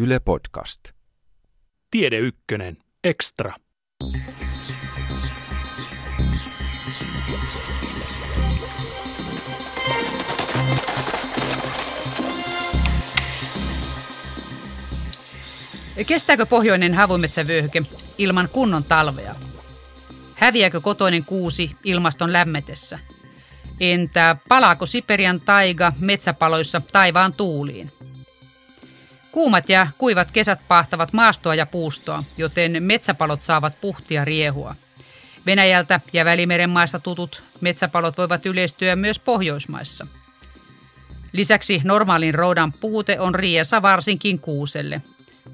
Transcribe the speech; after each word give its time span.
Yle 0.00 0.20
Podcast. 0.20 0.80
Tiede 1.90 2.18
Ykkönen, 2.18 2.76
Extra. 3.04 3.54
Kestääkö 16.06 16.46
pohjoinen 16.46 16.94
havumetsävyöhyke 16.94 17.82
ilman 18.18 18.48
kunnon 18.48 18.84
talvea? 18.84 19.34
Häviääkö 20.34 20.80
kotoinen 20.80 21.24
kuusi 21.24 21.70
ilmaston 21.84 22.32
lämmetessä? 22.32 22.98
Entä 23.80 24.36
palaako 24.48 24.86
Siperian 24.86 25.40
taiga 25.40 25.92
metsäpaloissa 26.00 26.82
taivaan 26.92 27.32
tuuliin? 27.32 27.97
Kuumat 29.38 29.68
ja 29.68 29.86
kuivat 29.98 30.30
kesät 30.30 30.60
pahtavat 30.68 31.12
maastoa 31.12 31.54
ja 31.54 31.66
puustoa, 31.66 32.24
joten 32.36 32.82
metsäpalot 32.82 33.42
saavat 33.42 33.80
puhtia 33.80 34.24
riehua. 34.24 34.76
Venäjältä 35.46 36.00
ja 36.12 36.24
Välimeren 36.24 36.70
maista 36.70 36.98
tutut 36.98 37.42
metsäpalot 37.60 38.18
voivat 38.18 38.46
yleistyä 38.46 38.96
myös 38.96 39.18
Pohjoismaissa. 39.18 40.06
Lisäksi 41.32 41.80
normaalin 41.84 42.34
roudan 42.34 42.72
puute 42.72 43.20
on 43.20 43.34
riesa 43.34 43.82
varsinkin 43.82 44.38
kuuselle. 44.38 45.02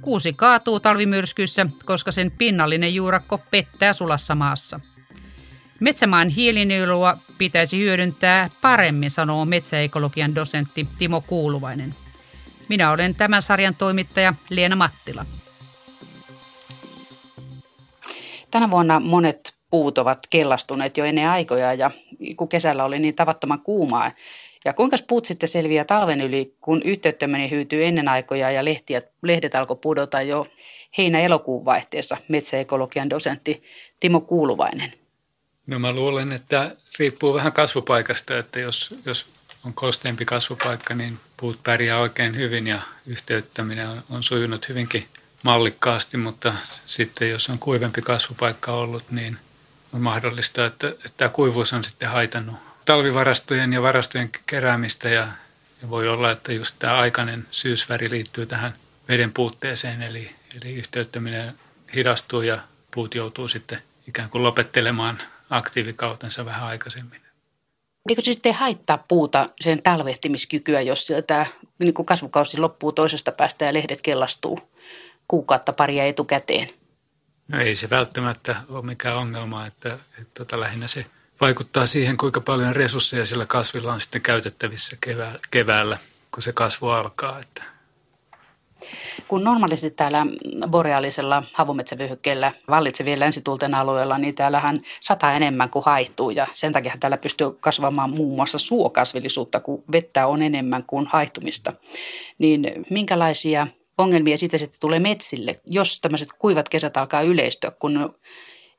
Kuusi 0.00 0.32
kaatuu 0.32 0.80
talvimyrskyssä, 0.80 1.66
koska 1.84 2.12
sen 2.12 2.30
pinnallinen 2.30 2.94
juurakko 2.94 3.38
pettää 3.50 3.92
sulassa 3.92 4.34
maassa. 4.34 4.80
Metsämaan 5.80 6.28
hiilinielua 6.28 7.16
pitäisi 7.38 7.78
hyödyntää 7.78 8.50
paremmin, 8.60 9.10
sanoo 9.10 9.44
metsäekologian 9.44 10.34
dosentti 10.34 10.88
Timo 10.98 11.20
Kuuluvainen. 11.20 11.94
Minä 12.68 12.90
olen 12.90 13.14
tämän 13.14 13.42
sarjan 13.42 13.74
toimittaja 13.74 14.34
Leena 14.50 14.76
Mattila. 14.76 15.24
Tänä 18.50 18.70
vuonna 18.70 19.00
monet 19.00 19.54
puut 19.70 19.98
ovat 19.98 20.26
kellastuneet 20.30 20.96
jo 20.96 21.04
ennen 21.04 21.28
aikoja 21.28 21.74
ja 21.74 21.90
kun 22.36 22.48
kesällä 22.48 22.84
oli 22.84 22.98
niin 22.98 23.14
tavattoman 23.14 23.60
kuumaa. 23.60 24.12
Ja 24.64 24.72
kuinka 24.72 24.96
puut 25.08 25.24
sitten 25.24 25.48
selviää 25.48 25.84
talven 25.84 26.20
yli, 26.20 26.56
kun 26.60 26.82
yhteyttäminen 26.84 27.50
hyytyy 27.50 27.84
ennen 27.84 28.08
aikoja 28.08 28.50
ja 28.50 28.64
lehtiä, 28.64 29.02
lehdet 29.22 29.54
alkoi 29.54 29.76
pudota 29.76 30.22
jo 30.22 30.46
heinä-elokuun 30.98 31.64
vaihteessa, 31.64 32.16
metsäekologian 32.28 33.10
dosentti 33.10 33.62
Timo 34.00 34.20
Kuuluvainen. 34.20 34.92
No 35.66 35.78
mä 35.78 35.92
luulen, 35.92 36.32
että 36.32 36.70
riippuu 36.98 37.34
vähän 37.34 37.52
kasvupaikasta, 37.52 38.38
että 38.38 38.60
jos, 38.60 38.94
jos 39.06 39.26
on 39.64 39.74
kosteempi 39.74 40.24
kasvupaikka, 40.24 40.94
niin 40.94 41.20
puut 41.36 41.62
pärjää 41.62 41.98
oikein 41.98 42.36
hyvin 42.36 42.66
ja 42.66 42.82
yhteyttäminen 43.06 43.88
on, 43.88 44.02
on 44.10 44.22
sujunut 44.22 44.68
hyvinkin 44.68 45.08
mallikkaasti, 45.42 46.16
mutta 46.16 46.54
sitten 46.86 47.30
jos 47.30 47.48
on 47.48 47.58
kuivempi 47.58 48.02
kasvupaikka 48.02 48.72
ollut, 48.72 49.10
niin 49.10 49.38
on 49.92 50.00
mahdollista, 50.00 50.66
että, 50.66 50.88
että 50.88 51.10
tämä 51.16 51.28
kuivuus 51.28 51.72
on 51.72 51.84
sitten 51.84 52.08
haitannut 52.08 52.56
talvivarastojen 52.84 53.72
ja 53.72 53.82
varastojen 53.82 54.30
keräämistä 54.46 55.08
ja, 55.08 55.28
ja 55.82 55.90
voi 55.90 56.08
olla, 56.08 56.30
että 56.30 56.52
just 56.52 56.76
tämä 56.78 56.96
aikainen 56.96 57.46
syysväri 57.50 58.10
liittyy 58.10 58.46
tähän 58.46 58.74
veden 59.08 59.32
puutteeseen, 59.32 60.02
eli, 60.02 60.36
eli 60.56 60.74
yhteyttäminen 60.74 61.58
hidastuu 61.94 62.42
ja 62.42 62.58
puut 62.90 63.14
joutuu 63.14 63.48
sitten 63.48 63.82
ikään 64.08 64.30
kuin 64.30 64.42
lopettelemaan 64.42 65.22
aktiivikautensa 65.50 66.44
vähän 66.44 66.64
aikaisemmin. 66.64 67.23
Eikö 68.08 68.22
se 68.22 68.32
sitten 68.32 68.54
haittaa 68.54 69.04
puuta 69.08 69.48
sen 69.60 69.82
talvehtimiskykyä, 69.82 70.80
jos 70.80 71.06
sieltä 71.06 71.46
niin 71.78 71.94
kuin 71.94 72.06
kasvukausi 72.06 72.58
loppuu 72.58 72.92
toisesta 72.92 73.32
päästä 73.32 73.64
ja 73.64 73.72
lehdet 73.72 74.02
kellastuu 74.02 74.60
kuukautta 75.28 75.72
paria 75.72 76.04
etukäteen? 76.04 76.68
No 77.48 77.60
ei 77.60 77.76
se 77.76 77.90
välttämättä 77.90 78.56
ole 78.68 78.84
mikään 78.84 79.16
ongelma, 79.16 79.66
että, 79.66 79.94
että 79.94 80.30
tota, 80.34 80.60
lähinnä 80.60 80.88
se 80.88 81.06
vaikuttaa 81.40 81.86
siihen, 81.86 82.16
kuinka 82.16 82.40
paljon 82.40 82.76
resursseja 82.76 83.26
sillä 83.26 83.46
kasvilla 83.46 83.92
on 83.92 84.00
sitten 84.00 84.22
käytettävissä 84.22 84.96
keväällä, 85.50 85.98
kun 86.30 86.42
se 86.42 86.52
kasvu 86.52 86.88
alkaa. 86.88 87.38
Että 87.38 87.62
kun 89.28 89.44
normaalisti 89.44 89.90
täällä 89.90 90.26
boreaalisella 90.68 91.42
havumetsävyöhykkeellä 91.52 92.52
vallitsevien 92.68 93.20
länsitulten 93.20 93.74
alueella, 93.74 94.18
niin 94.18 94.34
täällähän 94.34 94.82
sataa 95.00 95.32
enemmän 95.32 95.70
kuin 95.70 95.84
haihtuu 95.84 96.30
ja 96.30 96.46
sen 96.50 96.72
takia 96.72 96.96
täällä 97.00 97.16
pystyy 97.16 97.50
kasvamaan 97.60 98.10
muun 98.10 98.36
muassa 98.36 98.58
suokasvillisuutta, 98.58 99.60
kun 99.60 99.84
vettä 99.92 100.26
on 100.26 100.42
enemmän 100.42 100.84
kuin 100.86 101.06
haihtumista. 101.06 101.72
Niin 102.38 102.86
minkälaisia 102.90 103.66
ongelmia 103.98 104.38
siitä 104.38 104.58
sitten 104.58 104.80
tulee 104.80 105.00
metsille, 105.00 105.56
jos 105.66 106.00
tämmöiset 106.00 106.28
kuivat 106.38 106.68
kesät 106.68 106.96
alkaa 106.96 107.22
yleistyä, 107.22 107.70
kun 107.70 107.94
ne 107.94 108.08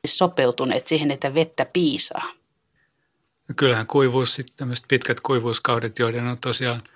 sopeutuneet 0.05 0.87
siihen, 0.87 1.11
että 1.11 1.33
vettä 1.33 1.65
piisaa? 1.65 2.31
Kyllähän 3.55 3.87
kuivuus, 3.87 4.35
sitten 4.35 4.57
tämmöiset 4.57 4.85
pitkät 4.87 5.19
kuivuuskaudet, 5.19 5.99
joiden 5.99 6.27
on 6.27 6.37
tosiaan– 6.41 6.83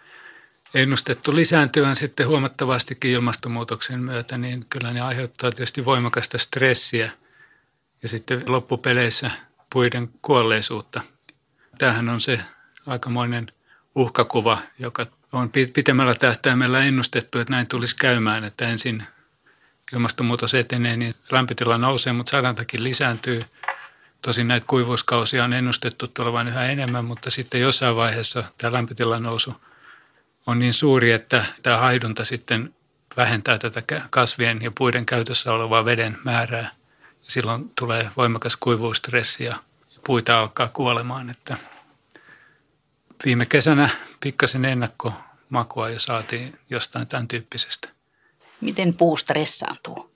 ennustettu 0.74 1.36
lisääntyvän 1.36 1.96
sitten 1.96 2.28
huomattavastikin 2.28 3.12
ilmastonmuutoksen 3.12 4.00
myötä, 4.00 4.38
niin 4.38 4.66
kyllä 4.70 4.94
ne 4.94 5.02
aiheuttaa 5.02 5.52
tietysti 5.52 5.86
voimakasta 5.86 6.38
stressiä 6.38 7.12
ja 8.04 8.10
sitten 8.10 8.44
loppupeleissä 8.46 9.32
puiden 9.74 10.10
kuolleisuutta. 10.22 11.02
Tämähän 11.78 12.10
on 12.10 12.22
se 12.22 12.40
aikamoinen 12.86 13.52
uhkakuva, 13.96 14.62
joka 14.80 15.06
on 15.32 15.50
pitemmällä 15.74 16.16
tähtäimellä 16.16 16.84
ennustettu, 16.84 17.40
että 17.40 17.54
näin 17.54 17.68
tulisi 17.68 17.96
käymään, 17.96 18.44
että 18.44 18.68
ensin 18.68 19.04
ilmastonmuutos 19.94 20.54
etenee, 20.54 20.98
niin 20.98 21.14
lämpötila 21.32 21.78
nousee, 21.78 22.14
mutta 22.14 22.30
sadantakin 22.30 22.84
lisääntyy. 22.84 23.42
Tosin 24.22 24.48
näitä 24.48 24.68
kuivuuskausia 24.68 25.44
on 25.44 25.54
ennustettu 25.54 26.08
tulevan 26.08 26.48
yhä 26.48 26.66
enemmän, 26.66 27.06
mutta 27.06 27.30
sitten 27.30 27.62
jossain 27.62 27.96
vaiheessa 27.96 28.44
tämä 28.58 28.74
lämpötilan 28.74 29.24
nousu– 29.24 29.56
on 30.50 30.60
niin 30.60 30.74
suuri, 30.74 31.12
että 31.12 31.46
tämä 31.64 31.78
haidunta 31.78 32.26
sitten 32.26 32.74
vähentää 33.18 33.58
tätä 33.58 33.82
kasvien 34.10 34.62
ja 34.62 34.72
puiden 34.78 35.06
käytössä 35.06 35.54
olevaa 35.54 35.86
veden 35.86 36.18
määrää. 36.24 36.72
Silloin 37.22 37.72
tulee 37.80 38.10
voimakas 38.18 38.58
kuivuustressi 38.58 39.44
ja 39.44 39.56
puita 40.06 40.40
alkaa 40.40 40.68
kuolemaan. 40.68 41.30
Että 41.30 41.58
viime 43.26 43.46
kesänä 43.46 43.90
pikkasen 44.20 44.66
ennakkomakua 44.66 45.90
jo 45.90 46.00
saatiin 46.00 46.60
jostain 46.70 47.08
tämän 47.08 47.28
tyyppisestä. 47.28 47.90
Miten 48.62 48.94
puu 48.94 49.18
stressaantuu? 49.18 50.12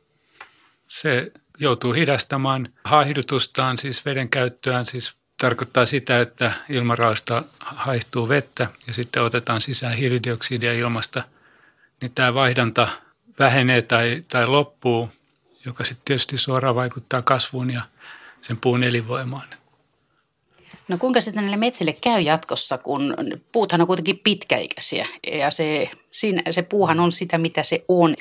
Se 0.87 1.31
joutuu 1.57 1.93
hidastamaan 1.93 2.69
haihdutustaan, 2.83 3.77
siis 3.77 4.05
veden 4.05 4.29
käyttöään, 4.29 4.85
siis 4.85 5.15
tarkoittaa 5.43 5.85
sitä, 5.85 6.21
että 6.21 6.51
ilmaraosta 6.69 7.43
haihtuu 7.59 8.29
vettä 8.29 8.67
ja 8.87 8.93
sitten 8.93 9.23
otetaan 9.23 9.61
sisään 9.61 9.93
hiilidioksidia 9.93 10.73
ilmasta, 10.73 11.23
niin 12.01 12.11
tämä 12.15 12.33
vaihdanta 12.33 12.87
vähenee 13.39 13.81
tai, 13.81 14.23
tai 14.27 14.47
loppuu, 14.47 15.09
joka 15.65 15.83
sitten 15.83 16.05
tietysti 16.05 16.37
suoraan 16.37 16.75
vaikuttaa 16.75 17.21
kasvuun 17.21 17.69
ja 17.69 17.81
sen 18.41 18.57
puun 18.57 18.83
elinvoimaan. 18.83 19.47
No 20.87 20.97
kuinka 20.97 21.21
sitten 21.21 21.43
näille 21.43 21.57
metsille 21.57 21.93
käy 21.93 22.21
jatkossa, 22.21 22.77
kun 22.77 23.15
puuthan 23.51 23.81
on 23.81 23.87
kuitenkin 23.87 24.19
pitkäikäisiä 24.19 25.07
ja 25.31 25.51
se, 25.51 25.89
siinä, 26.11 26.41
se 26.51 26.61
puuhan 26.61 26.99
on 26.99 27.11
sitä, 27.11 27.37
mitä 27.37 27.63
se 27.63 27.85
on. 27.87 28.15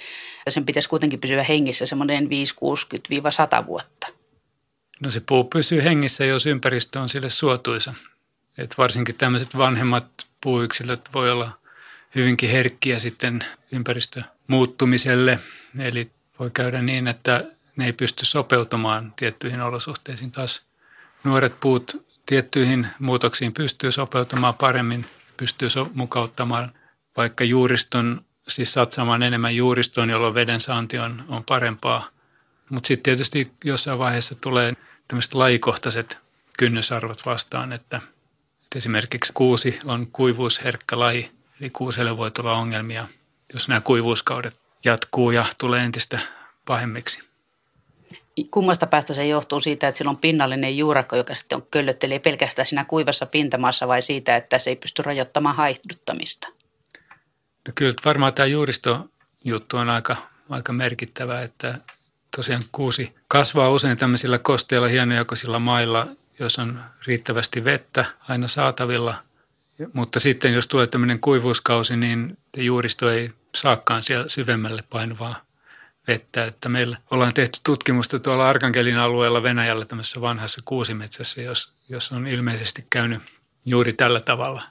Ja 0.46 0.52
sen 0.52 0.66
pitäisi 0.66 0.88
kuitenkin 0.88 1.20
pysyä 1.20 1.42
hengissä 1.42 1.86
semmoinen 1.86 2.28
5-60-100 3.62 3.66
vuotta. 3.66 4.21
No 5.02 5.10
se 5.10 5.20
puu 5.20 5.44
pysyy 5.44 5.84
hengissä, 5.84 6.24
jos 6.24 6.46
ympäristö 6.46 7.00
on 7.00 7.08
sille 7.08 7.28
suotuisa. 7.28 7.94
Et 8.58 8.78
varsinkin 8.78 9.14
tämmöiset 9.14 9.56
vanhemmat 9.56 10.06
puuyksilöt 10.40 11.08
voi 11.14 11.30
olla 11.30 11.58
hyvinkin 12.14 12.50
herkkiä 12.50 12.98
sitten 12.98 13.44
ympäristön 13.72 14.24
muuttumiselle. 14.46 15.38
Eli 15.78 16.10
voi 16.38 16.50
käydä 16.54 16.82
niin, 16.82 17.08
että 17.08 17.44
ne 17.76 17.86
ei 17.86 17.92
pysty 17.92 18.26
sopeutumaan 18.26 19.12
tiettyihin 19.16 19.60
olosuhteisiin. 19.60 20.32
Taas 20.32 20.62
nuoret 21.24 21.60
puut 21.60 22.06
tiettyihin 22.26 22.86
muutoksiin 22.98 23.52
pystyy 23.52 23.92
sopeutumaan 23.92 24.54
paremmin, 24.54 25.06
pystyy 25.36 25.70
so- 25.70 25.90
mukauttamaan 25.94 26.72
vaikka 27.16 27.44
juuriston, 27.44 28.24
siis 28.48 28.72
satsaamaan 28.72 29.22
enemmän 29.22 29.56
juuristoon, 29.56 30.10
jolloin 30.10 30.34
veden 30.34 30.60
saanti 30.60 30.98
on, 30.98 31.24
on 31.28 31.44
parempaa. 31.44 32.08
Mutta 32.70 32.86
sitten 32.86 33.02
tietysti 33.02 33.52
jossain 33.64 33.98
vaiheessa 33.98 34.34
tulee 34.34 34.74
tämmöiset 35.08 35.34
lajikohtaiset 35.34 36.18
kynnysarvot 36.58 37.26
vastaan, 37.26 37.72
että, 37.72 37.96
että 38.62 38.78
esimerkiksi 38.78 39.32
kuusi 39.32 39.80
on 39.84 40.06
kuivuusherkkä 40.12 40.98
laji, 40.98 41.30
eli 41.60 41.70
kuuselle 41.70 42.16
voi 42.16 42.30
tulla 42.30 42.52
ongelmia, 42.52 43.08
jos 43.54 43.68
nämä 43.68 43.80
kuivuuskaudet 43.80 44.56
jatkuu 44.84 45.30
ja 45.30 45.46
tulee 45.58 45.84
entistä 45.84 46.18
pahemmiksi. 46.66 47.32
Kummasta 48.50 48.86
päästä 48.86 49.14
se 49.14 49.26
johtuu 49.26 49.60
siitä, 49.60 49.88
että 49.88 49.98
sillä 49.98 50.10
on 50.10 50.16
pinnallinen 50.16 50.78
juurakko, 50.78 51.16
joka 51.16 51.34
sitten 51.34 51.56
on 51.56 51.66
köllöttelee 51.70 52.18
pelkästään 52.18 52.66
siinä 52.66 52.84
kuivassa 52.84 53.26
pintamaassa 53.26 53.88
vai 53.88 54.02
siitä, 54.02 54.36
että 54.36 54.58
se 54.58 54.70
ei 54.70 54.76
pysty 54.76 55.02
rajoittamaan 55.02 55.56
haihduttamista? 55.56 56.48
No 57.66 57.72
kyllä 57.74 57.94
varmaan 58.04 58.34
tämä 58.34 58.46
juuristo 58.46 59.08
juttu 59.44 59.76
on 59.76 59.90
aika, 59.90 60.16
aika 60.50 60.72
merkittävä, 60.72 61.42
että 61.42 61.78
tosiaan 62.36 62.62
kuusi 62.72 63.14
kasvaa 63.28 63.70
usein 63.70 63.98
tämmöisillä 63.98 64.38
kosteilla 64.38 64.88
hienojakoisilla 64.88 65.58
mailla, 65.58 66.06
jos 66.38 66.58
on 66.58 66.80
riittävästi 67.06 67.64
vettä 67.64 68.04
aina 68.28 68.48
saatavilla. 68.48 69.14
Mutta 69.92 70.20
sitten 70.20 70.54
jos 70.54 70.66
tulee 70.66 70.86
tämmöinen 70.86 71.20
kuivuuskausi, 71.20 71.96
niin 71.96 72.38
juuristo 72.56 73.10
ei 73.10 73.30
saakaan 73.54 74.02
siellä 74.02 74.28
syvemmälle 74.28 74.84
painuvaa 74.90 75.42
vettä. 76.08 76.44
Että 76.44 76.68
meillä 76.68 76.96
ollaan 77.10 77.34
tehty 77.34 77.60
tutkimusta 77.64 78.18
tuolla 78.18 78.48
Arkangelin 78.48 78.98
alueella 78.98 79.42
Venäjällä 79.42 79.84
tämmöisessä 79.84 80.20
vanhassa 80.20 80.60
kuusimetsässä, 80.64 81.42
jos, 81.42 81.72
jos 81.88 82.12
on 82.12 82.26
ilmeisesti 82.26 82.86
käynyt 82.90 83.22
juuri 83.64 83.92
tällä 83.92 84.20
tavalla. 84.20 84.62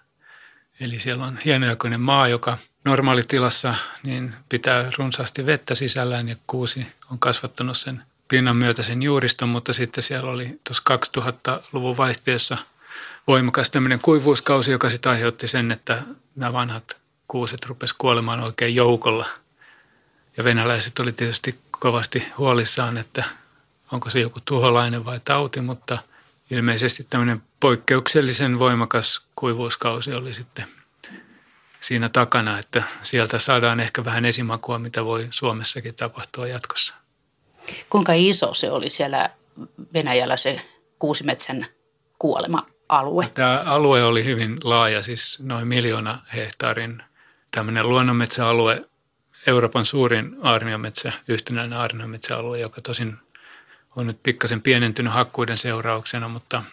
Eli 0.80 1.00
siellä 1.00 1.26
on 1.26 1.38
hienojakoinen 1.46 2.02
maa, 2.02 2.28
joka 2.28 2.58
normaalitilassa 2.84 3.76
niin 4.04 4.34
pitää 4.50 4.92
runsaasti 4.98 5.46
vettä 5.46 5.76
sisällään 5.76 6.30
ja 6.30 6.36
kuusi 6.48 6.88
on 7.12 7.20
kasvattanut 7.20 7.78
sen 7.78 8.04
pinnan 8.28 8.56
myötä 8.56 8.84
sen 8.84 9.04
juuriston, 9.04 9.50
mutta 9.50 9.74
sitten 9.74 10.04
siellä 10.04 10.32
oli 10.32 10.60
tuossa 10.64 10.84
2000-luvun 11.20 11.98
vaihteessa 11.98 12.58
voimakas 13.28 13.70
tämmöinen 13.70 14.00
kuivuuskausi, 14.00 14.72
joka 14.72 14.90
sitten 14.90 15.12
aiheutti 15.12 15.48
sen, 15.48 15.72
että 15.72 16.02
nämä 16.36 16.54
vanhat 16.54 16.98
kuuset 17.28 17.66
rupesivat 17.66 17.98
kuolemaan 17.98 18.40
oikein 18.40 18.76
joukolla. 18.76 19.26
Ja 20.38 20.44
venäläiset 20.44 21.00
oli 21.00 21.12
tietysti 21.12 21.60
kovasti 21.72 22.24
huolissaan, 22.38 22.98
että 22.98 23.24
onko 23.92 24.10
se 24.10 24.20
joku 24.20 24.40
tuholainen 24.46 25.06
vai 25.06 25.22
tauti, 25.26 25.62
mutta 25.62 25.98
ilmeisesti 26.52 27.08
tämmöinen 27.10 27.44
poikkeuksellisen 27.60 28.60
voimakas 28.60 29.26
kuivuuskausi 29.36 30.14
oli 30.14 30.34
sitten 30.34 30.66
siinä 31.82 32.10
takana, 32.10 32.60
että 32.60 32.84
sieltä 33.04 33.40
saadaan 33.40 33.80
ehkä 33.80 34.06
vähän 34.06 34.26
esimakua, 34.26 34.80
mitä 34.80 35.06
voi 35.06 35.28
Suomessakin 35.30 35.96
tapahtua 35.96 36.48
jatkossa. 36.48 36.94
Kuinka 37.90 38.14
iso 38.16 38.54
se 38.54 38.72
oli 38.72 38.90
siellä 38.90 39.30
Venäjällä 39.94 40.38
se 40.38 40.62
kuusimetsän 41.00 41.68
kuolema-alue? 42.20 43.32
Tämä 43.34 43.64
alue 43.66 44.04
oli 44.04 44.26
hyvin 44.26 44.58
laaja, 44.64 45.04
siis 45.04 45.40
noin 45.44 45.68
miljoona 45.68 46.22
hehtaarin 46.36 47.04
tämmöinen 47.52 47.90
luonnonmetsäalue, 47.90 48.86
Euroopan 49.48 49.86
suurin 49.86 50.36
aarniometsä, 50.42 51.12
yhtenäinen 51.28 51.80
aarniometsäalue, 51.80 52.60
joka 52.60 52.82
tosin 52.82 53.18
on 53.96 54.08
nyt 54.08 54.24
pikkasen 54.24 54.62
pienentynyt 54.62 55.14
hakkuiden 55.14 55.58
seurauksena, 55.58 56.28
mutta 56.28 56.64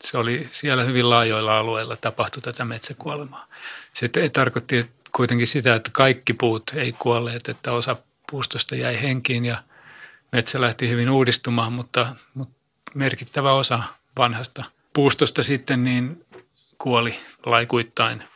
se 0.00 0.18
oli 0.18 0.48
siellä 0.52 0.84
hyvin 0.84 1.10
laajoilla 1.10 1.58
alueilla 1.58 1.96
tapahtui 1.96 2.42
tätä 2.42 2.64
metsäkuolemaa. 2.64 3.46
Se 3.92 4.10
tarkoitti 4.32 4.90
kuitenkin 5.12 5.46
sitä, 5.46 5.74
että 5.74 5.90
kaikki 5.92 6.32
puut 6.32 6.62
ei 6.74 6.92
kuolleet, 6.92 7.48
että 7.48 7.72
osa 7.72 7.96
puustosta 8.30 8.76
jäi 8.76 9.02
henkiin 9.02 9.44
ja 9.44 9.62
metsä 10.32 10.60
lähti 10.60 10.88
hyvin 10.88 11.10
uudistumaan, 11.10 11.72
mutta, 11.72 12.16
mutta 12.34 12.54
merkittävä 12.94 13.52
osa 13.52 13.82
vanhasta 14.16 14.64
puustosta 14.92 15.42
sitten 15.42 15.84
niin 15.84 16.26
kuoli 16.78 17.18
laikuittain– 17.46 18.22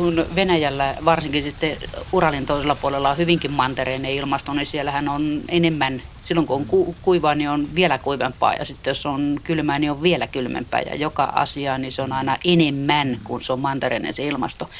kun 0.00 0.26
Venäjällä 0.34 0.96
varsinkin 1.04 1.42
sitten 1.42 1.76
Uralin 2.12 2.46
toisella 2.46 2.74
puolella 2.74 3.10
on 3.10 3.16
hyvinkin 3.16 3.50
mantereinen 3.50 4.10
ilmasto, 4.10 4.54
niin 4.54 4.66
siellähän 4.66 5.08
on 5.08 5.40
enemmän, 5.48 6.02
silloin 6.20 6.46
kun 6.46 6.56
on 6.56 6.64
ku, 6.64 6.96
kuivaa, 7.02 7.34
niin 7.34 7.50
on 7.50 7.74
vielä 7.74 7.98
kuivempaa 7.98 8.52
ja 8.52 8.64
sitten 8.64 8.90
jos 8.90 9.06
on 9.06 9.40
kylmää, 9.44 9.78
niin 9.78 9.90
on 9.90 10.02
vielä 10.02 10.26
kylmempää 10.26 10.80
ja 10.80 10.94
joka 10.94 11.24
asia, 11.24 11.78
niin 11.78 11.92
se 11.92 12.02
on 12.02 12.12
aina 12.12 12.36
enemmän, 12.44 13.20
kun 13.24 13.42
se 13.42 13.52
on 13.52 13.60
mantereinen 13.60 14.14
se 14.14 14.26
ilmasto. 14.26 14.70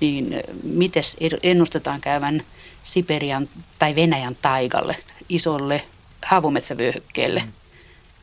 Niin 0.00 0.34
miten 0.62 1.02
ennustetaan 1.42 2.00
käyvän 2.00 2.42
Siperian 2.82 3.48
tai 3.78 3.96
Venäjän 3.96 4.36
taikalle, 4.42 4.96
isolle 5.28 5.84
havumetsävyöhykkeelle, 6.26 7.44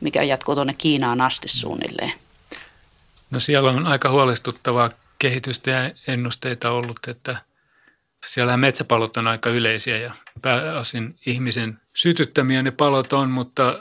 mikä 0.00 0.22
jatkuu 0.22 0.54
tuonne 0.54 0.74
Kiinaan 0.78 1.20
asti 1.20 1.48
suunnilleen? 1.48 2.12
No 3.30 3.40
siellä 3.40 3.70
on 3.70 3.86
aika 3.86 4.10
huolestuttavaa 4.10 4.88
kehitystä 5.18 5.70
ja 5.70 5.90
ennusteita 6.06 6.70
ollut, 6.70 6.98
että 7.08 7.36
siellähän 8.26 8.60
metsäpalot 8.60 9.16
on 9.16 9.26
aika 9.26 9.50
yleisiä 9.50 9.96
ja 9.96 10.14
pääosin 10.42 11.14
ihmisen 11.26 11.80
sytyttämiä 11.94 12.62
ne 12.62 12.70
palot 12.70 13.12
on, 13.12 13.30
mutta 13.30 13.78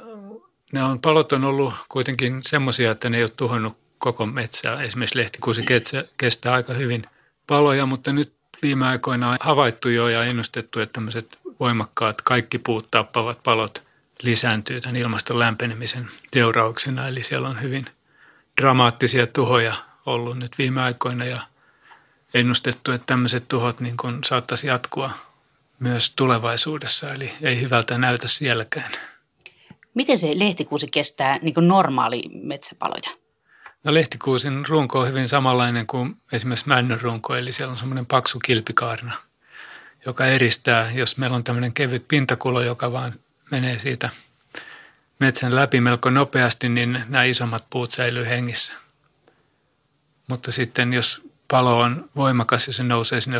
ne 0.73 0.83
on, 0.83 0.99
palot 0.99 1.31
on 1.31 1.43
ollut 1.43 1.73
kuitenkin 1.89 2.39
semmoisia, 2.41 2.91
että 2.91 3.09
ne 3.09 3.17
ei 3.17 3.23
ole 3.23 3.31
tuhonnut 3.37 3.77
koko 3.97 4.25
metsää. 4.25 4.81
Esimerkiksi 4.81 5.17
lehtikuusi 5.17 5.65
kestää 6.17 6.53
aika 6.53 6.73
hyvin 6.73 7.05
paloja, 7.47 7.85
mutta 7.85 8.13
nyt 8.13 8.33
viime 8.61 8.87
aikoina 8.87 9.29
on 9.29 9.37
havaittu 9.39 9.89
jo 9.89 10.07
ja 10.07 10.23
ennustettu, 10.23 10.79
että 10.79 10.93
tämmöiset 10.93 11.39
voimakkaat 11.59 12.21
kaikki 12.21 12.57
puut 12.57 12.91
tappavat 12.91 13.43
palot 13.43 13.83
lisääntyy 14.21 14.81
tämän 14.81 14.95
ilmaston 14.95 15.39
lämpenemisen 15.39 16.07
seurauksena. 16.33 17.07
Eli 17.07 17.23
siellä 17.23 17.47
on 17.47 17.61
hyvin 17.61 17.85
dramaattisia 18.61 19.27
tuhoja 19.27 19.86
ollut 20.07 20.39
nyt 20.39 20.57
viime 20.57 20.81
aikoina 20.81 21.25
ja 21.25 21.41
ennustettu, 22.33 22.91
että 22.91 23.05
tämmöiset 23.05 23.43
tuhot 23.47 23.79
niin 23.79 23.97
kuin 23.97 24.23
saattaisi 24.23 24.67
jatkua 24.67 25.11
myös 25.79 26.13
tulevaisuudessa, 26.15 27.13
eli 27.13 27.31
ei 27.41 27.61
hyvältä 27.61 27.97
näytä 27.97 28.27
sielläkään. 28.27 28.91
Miten 29.93 30.17
se 30.17 30.31
lehtikuusi 30.35 30.87
kestää 30.87 31.39
niin 31.41 31.53
kuin 31.53 31.67
normaali 31.67 32.21
metsäpaloja? 32.33 33.17
No 33.83 33.93
lehtikuusin 33.93 34.65
runko 34.67 34.99
on 34.99 35.07
hyvin 35.07 35.29
samanlainen 35.29 35.87
kuin 35.87 36.17
esimerkiksi 36.31 36.67
männön 36.67 37.01
runko, 37.01 37.35
eli 37.35 37.51
siellä 37.51 37.71
on 37.71 37.77
semmoinen 37.77 38.05
paksu 38.05 38.39
kilpikaarna, 38.39 39.13
joka 40.05 40.25
eristää, 40.25 40.91
jos 40.91 41.17
meillä 41.17 41.35
on 41.35 41.43
tämmöinen 41.43 41.73
kevyt 41.73 42.07
pintakulo, 42.07 42.61
joka 42.61 42.91
vaan 42.91 43.13
menee 43.51 43.79
siitä 43.79 44.09
metsän 45.19 45.55
läpi 45.55 45.81
melko 45.81 46.09
nopeasti, 46.09 46.69
niin 46.69 47.03
nämä 47.09 47.23
isommat 47.23 47.65
puut 47.69 47.91
säilyy 47.91 48.25
hengissä– 48.25 48.73
mutta 50.27 50.51
sitten 50.51 50.93
jos 50.93 51.21
palo 51.47 51.79
on 51.79 52.09
voimakas 52.15 52.67
ja 52.67 52.73
se 52.73 52.83
nousee 52.83 53.21
sinne 53.21 53.39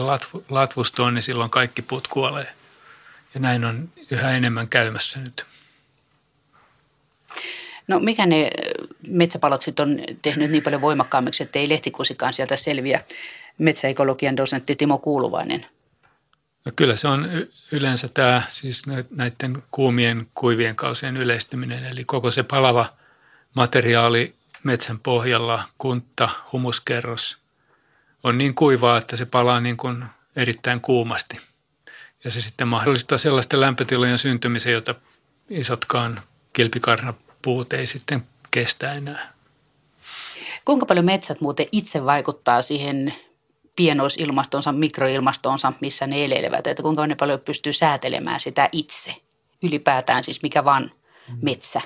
latvustoon, 0.50 1.14
niin 1.14 1.24
silloin 1.24 1.50
kaikki 1.50 1.82
puut 1.82 2.08
kuolee. 2.08 2.54
Ja 3.34 3.40
näin 3.40 3.66
on 3.66 3.90
yhä 4.12 4.32
enemmän 4.32 4.68
käymässä 4.68 5.20
nyt. 5.20 5.46
No 7.88 8.00
mikä 8.00 8.26
ne 8.26 8.52
metsäpalot 9.08 9.62
sitten 9.62 9.90
on 9.90 10.00
tehnyt 10.22 10.52
niin 10.52 10.64
paljon 10.64 10.82
voimakkaammiksi, 10.82 11.44
että 11.44 11.60
ei 11.60 11.70
lehtikusikaan 11.70 12.34
sieltä 12.34 12.56
selviä? 12.56 13.04
Metsäekologian 13.58 14.38
dosentti 14.38 14.76
Timo 14.76 14.98
Kuuluvainen. 14.98 15.66
No 16.66 16.72
kyllä 16.76 16.96
se 16.96 17.08
on 17.08 17.30
yleensä 17.72 18.08
tämä 18.08 18.42
siis 18.50 18.84
näiden 19.10 19.64
kuumien 19.72 20.28
kuivien 20.34 20.76
kausien 20.76 21.18
yleistyminen, 21.18 21.86
eli 21.86 22.06
koko 22.06 22.32
se 22.32 22.44
palava 22.44 22.94
materiaali 23.54 24.37
metsän 24.68 25.00
pohjalla 25.00 25.64
kunta, 25.78 26.30
humuskerros 26.52 27.38
on 28.24 28.38
niin 28.38 28.56
kuivaa, 28.56 28.98
että 28.98 29.16
se 29.16 29.26
palaa 29.26 29.60
niin 29.60 29.78
kuin 29.78 30.06
erittäin 30.36 30.82
kuumasti. 30.82 31.38
Ja 32.24 32.32
se 32.32 32.42
sitten 32.42 32.68
mahdollistaa 32.68 33.18
sellaisten 33.18 33.62
lämpötilojen 33.62 34.18
syntymisen, 34.18 34.74
jota 34.74 34.96
isotkaan 35.50 36.22
kilpikarnapuut 36.54 37.74
ei 37.74 37.88
sitten 37.88 38.24
kestä 38.52 38.94
enää. 38.94 39.34
Kuinka 40.66 40.86
paljon 40.86 41.06
metsät 41.06 41.42
muuten 41.42 41.68
itse 41.72 42.06
vaikuttaa 42.06 42.62
siihen 42.62 43.14
pienoisilmastonsa, 43.76 44.72
mikroilmastonsa, 44.72 45.74
missä 45.82 46.08
ne 46.08 46.26
elelevät? 46.26 46.68
Että 46.68 46.84
kuinka 46.84 47.08
ne 47.08 47.16
paljon 47.16 47.40
pystyy 47.40 47.74
säätelemään 47.74 48.40
sitä 48.40 48.70
itse? 48.72 49.16
Ylipäätään 49.64 50.24
siis 50.24 50.42
mikä 50.42 50.64
vaan 50.64 50.92
metsä 51.42 51.82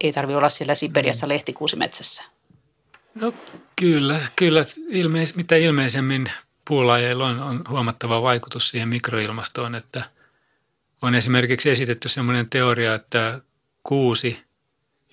ei 0.00 0.12
tarvi 0.12 0.34
olla 0.34 0.48
siellä 0.48 0.74
Siperiassa 0.74 1.26
mm. 1.26 1.28
lehtikuusimetsässä? 1.28 2.24
No 3.14 3.32
kyllä, 3.80 4.20
kyllä 4.36 4.64
ilmeis, 4.88 5.34
mitä 5.34 5.56
ilmeisemmin 5.56 6.30
puulajeilla 6.64 7.26
on, 7.26 7.40
on 7.40 7.64
huomattava 7.68 8.22
vaikutus 8.22 8.68
siihen 8.68 8.88
mikroilmastoon, 8.88 9.74
että 9.74 10.10
on 11.02 11.14
esimerkiksi 11.14 11.70
esitetty 11.70 12.08
sellainen 12.08 12.50
teoria, 12.50 12.94
että 12.94 13.40
kuusi, 13.82 14.42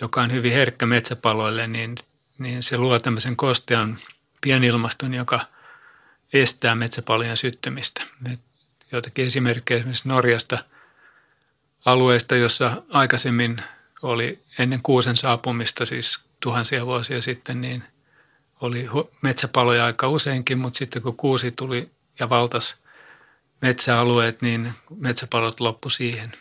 joka 0.02 0.22
on 0.22 0.32
hyvin 0.32 0.54
herkkä 0.54 0.86
metsäpaloille, 0.86 1.68
niin, 1.68 1.96
niin 2.38 2.64
se 2.64 2.78
luo 2.78 3.00
tämmöisen 3.00 3.36
kostean 3.36 3.98
pienilmaston, 4.42 5.14
joka 5.14 5.40
estää 6.34 6.76
metsäpalojen 6.76 7.38
syttymistä. 7.38 8.02
Joitakin 8.92 9.26
esimerkkejä 9.26 9.78
esimerkiksi 9.78 10.08
Norjasta 10.08 10.64
alueesta, 11.86 12.36
jossa 12.36 12.84
aikaisemmin 12.90 13.62
oli 14.04 14.40
ennen 14.60 14.80
kuusen 14.84 15.18
saapumista 15.18 15.86
siis 15.86 16.20
tuhansia 16.40 16.86
vuosia 16.86 17.22
sitten, 17.22 17.62
niin 17.62 17.84
oli 18.62 18.90
metsäpaloja 19.22 19.86
aika 19.86 20.10
useinkin, 20.10 20.58
mutta 20.58 20.78
sitten 20.78 21.02
kun 21.02 21.18
kuusi 21.18 21.52
tuli 21.52 21.90
ja 22.20 22.30
valtas 22.30 22.78
metsäalueet, 23.62 24.42
niin 24.42 24.74
metsäpalot 24.98 25.60
loppu 25.60 25.90
siihen. 25.90 26.32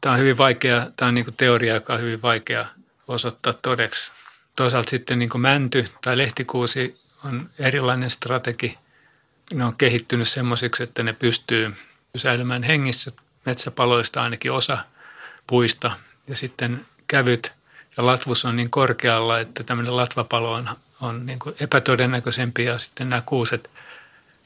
Tämä 0.00 0.12
on 0.12 0.18
hyvin 0.18 0.38
vaikea, 0.38 0.90
tämä 0.96 1.08
on 1.08 1.14
niin 1.14 1.24
kuin 1.24 1.36
teoria, 1.36 1.74
joka 1.74 1.94
on 1.94 2.00
hyvin 2.00 2.22
vaikea 2.22 2.66
osoittaa 3.08 3.52
todeksi. 3.52 4.12
Toisaalta 4.56 4.90
sitten 4.90 5.18
niin 5.18 5.28
kuin 5.28 5.40
mänty 5.40 5.88
tai 6.02 6.18
lehtikuusi 6.18 7.00
on 7.24 7.50
erilainen 7.58 8.10
strategi. 8.10 8.78
Ne 9.54 9.64
on 9.64 9.76
kehittynyt 9.76 10.28
semmoisiksi, 10.28 10.82
että 10.82 11.02
ne 11.02 11.12
pystyy 11.12 11.74
säilymään 12.16 12.62
hengissä 12.62 13.12
metsäpaloista 13.46 14.22
ainakin 14.22 14.52
osa 14.52 14.78
puista. 15.46 15.96
Ja 16.28 16.36
sitten 16.36 16.86
kävyt 17.08 17.52
ja 17.96 18.06
latvus 18.06 18.44
on 18.44 18.56
niin 18.56 18.70
korkealla, 18.70 19.40
että 19.40 19.62
tämmöinen 19.62 19.96
latvapalo 19.96 20.52
on, 20.52 20.70
on 21.00 21.26
niin 21.26 21.38
kuin 21.38 21.56
epätodennäköisempi 21.60 22.64
ja 22.64 22.78
sitten 22.78 23.08
nämä 23.10 23.22
kuuset 23.26 23.70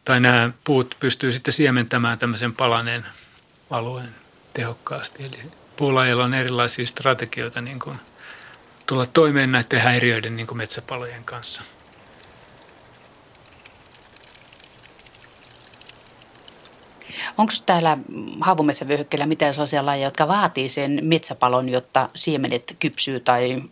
tai 0.04 0.20
nämä 0.20 0.50
puut 0.64 0.96
pystyy 1.00 1.32
sitten 1.32 1.54
siementämään 1.54 2.18
tämmöisen 2.18 2.52
palaneen 2.52 3.06
alueen 3.70 4.14
tehokkaasti. 4.54 5.24
Eli 5.24 5.38
puulajilla 5.76 6.24
on 6.24 6.34
erilaisia 6.34 6.86
strategioita 6.86 7.60
niin 7.60 7.78
kuin 7.78 7.98
tulla 8.86 9.06
toimeen 9.06 9.52
näiden 9.52 9.80
häiriöiden 9.80 10.36
niin 10.36 10.46
kuin 10.46 10.58
metsäpalojen 10.58 11.24
kanssa. 11.24 11.62
Onko 17.38 17.52
täällä 17.66 17.98
haavumetsävyöhykkeellä 18.40 19.26
mitään 19.26 19.54
sellaisia 19.54 19.86
lajeja, 19.86 20.06
jotka 20.06 20.28
vaatii 20.28 20.68
sen 20.68 21.00
metsäpalon, 21.02 21.68
jotta 21.68 22.10
siemenet 22.14 22.76
kypsyy 22.80 23.20
tai 23.20 23.62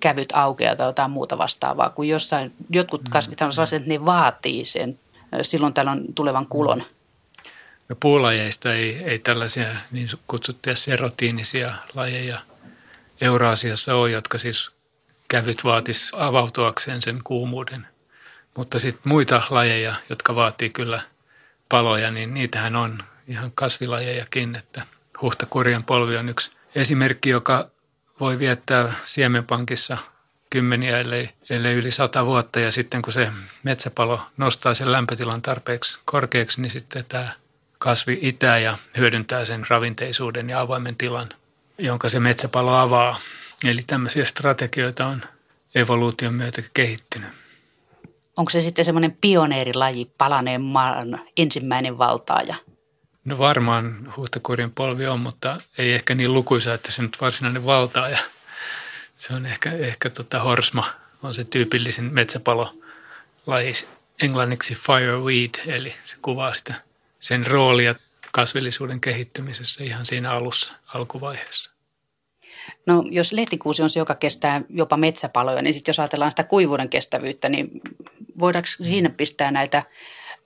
kävyt 0.00 0.32
aukeaa 0.32 0.76
tai 0.76 0.88
jotain 0.88 1.10
muuta 1.10 1.38
vastaavaa, 1.38 1.90
kun 1.90 2.08
jossain, 2.08 2.52
jotkut 2.70 3.02
mm. 3.02 3.10
kasvit 3.10 3.40
on 3.40 3.52
sellaiset, 3.52 3.76
että 3.76 3.88
ne 3.88 4.04
vaatii 4.04 4.64
sen 4.64 4.98
silloin 5.42 5.74
on 5.90 6.04
tulevan 6.14 6.46
kulon. 6.46 6.82
No 7.88 7.96
puulajeista 8.00 8.74
ei, 8.74 9.02
ei 9.04 9.18
tällaisia 9.18 9.66
niin 9.90 10.08
kutsuttuja 10.26 10.76
serotiinisia 10.76 11.74
lajeja 11.94 12.40
Euraasiassa 13.20 13.94
ole, 13.94 14.10
jotka 14.10 14.38
siis 14.38 14.70
kävyt 15.28 15.64
vaatis 15.64 16.12
avautuakseen 16.16 17.02
sen 17.02 17.18
kuumuuden. 17.24 17.86
Mutta 18.56 18.78
sitten 18.78 19.02
muita 19.04 19.42
lajeja, 19.50 19.94
jotka 20.10 20.34
vaatii 20.34 20.70
kyllä 20.70 21.00
paloja, 21.68 22.10
niin 22.10 22.34
niitähän 22.34 22.76
on 22.76 22.98
ihan 23.28 23.52
kasvilajejakin. 23.54 24.56
Että 24.56 24.86
huhtakurjan 25.22 25.84
polvi 25.84 26.16
on 26.16 26.28
yksi 26.28 26.52
esimerkki, 26.74 27.30
joka 27.30 27.70
voi 28.20 28.38
viettää 28.38 28.92
siemenpankissa 29.04 29.98
kymmeniä, 30.50 30.98
ellei, 30.98 31.30
ellei 31.50 31.74
yli 31.74 31.90
sata 31.90 32.26
vuotta. 32.26 32.60
Ja 32.60 32.72
sitten 32.72 33.02
kun 33.02 33.12
se 33.12 33.28
metsäpalo 33.62 34.20
nostaa 34.36 34.74
sen 34.74 34.92
lämpötilan 34.92 35.42
tarpeeksi 35.42 36.00
korkeaksi, 36.04 36.60
niin 36.60 36.70
sitten 36.70 37.04
tämä 37.08 37.32
kasvi 37.78 38.18
itää 38.22 38.58
ja 38.58 38.78
hyödyntää 38.96 39.44
sen 39.44 39.66
ravinteisuuden 39.68 40.50
ja 40.50 40.60
avaimen 40.60 40.96
tilan, 40.96 41.28
jonka 41.78 42.08
se 42.08 42.20
metsäpalo 42.20 42.74
avaa. 42.74 43.20
Eli 43.64 43.82
tämmöisiä 43.86 44.24
strategioita 44.24 45.06
on 45.06 45.22
evoluution 45.74 46.34
myötä 46.34 46.62
kehittynyt. 46.74 47.45
Onko 48.36 48.50
se 48.50 48.60
sitten 48.60 48.84
semmoinen 48.84 49.16
pioneerilaji, 49.20 50.10
palaneen 50.18 50.60
maan 50.60 51.20
ensimmäinen 51.36 51.98
valtaaja? 51.98 52.54
No 53.24 53.38
varmaan 53.38 54.14
huhtakurjen 54.16 54.72
polvi 54.72 55.06
on, 55.06 55.20
mutta 55.20 55.60
ei 55.78 55.92
ehkä 55.92 56.14
niin 56.14 56.34
lukuisa, 56.34 56.74
että 56.74 56.92
se 56.92 57.02
nyt 57.02 57.16
varsinainen 57.20 57.66
valtaaja. 57.66 58.18
Se 59.16 59.34
on 59.34 59.46
ehkä, 59.46 59.72
ehkä 59.72 60.10
tota 60.10 60.40
horsma, 60.40 60.86
on 61.22 61.34
se 61.34 61.44
tyypillisin 61.44 62.04
metsäpalolaji 62.04 63.72
englanniksi 64.22 64.74
fireweed, 64.74 65.50
eli 65.66 65.94
se 66.04 66.16
kuvaa 66.22 66.54
sitä 66.54 66.74
sen 67.20 67.46
roolia 67.46 67.94
kasvillisuuden 68.32 69.00
kehittymisessä 69.00 69.84
ihan 69.84 70.06
siinä 70.06 70.32
alussa, 70.32 70.74
alkuvaiheessa. 70.94 71.70
No 72.86 73.04
jos 73.10 73.32
lehtikuusi 73.32 73.82
on 73.82 73.90
se, 73.90 74.00
joka 74.00 74.14
kestää 74.14 74.62
jopa 74.68 74.96
metsäpaloja, 74.96 75.62
niin 75.62 75.74
sitten 75.74 75.92
jos 75.92 76.00
ajatellaan 76.00 76.32
sitä 76.32 76.44
kuivuuden 76.44 76.88
kestävyyttä, 76.88 77.48
niin 77.48 77.70
voidaanko 78.38 78.68
siinä 78.82 79.10
pistää 79.10 79.50
näitä 79.50 79.82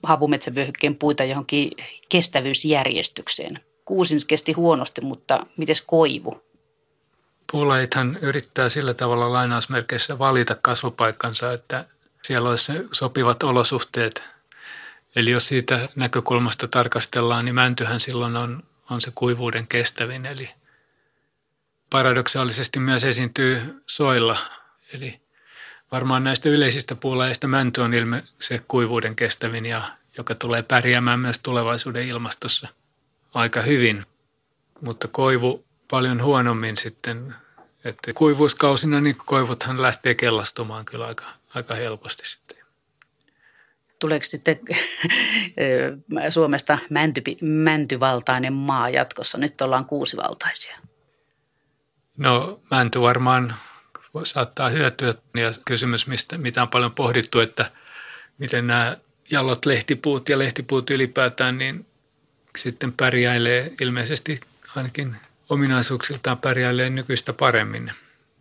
havumetsävyöhykkeen 0.03 0.95
puita 0.95 1.23
johonkin 1.23 1.71
kestävyysjärjestykseen? 2.09 3.59
Kuusi 3.85 4.13
nyt 4.13 4.25
kesti 4.25 4.51
huonosti, 4.51 5.01
mutta 5.01 5.45
miten 5.57 5.75
koivu? 5.85 6.43
Puulajithan 7.51 8.17
yrittää 8.21 8.69
sillä 8.69 8.93
tavalla 8.93 9.33
lainausmerkeissä 9.33 10.19
valita 10.19 10.55
kasvupaikkansa, 10.61 11.53
että 11.53 11.85
siellä 12.23 12.49
olisi 12.49 12.73
sopivat 12.91 13.43
olosuhteet. 13.43 14.23
Eli 15.15 15.31
jos 15.31 15.47
siitä 15.47 15.89
näkökulmasta 15.95 16.67
tarkastellaan, 16.67 17.45
niin 17.45 17.55
mäntyhän 17.55 17.99
silloin 17.99 18.35
on, 18.37 18.63
on 18.89 19.01
se 19.01 19.11
kuivuuden 19.15 19.67
kestävin. 19.67 20.25
Eli 20.25 20.49
paradoksaalisesti 21.89 22.79
myös 22.79 23.03
esiintyy 23.03 23.81
soilla. 23.87 24.37
Eli 24.93 25.20
varmaan 25.91 26.23
näistä 26.23 26.49
yleisistä 26.49 26.95
puulajeista 26.95 27.47
mänty 27.47 27.81
on 27.81 27.93
ilme 27.93 28.23
se 28.39 28.61
kuivuuden 28.67 29.15
kestävin, 29.15 29.65
ja, 29.65 29.91
joka 30.17 30.35
tulee 30.35 30.63
pärjäämään 30.63 31.19
myös 31.19 31.39
tulevaisuuden 31.39 32.07
ilmastossa 32.07 32.67
aika 33.33 33.61
hyvin. 33.61 34.05
Mutta 34.81 35.07
koivu 35.07 35.65
paljon 35.91 36.23
huonommin 36.23 36.77
sitten. 36.77 37.35
Että 37.83 38.13
kuivuuskausina 38.13 39.01
niin 39.01 39.15
koivuthan 39.25 39.81
lähtee 39.81 40.15
kellastumaan 40.15 40.85
kyllä 40.85 41.05
aika, 41.05 41.25
aika 41.55 41.75
helposti 41.75 42.29
sitten. 42.29 42.57
Tuleeko 43.99 44.25
sitten 44.25 44.59
Suomesta 46.29 46.77
mänty, 46.89 47.21
mäntyvaltainen 47.41 48.53
maa 48.53 48.89
jatkossa? 48.89 49.37
Nyt 49.37 49.61
ollaan 49.61 49.85
kuusivaltaisia. 49.85 50.77
No 52.17 52.61
mänty 52.71 53.01
varmaan 53.01 53.55
saattaa 54.23 54.69
hyötyä 54.69 55.13
ja 55.37 55.51
kysymys, 55.65 56.07
mistä, 56.07 56.37
mitä 56.37 56.61
on 56.61 56.69
paljon 56.69 56.91
pohdittu, 56.91 57.39
että 57.39 57.71
miten 58.37 58.67
nämä 58.67 58.97
jallot 59.31 59.65
lehtipuut 59.65 60.29
ja 60.29 60.39
lehtipuut 60.39 60.89
ylipäätään 60.89 61.57
niin 61.57 61.85
sitten 62.57 62.93
pärjäilee 62.93 63.73
ilmeisesti 63.81 64.39
ainakin 64.75 65.15
ominaisuuksiltaan 65.49 66.37
pärjäilee 66.37 66.89
nykyistä 66.89 67.33
paremmin. 67.33 67.91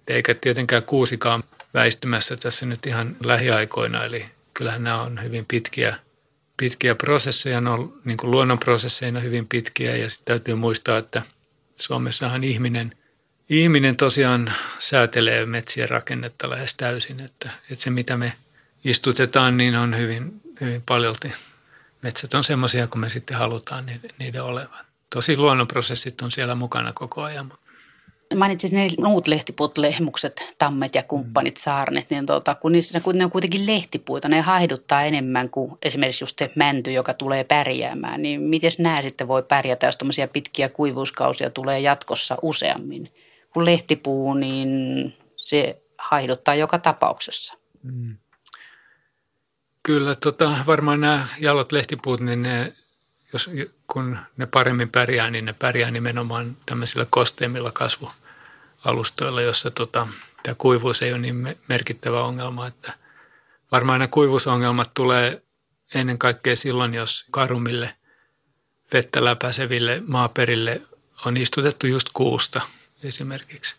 Eikä 0.09 0.35
tietenkään 0.35 0.83
kuusikaan 0.83 1.45
väistymässä 1.75 2.37
tässä 2.37 2.67
nyt 2.67 2.87
ihan 2.87 3.17
lähiaikoina, 3.25 4.05
eli 4.05 4.27
kyllähän 4.55 4.85
nämä 4.85 5.03
on 5.03 5.23
hyvin 5.23 5.47
pitkiä, 5.49 5.97
pitkiä 6.57 6.95
prosesseja, 6.95 7.61
ne 7.61 7.71
on 7.71 8.00
niin 8.05 8.19
luonnonprosesseina 8.23 9.21
hyvin 9.21 9.49
pitkiä 9.49 9.97
ja 9.97 10.11
sitten 10.11 10.25
täytyy 10.25 10.55
muistaa, 10.55 10.99
että 10.99 11.23
Suomessahan 11.77 12.45
ihminen, 12.45 12.97
ihminen 13.50 13.97
tosiaan 13.97 14.52
säätelee 14.78 15.47
metsien 15.47 15.88
rakennetta 15.88 16.50
lähes 16.50 16.75
täysin, 16.75 17.21
että, 17.21 17.50
että 17.71 17.85
se 17.85 17.90
mitä 17.90 18.16
me 18.16 18.33
istutetaan, 18.85 19.57
niin 19.57 19.76
on 19.76 19.97
hyvin, 19.97 20.40
hyvin 20.61 20.83
paljolti. 20.87 21.33
Metsät 22.02 22.35
on 22.35 22.45
semmoisia, 22.45 22.87
kun 22.87 23.00
me 23.00 23.09
sitten 23.09 23.37
halutaan 23.37 23.87
niiden, 23.87 24.11
niiden 24.19 24.42
olevan 24.42 24.90
tosi 25.14 25.37
luonnonprosessit 25.37 26.23
on 26.23 26.30
siellä 26.30 26.54
mukana 26.54 26.92
koko 26.92 27.23
ajan. 27.23 27.52
Mainitsit 28.37 28.73
ne 28.73 28.88
muut 28.99 29.28
lehtipuut, 29.28 29.78
lehmukset, 29.78 30.54
tammet 30.59 30.95
ja 30.95 31.02
kumppanit, 31.02 31.54
mm. 31.54 31.59
saarnet, 31.59 32.11
niin 32.11 32.26
tuota, 32.26 32.54
kun, 32.54 32.73
niissä, 32.73 33.00
kun 33.00 33.19
ne 33.19 33.25
on 33.25 33.30
kuitenkin 33.30 33.66
lehtipuita, 33.66 34.28
ne 34.28 34.40
haihduttaa 34.40 35.02
enemmän 35.02 35.50
kuin 35.50 35.73
esimerkiksi 35.83 36.25
just 36.25 36.38
se 36.38 36.52
mänty, 36.54 36.92
joka 36.92 37.14
tulee 37.14 37.45
pärjäämään. 37.45 38.23
Niin 38.23 38.40
miten 38.40 38.71
nämä 38.78 39.02
sitten 39.02 39.28
voi 39.28 39.42
pärjätä, 39.42 39.87
jos 39.87 39.97
tämmöisiä 39.97 40.28
pitkiä 40.28 40.69
kuivuuskausia 40.69 41.50
tulee 41.50 41.80
jatkossa 41.80 42.37
useammin? 42.42 43.11
Kun 43.52 43.64
lehtipuu, 43.64 44.35
niin 44.35 44.69
se 45.37 45.83
haihduttaa 45.99 46.54
joka 46.54 46.78
tapauksessa. 46.78 47.54
Mm. 47.83 48.16
Kyllä, 49.83 50.14
tota, 50.14 50.57
varmaan 50.66 51.00
nämä 51.00 51.26
jalot 51.38 51.73
lehtipuut, 51.73 52.21
niin 52.21 52.42
ne 52.42 52.73
jos, 53.33 53.50
kun 53.87 54.19
ne 54.37 54.47
paremmin 54.47 54.90
pärjää, 54.90 55.30
niin 55.30 55.45
ne 55.45 55.52
pärjää 55.52 55.90
nimenomaan 55.90 56.57
tämmöisillä 56.66 57.07
kosteimmilla 57.11 57.73
kasvualustoilla, 57.73 59.42
jossa 59.42 59.71
tota, 59.71 60.09
tämä 60.42 60.54
kuivuus 60.59 61.02
ei 61.02 61.12
ole 61.12 61.21
niin 61.21 61.57
merkittävä 61.69 62.23
ongelma. 62.23 62.66
Että 62.66 62.92
varmaan 63.73 64.00
nämä 64.00 64.09
kuivuusongelmat 64.09 64.90
tulee 64.95 65.42
ennen 65.95 66.19
kaikkea 66.19 66.57
silloin, 66.57 66.95
jos 66.95 67.25
karumille 67.30 67.95
vettä 68.92 69.25
läpäiseville 69.25 70.02
maaperille 70.07 70.83
on 71.26 71.37
istutettu 71.37 71.87
just 71.87 72.09
kuusta 72.14 72.61
esimerkiksi. 73.02 73.76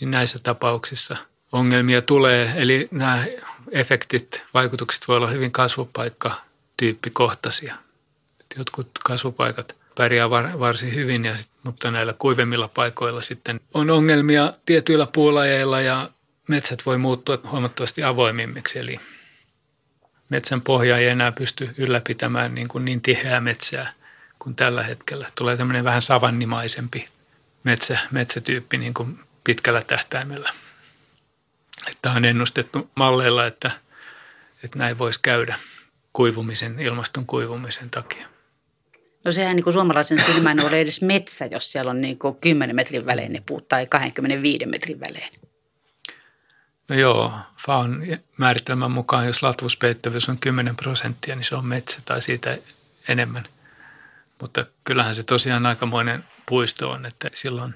Niin 0.00 0.10
näissä 0.10 0.38
tapauksissa 0.42 1.16
ongelmia 1.52 2.02
tulee. 2.02 2.52
Eli 2.56 2.88
nämä 2.90 3.24
efektit, 3.70 4.42
vaikutukset 4.54 5.08
voi 5.08 5.16
olla 5.16 5.30
hyvin 5.30 5.52
kasvupaikka 5.52 6.40
tyyppikohtaisia 6.76 7.74
jotkut 8.56 8.90
kasvupaikat 9.04 9.76
pärjää 9.94 10.30
varsin 10.30 10.94
hyvin, 10.94 11.24
ja 11.24 11.36
sit, 11.36 11.48
mutta 11.62 11.90
näillä 11.90 12.14
kuivemmilla 12.18 12.68
paikoilla 12.68 13.22
sitten 13.22 13.60
on 13.74 13.90
ongelmia 13.90 14.52
tietyillä 14.66 15.06
puulajeilla 15.06 15.80
ja 15.80 16.10
metsät 16.48 16.86
voi 16.86 16.98
muuttua 16.98 17.38
huomattavasti 17.50 18.02
avoimimmiksi, 18.02 18.78
eli 18.78 19.00
metsän 20.28 20.60
pohja 20.60 20.98
ei 20.98 21.08
enää 21.08 21.32
pysty 21.32 21.74
ylläpitämään 21.76 22.54
niin, 22.54 22.68
kuin 22.68 22.84
niin 22.84 23.00
tiheää 23.00 23.40
metsää 23.40 23.92
kuin 24.38 24.56
tällä 24.56 24.82
hetkellä. 24.82 25.26
Tulee 25.38 25.56
tämmöinen 25.56 25.84
vähän 25.84 26.02
savannimaisempi 26.02 27.08
metsä, 27.64 27.98
metsätyyppi 28.10 28.78
niin 28.78 28.94
kuin 28.94 29.20
pitkällä 29.44 29.82
tähtäimellä. 29.82 30.52
Että 31.90 32.10
on 32.10 32.24
ennustettu 32.24 32.90
malleilla, 32.94 33.46
että, 33.46 33.70
että 34.64 34.78
näin 34.78 34.98
voisi 34.98 35.20
käydä 35.22 35.58
kuivumisen, 36.12 36.80
ilmaston 36.80 37.26
kuivumisen 37.26 37.90
takia. 37.90 38.26
No 39.24 39.32
sehän 39.32 39.56
niin 39.56 39.64
kuin 39.64 39.74
suomalaisen 39.74 40.22
silmään 40.26 40.60
ole 40.60 40.80
edes 40.80 41.02
metsä, 41.02 41.46
jos 41.46 41.72
siellä 41.72 41.90
on 41.90 42.00
niin 42.00 42.18
kuin 42.18 42.36
10 42.36 42.76
metrin 42.76 43.06
välein 43.06 43.32
ne 43.32 43.42
puut 43.46 43.68
tai 43.68 43.86
25 43.86 44.66
metrin 44.66 45.00
välein. 45.00 45.32
No 46.88 46.96
joo, 46.96 47.32
FAUN 47.66 48.02
määritelmän 48.36 48.90
mukaan, 48.90 49.26
jos 49.26 49.42
latvuspeittävyys 49.42 50.28
on 50.28 50.38
10 50.38 50.76
prosenttia, 50.76 51.36
niin 51.36 51.44
se 51.44 51.54
on 51.54 51.66
metsä 51.66 52.00
tai 52.04 52.22
siitä 52.22 52.58
enemmän. 53.08 53.44
Mutta 54.40 54.64
kyllähän 54.84 55.14
se 55.14 55.22
tosiaan 55.22 55.66
aikamoinen 55.66 56.24
puisto 56.46 56.90
on, 56.90 57.06
että 57.06 57.30
silloin 57.34 57.74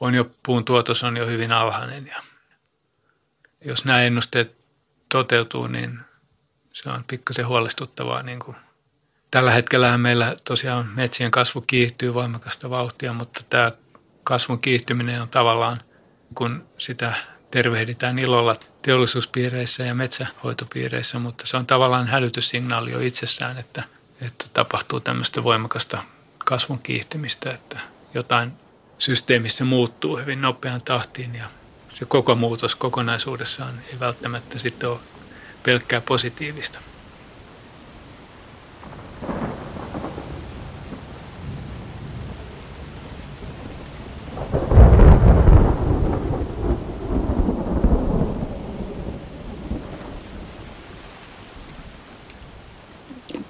on 0.00 0.14
jo, 0.14 0.30
puun 0.42 0.64
tuotos 0.64 1.04
on 1.04 1.16
jo 1.16 1.26
hyvin 1.26 1.52
alhainen 1.52 2.06
ja 2.06 2.22
jos 3.64 3.84
nämä 3.84 4.02
ennusteet 4.02 4.56
toteutuu, 5.08 5.66
niin 5.66 6.00
se 6.72 6.90
on 6.90 7.04
pikkasen 7.04 7.46
huolestuttavaa. 7.46 8.22
Niin 8.22 8.38
kuin. 8.38 8.56
Tällä 9.30 9.50
hetkellä 9.50 9.98
meillä 9.98 10.36
tosiaan 10.44 10.86
metsien 10.86 11.30
kasvu 11.30 11.60
kiihtyy 11.60 12.14
voimakasta 12.14 12.70
vauhtia, 12.70 13.12
mutta 13.12 13.40
tämä 13.50 13.72
kasvun 14.24 14.58
kiihtyminen 14.58 15.22
on 15.22 15.28
tavallaan, 15.28 15.82
kun 16.34 16.68
sitä 16.78 17.14
tervehditään 17.50 18.18
ilolla 18.18 18.56
teollisuuspiireissä 18.82 19.82
ja 19.82 19.94
metsähoitopiireissä, 19.94 21.18
mutta 21.18 21.46
se 21.46 21.56
on 21.56 21.66
tavallaan 21.66 22.06
hälytyssignaali 22.06 22.92
jo 22.92 23.00
itsessään, 23.00 23.58
että, 23.58 23.82
että 24.20 24.44
tapahtuu 24.52 25.00
tämmöistä 25.00 25.44
voimakasta 25.44 26.02
kasvun 26.38 26.78
kiihtymistä, 26.78 27.50
että 27.50 27.78
jotain 28.14 28.52
systeemissä 28.98 29.64
muuttuu 29.64 30.16
hyvin 30.16 30.40
nopean 30.40 30.82
tahtiin 30.82 31.34
ja 31.34 31.50
se 31.88 32.04
koko 32.04 32.34
muutos 32.34 32.76
kokonaisuudessaan 32.76 33.80
ei 33.92 34.00
välttämättä 34.00 34.58
sitten 34.58 34.88
ole 34.88 34.98
pelkkää 35.62 36.00
positiivista. 36.00 36.78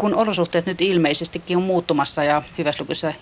Kun 0.07 0.15
olosuhteet 0.15 0.67
nyt 0.67 0.81
ilmeisestikin 0.81 1.57
on 1.57 1.63
muuttumassa 1.63 2.25
ja 2.25 2.43
hyväslukuissa 2.59 3.13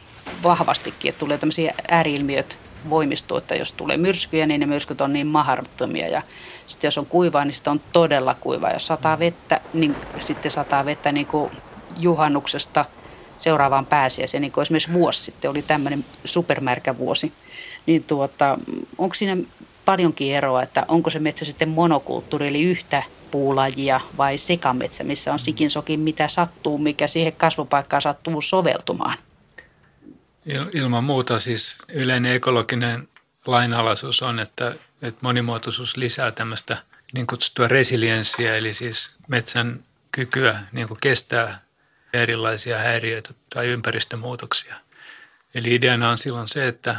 vahvastikin, 0.43 1.09
että 1.09 1.19
tulee 1.19 1.39
tämmöisiä 1.39 1.75
ääriilmiöt 1.89 2.59
voimistuu, 2.91 3.37
että 3.37 3.55
jos 3.55 3.73
tulee 3.73 3.97
myrskyjä, 3.97 4.47
niin 4.47 4.61
ne 4.61 4.67
myrskyt 4.67 5.01
on 5.01 5.13
niin 5.13 5.27
mahdottomia 5.27 6.09
ja 6.09 6.23
sitten 6.67 6.89
jos 6.89 6.99
on 6.99 7.07
kuivaa, 7.07 7.45
niin 7.45 7.55
sitten 7.55 7.71
on 7.71 7.81
todella 7.93 8.35
kuivaa. 8.35 8.73
Jos 8.73 8.87
sataa 8.87 9.19
vettä, 9.19 9.61
niin 9.75 9.97
sitten 10.21 10.51
sataa 10.51 10.85
vettä 10.85 11.13
niin 11.13 11.27
kuin 11.27 11.51
juhannuksesta 11.97 12.85
seuraavaan 13.41 13.87
pääsiäiseen, 13.87 14.41
niin 14.41 14.53
kuin 14.53 14.63
esimerkiksi 14.63 14.93
vuosi 14.93 15.23
sitten 15.23 15.51
oli 15.51 15.63
tämmöinen 15.63 16.05
supermärkä 16.25 16.99
vuosi. 16.99 17.33
Niin 17.87 18.05
tuota, 18.05 18.59
onko 18.99 19.15
siinä 19.15 19.37
paljonkin 19.85 20.35
eroa, 20.35 20.63
että 20.63 20.85
onko 20.89 21.11
se 21.11 21.19
metsä 21.19 21.45
sitten 21.45 21.69
monokulttuuri, 21.69 22.49
eli 22.49 22.63
yhtä 22.63 23.03
puulajia 23.35 24.01
vai 24.17 24.39
sekametsä, 24.39 25.05
missä 25.05 25.33
on 25.33 25.39
sikin 25.39 25.71
sokin 25.71 26.01
mitä 26.01 26.29
sattuu, 26.29 26.79
mikä 26.79 27.07
siihen 27.07 27.33
kasvupaikkaan 27.33 28.03
sattuu 28.03 28.43
soveltumaan? 28.43 29.19
Ilman 30.73 31.05
muuta 31.05 31.39
siis 31.39 31.77
yleinen 31.89 32.33
ekologinen 32.33 33.09
lainalaisuus 33.47 34.23
on, 34.23 34.39
että, 34.39 34.75
että 35.03 35.19
monimuotoisuus 35.21 35.97
lisää 35.97 36.31
tämmöistä 36.31 36.77
niin 37.13 37.27
kutsuttua 37.27 37.69
resilienssiä, 37.69 38.57
eli 38.57 38.75
siis 38.75 39.11
metsän 39.29 39.85
kykyä 40.13 40.59
niin 40.73 40.89
kuin 40.89 40.99
kestää 41.01 41.61
erilaisia 42.13 42.79
häiriöitä 42.79 43.31
tai 43.55 43.67
ympäristömuutoksia. 43.67 44.77
Eli 45.55 45.75
ideana 45.75 46.11
on 46.11 46.19
silloin 46.19 46.49
se, 46.49 46.69
että 46.69 46.97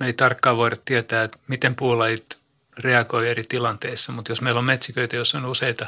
me 0.00 0.06
ei 0.06 0.12
tarkkaan 0.12 0.56
voida 0.56 0.76
tietää, 0.84 1.24
että 1.24 1.38
miten 1.48 1.74
puulajit 1.74 2.43
reagoi 2.78 3.28
eri 3.30 3.42
tilanteissa, 3.42 4.12
mutta 4.12 4.32
jos 4.32 4.40
meillä 4.40 4.58
on 4.58 4.64
metsiköitä, 4.64 5.16
joissa 5.16 5.38
on 5.38 5.46
useita 5.46 5.86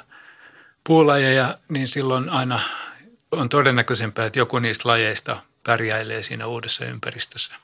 puulajeja, 0.84 1.58
niin 1.68 1.88
silloin 1.88 2.28
aina 2.28 2.60
on 3.30 3.48
todennäköisempää, 3.48 4.26
että 4.26 4.38
joku 4.38 4.58
niistä 4.58 4.88
lajeista 4.88 5.42
pärjäilee 5.64 6.22
siinä 6.22 6.46
uudessa 6.46 6.84
ympäristössä. 6.84 7.54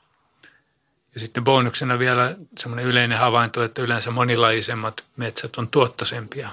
Ja 1.14 1.20
sitten 1.20 1.44
bonuksena 1.44 1.98
vielä 1.98 2.36
semmoinen 2.58 2.86
yleinen 2.86 3.18
havainto, 3.18 3.64
että 3.64 3.82
yleensä 3.82 4.10
monilaisemmat 4.10 5.04
metsät 5.16 5.56
on 5.56 5.68
tuottoisempia. 5.68 6.48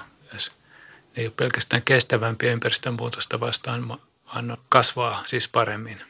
Ne 1.16 1.22
ei 1.22 1.26
ole 1.26 1.32
pelkästään 1.36 1.82
kestävämpiä 1.82 2.52
ympäristönmuutosta 2.52 3.40
vastaan, 3.40 3.88
vaan 3.88 4.58
kasvaa 4.68 5.22
siis 5.26 5.48
paremmin. 5.48 6.02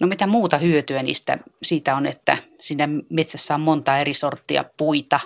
No 0.00 0.06
mitä 0.06 0.26
muuta 0.26 0.58
hyötyä 0.58 1.02
niistä 1.02 1.38
siitä 1.62 1.96
on, 1.96 2.06
että 2.06 2.36
siinä 2.60 2.88
metsässä 3.10 3.54
on 3.54 3.60
monta 3.60 3.98
eri 3.98 4.14
sorttia 4.14 4.64
puita? 4.76 5.20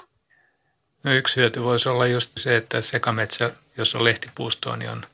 No 1.04 1.12
yksi 1.12 1.36
hyöty 1.36 1.62
voisi 1.62 1.88
olla 1.88 2.06
just 2.06 2.30
se, 2.36 2.56
että 2.56 2.82
sekametsä, 2.82 3.50
jos 3.76 3.94
on 3.94 4.04
lehtipuustoa, 4.04 4.76
niin 4.76 4.90
on, 4.90 5.06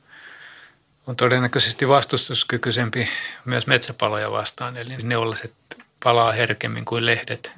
on 1.07 1.15
todennäköisesti 1.15 1.87
vastustuskykyisempi 1.87 3.09
myös 3.45 3.67
metsäpaloja 3.67 4.31
vastaan. 4.31 4.77
Eli 4.77 4.97
neulaset 4.97 5.53
palaa 6.03 6.31
herkemmin 6.31 6.85
kuin 6.85 7.05
lehdet. 7.05 7.51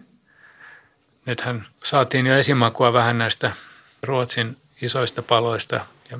Nythän 1.25 1.67
saatiin 1.83 2.27
jo 2.27 2.37
esimakua 2.37 2.93
vähän 2.93 3.17
näistä 3.17 3.51
Ruotsin 4.03 4.57
isoista 4.81 5.21
paloista. 5.21 5.85
Ja 6.11 6.19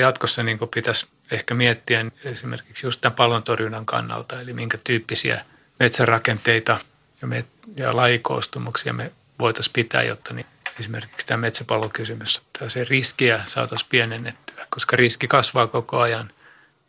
jatkossa 0.00 0.42
niin 0.42 0.58
pitäisi 0.74 1.06
ehkä 1.30 1.54
miettiä 1.54 2.04
esimerkiksi 2.24 2.86
just 2.86 3.00
tämän 3.00 3.16
palontorjunnan 3.16 3.86
kannalta, 3.86 4.40
eli 4.40 4.52
minkä 4.52 4.78
tyyppisiä 4.84 5.44
metsärakenteita 5.80 6.78
ja, 7.22 7.28
met- 7.28 7.76
ja 7.76 7.96
lajikoostumuksia 7.96 8.92
me 8.92 9.12
voitaisiin 9.38 9.72
pitää, 9.72 10.02
jotta 10.02 10.34
niin 10.34 10.46
esimerkiksi 10.80 11.26
tämä 11.26 11.40
metsäpalokysymys, 11.40 12.42
se 12.68 12.84
riskiä 12.84 13.40
saataisiin 13.46 13.88
pienennettyä, 13.90 14.66
koska 14.70 14.96
riski 14.96 15.28
kasvaa 15.28 15.66
koko 15.66 15.98
ajan 15.98 16.30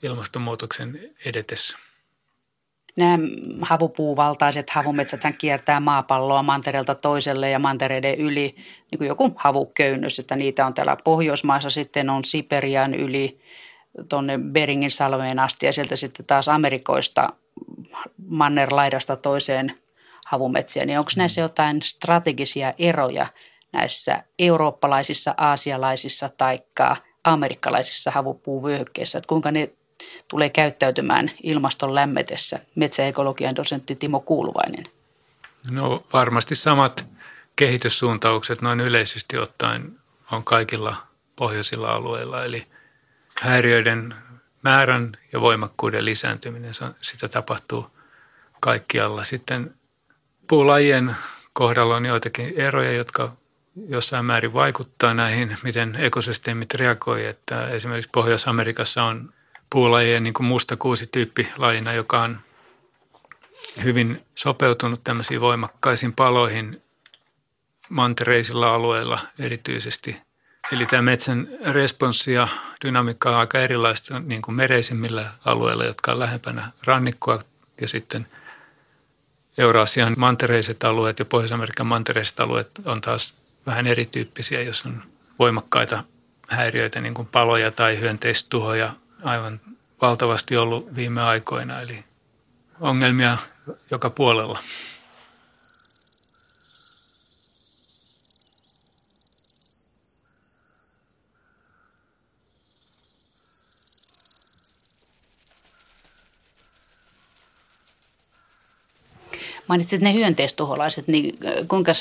ilmastonmuutoksen 0.04 1.00
edetessä. 1.26 1.78
Nämä 2.96 3.18
havupuuvaltaiset 3.62 4.70
havumetsät 4.70 5.22
kiertää 5.38 5.80
maapalloa 5.80 6.44
mantereelta 6.44 6.96
toiselle 6.96 7.50
ja 7.50 7.60
mantereiden 7.60 8.20
yli, 8.20 8.56
niin 8.92 8.98
kuin 8.98 9.08
joku 9.08 9.34
havuköynnös, 9.36 10.20
että 10.20 10.36
niitä 10.36 10.66
on 10.66 10.74
täällä 10.74 10.98
Pohjoismaissa, 11.04 11.70
sitten 11.70 12.10
on 12.10 12.26
Siperian 12.26 12.94
yli 12.94 13.42
tuonne 14.10 14.38
Beringin 14.38 14.92
salmeen 14.92 15.40
asti 15.40 15.66
ja 15.66 15.74
sieltä 15.74 15.96
sitten 15.96 16.26
taas 16.26 16.50
Amerikoista 16.50 17.30
mannerlaidasta 18.28 19.16
toiseen 19.16 19.78
havumetsiä, 20.26 20.86
niin 20.86 21.00
onko 21.00 21.12
näissä 21.18 21.42
jotain 21.42 21.82
strategisia 21.82 22.74
eroja 22.78 23.28
näissä 23.72 24.24
eurooppalaisissa, 24.40 25.34
aasialaisissa 25.38 26.30
tai 26.30 26.60
amerikkalaisissa 27.24 28.12
havupuuvyöhykkeissä, 28.12 29.18
että 29.18 29.28
kuinka 29.28 29.52
ne 29.52 29.70
tulee 30.28 30.50
käyttäytymään 30.50 31.32
ilmaston 31.44 31.96
lämmetessä, 31.96 32.60
metsäekologian 32.76 33.56
dosentti 33.56 33.96
Timo 33.96 34.20
Kuuluvainen? 34.20 34.86
No 35.72 36.04
varmasti 36.14 36.56
samat 36.56 37.06
kehityssuuntaukset 37.56 38.62
noin 38.62 38.80
yleisesti 38.80 39.38
ottaen 39.38 40.00
on 40.32 40.44
kaikilla 40.44 40.96
pohjoisilla 41.36 41.92
alueilla, 41.92 42.44
eli 42.44 42.68
häiriöiden 43.42 44.16
määrän 44.62 45.18
ja 45.34 45.42
voimakkuuden 45.42 46.06
lisääntyminen, 46.06 46.74
sitä 47.02 47.28
tapahtuu 47.28 47.88
kaikkialla. 48.60 49.24
Sitten 49.24 49.74
puulajien 50.48 51.16
kohdalla 51.54 51.96
on 51.96 52.06
joitakin 52.06 52.54
eroja, 52.56 52.92
jotka 52.92 53.32
jossain 53.88 54.26
määrin 54.26 54.54
vaikuttaa 54.54 55.14
näihin, 55.14 55.58
miten 55.64 55.96
ekosysteemit 55.96 56.74
reagoi. 56.74 57.26
Että 57.26 57.68
esimerkiksi 57.68 58.10
Pohjois-Amerikassa 58.14 59.04
on 59.04 59.34
puulajien 59.70 60.24
niin 60.24 60.34
kuin 60.34 60.48
musta 60.48 60.78
tyyppi 61.12 61.48
lajina, 61.58 61.94
joka 61.94 62.22
on 62.22 62.40
hyvin 63.84 64.26
sopeutunut 64.36 65.04
tämmöisiin 65.04 65.42
voimakkaisiin 65.42 66.14
paloihin 66.14 66.82
mantereisilla 67.90 68.76
alueilla 68.76 69.20
erityisesti. 69.40 70.22
Eli 70.72 70.86
tämä 70.86 71.02
metsän 71.02 71.48
responssi 71.66 72.34
ja 72.34 72.48
dynamiikka 72.86 73.30
on 73.30 73.36
aika 73.36 73.60
erilaista 73.60 74.20
niin 74.20 74.42
kuin 74.42 74.56
mereisimmillä 74.56 75.32
alueilla, 75.46 75.86
jotka 75.86 76.12
on 76.12 76.20
lähempänä 76.20 76.72
rannikkoa 76.84 77.40
ja 77.82 77.88
sitten 77.88 78.28
Eurasian 79.58 80.14
mantereiset 80.18 80.84
alueet 80.84 81.20
ja 81.20 81.26
Pohjois-Amerikan 81.26 81.88
mantereiset 81.88 82.40
alueet 82.40 82.72
on 82.86 83.02
taas 83.02 83.41
vähän 83.66 83.88
erityyppisiä, 83.88 84.62
jos 84.62 84.86
on 84.86 85.04
voimakkaita 85.40 86.04
häiriöitä, 86.50 87.02
niin 87.02 87.14
kuin 87.14 87.28
paloja 87.28 87.72
tai 87.72 88.00
hyönteistuhoja 88.00 88.94
aivan 89.24 89.60
valtavasti 90.02 90.58
ollut 90.58 90.96
viime 90.96 91.22
aikoina. 91.22 91.82
Eli 91.82 92.04
ongelmia 92.80 93.38
joka 93.92 94.10
puolella. 94.10 94.60
Mainitsit 109.72 110.02
ne 110.02 110.14
hyönteistuholaiset, 110.14 111.08
niin 111.08 111.40
kuinka 111.68 111.92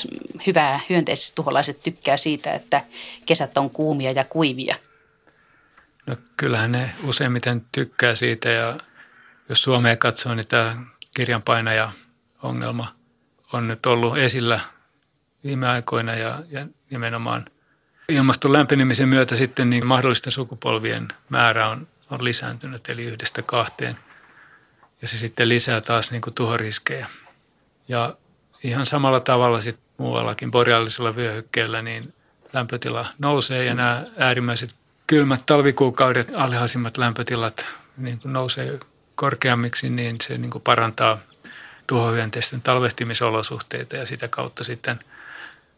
hyvää 0.47 0.79
hyönteistuholaiset 0.89 1.83
tykkää 1.83 2.17
siitä, 2.17 2.53
että 2.53 2.83
kesät 3.25 3.57
on 3.57 3.69
kuumia 3.69 4.11
ja 4.11 4.23
kuivia? 4.23 4.75
No 6.05 6.15
kyllähän 6.37 6.71
ne 6.71 6.91
useimmiten 7.03 7.65
tykkää 7.71 8.15
siitä 8.15 8.49
ja 8.49 8.77
jos 9.49 9.63
Suomea 9.63 9.95
katsoo, 9.95 10.35
niin 10.35 10.47
tämä 10.47 10.77
kirjanpainaja 11.15 11.91
ongelma 12.43 12.95
on 13.53 13.67
nyt 13.67 13.85
ollut 13.85 14.17
esillä 14.17 14.59
viime 15.43 15.67
aikoina 15.67 16.15
ja, 16.15 16.43
ja 16.49 16.67
nimenomaan 16.89 17.45
ilmaston 18.09 18.53
lämpenemisen 18.53 19.09
myötä 19.09 19.35
sitten 19.35 19.69
niin 19.69 19.85
mahdollisten 19.85 20.31
sukupolvien 20.31 21.07
määrä 21.29 21.69
on, 21.69 21.87
on 22.09 22.23
lisääntynyt, 22.23 22.89
eli 22.89 23.03
yhdestä 23.03 23.41
kahteen. 23.41 23.97
Ja 25.01 25.07
se 25.07 25.17
sitten 25.17 25.49
lisää 25.49 25.81
taas 25.81 26.11
niin 26.11 26.21
kuin 26.21 26.33
tuhoriskejä. 26.33 27.07
Ja 27.91 28.15
ihan 28.63 28.85
samalla 28.85 29.19
tavalla 29.19 29.61
sitten 29.61 29.85
muuallakin 29.97 30.51
boreaalisella 30.51 31.15
vyöhykkeellä 31.15 31.81
niin 31.81 32.13
lämpötila 32.53 33.05
nousee 33.19 33.65
ja 33.65 33.73
nämä 33.73 34.05
äärimmäiset 34.17 34.75
kylmät 35.07 35.43
talvikuukaudet, 35.45 36.31
alhaisimmat 36.35 36.97
lämpötilat 36.97 37.65
niin 37.97 38.19
kuin 38.19 38.33
nousee 38.33 38.79
korkeammiksi, 39.15 39.89
niin 39.89 40.15
se 40.23 40.37
niin 40.37 40.51
kuin 40.51 40.61
parantaa 40.61 41.17
tuhohyönteisten 41.87 42.61
talvehtimisolosuhteita 42.61 43.95
ja 43.95 44.05
sitä 44.05 44.27
kautta 44.27 44.63
sitten 44.63 44.99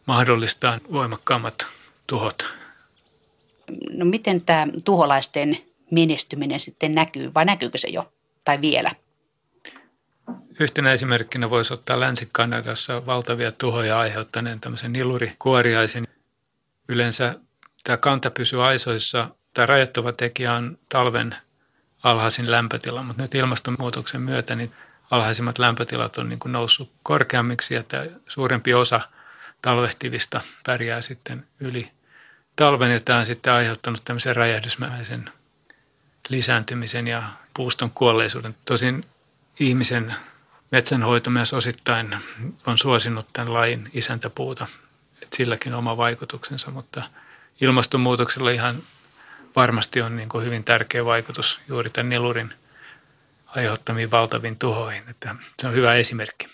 mahdollistaa 0.06 0.78
voimakkaammat 0.92 1.66
tuhot. 2.06 2.44
No 3.90 4.04
miten 4.04 4.44
tämä 4.44 4.66
tuholaisten 4.84 5.58
menestyminen 5.90 6.60
sitten 6.60 6.94
näkyy 6.94 7.34
vai 7.34 7.44
näkyykö 7.44 7.78
se 7.78 7.88
jo 7.88 8.12
tai 8.44 8.60
vielä? 8.60 8.90
Yhtenä 10.60 10.92
esimerkkinä 10.92 11.50
voisi 11.50 11.74
ottaa 11.74 12.00
Länsi-Kanadassa 12.00 13.06
valtavia 13.06 13.52
tuhoja 13.52 13.98
aiheuttaneen 13.98 14.60
tämmöisen 14.60 14.92
nilurikuoriaisen. 14.92 16.08
Yleensä 16.88 17.34
tämä 17.84 17.96
kanta 17.96 18.30
pysyy 18.30 18.66
aisoissa. 18.66 19.30
Tämä 19.54 19.66
rajoittava 19.66 20.12
tekijä 20.12 20.52
on 20.52 20.78
talven 20.88 21.36
alhaisin 22.02 22.50
lämpötila, 22.50 23.02
mutta 23.02 23.22
nyt 23.22 23.34
ilmastonmuutoksen 23.34 24.20
myötä 24.20 24.54
niin 24.54 24.72
alhaisimmat 25.10 25.58
lämpötilat 25.58 26.18
on 26.18 26.28
niin 26.28 26.38
kuin 26.38 26.52
noussut 26.52 26.92
korkeammiksi 27.02 27.74
ja 27.74 27.82
tämä 27.82 28.06
suurempi 28.28 28.74
osa 28.74 29.00
talvehtivista 29.62 30.40
pärjää 30.66 31.02
sitten 31.02 31.46
yli 31.60 31.90
talven 32.56 32.90
ja 32.90 33.00
tämä 33.00 33.18
on 33.18 33.26
sitten 33.26 33.52
aiheuttanut 33.52 34.02
tämmöisen 34.04 34.36
räjähdysmäisen 34.36 35.30
lisääntymisen 36.28 37.08
ja 37.08 37.22
puuston 37.56 37.90
kuolleisuuden. 37.90 38.56
Tosin 38.64 39.04
ihmisen 39.60 40.14
metsänhoito 40.70 41.30
myös 41.30 41.52
osittain 41.52 42.16
on 42.66 42.78
suosinut 42.78 43.26
tämän 43.32 43.52
lajin 43.52 43.90
isäntäpuuta, 43.92 44.66
että 45.22 45.36
silläkin 45.36 45.74
oma 45.74 45.96
vaikutuksensa, 45.96 46.70
mutta 46.70 47.02
ilmastonmuutoksella 47.60 48.50
ihan 48.50 48.82
varmasti 49.56 50.00
on 50.00 50.16
niin 50.16 50.28
kuin 50.28 50.44
hyvin 50.44 50.64
tärkeä 50.64 51.04
vaikutus 51.04 51.60
juuri 51.68 51.90
tämän 51.90 52.08
nilurin 52.08 52.54
aiheuttamiin 53.46 54.10
valtaviin 54.10 54.58
tuhoihin. 54.58 55.02
Että 55.08 55.34
se 55.58 55.66
on 55.66 55.74
hyvä 55.74 55.94
esimerkki. 55.94 56.46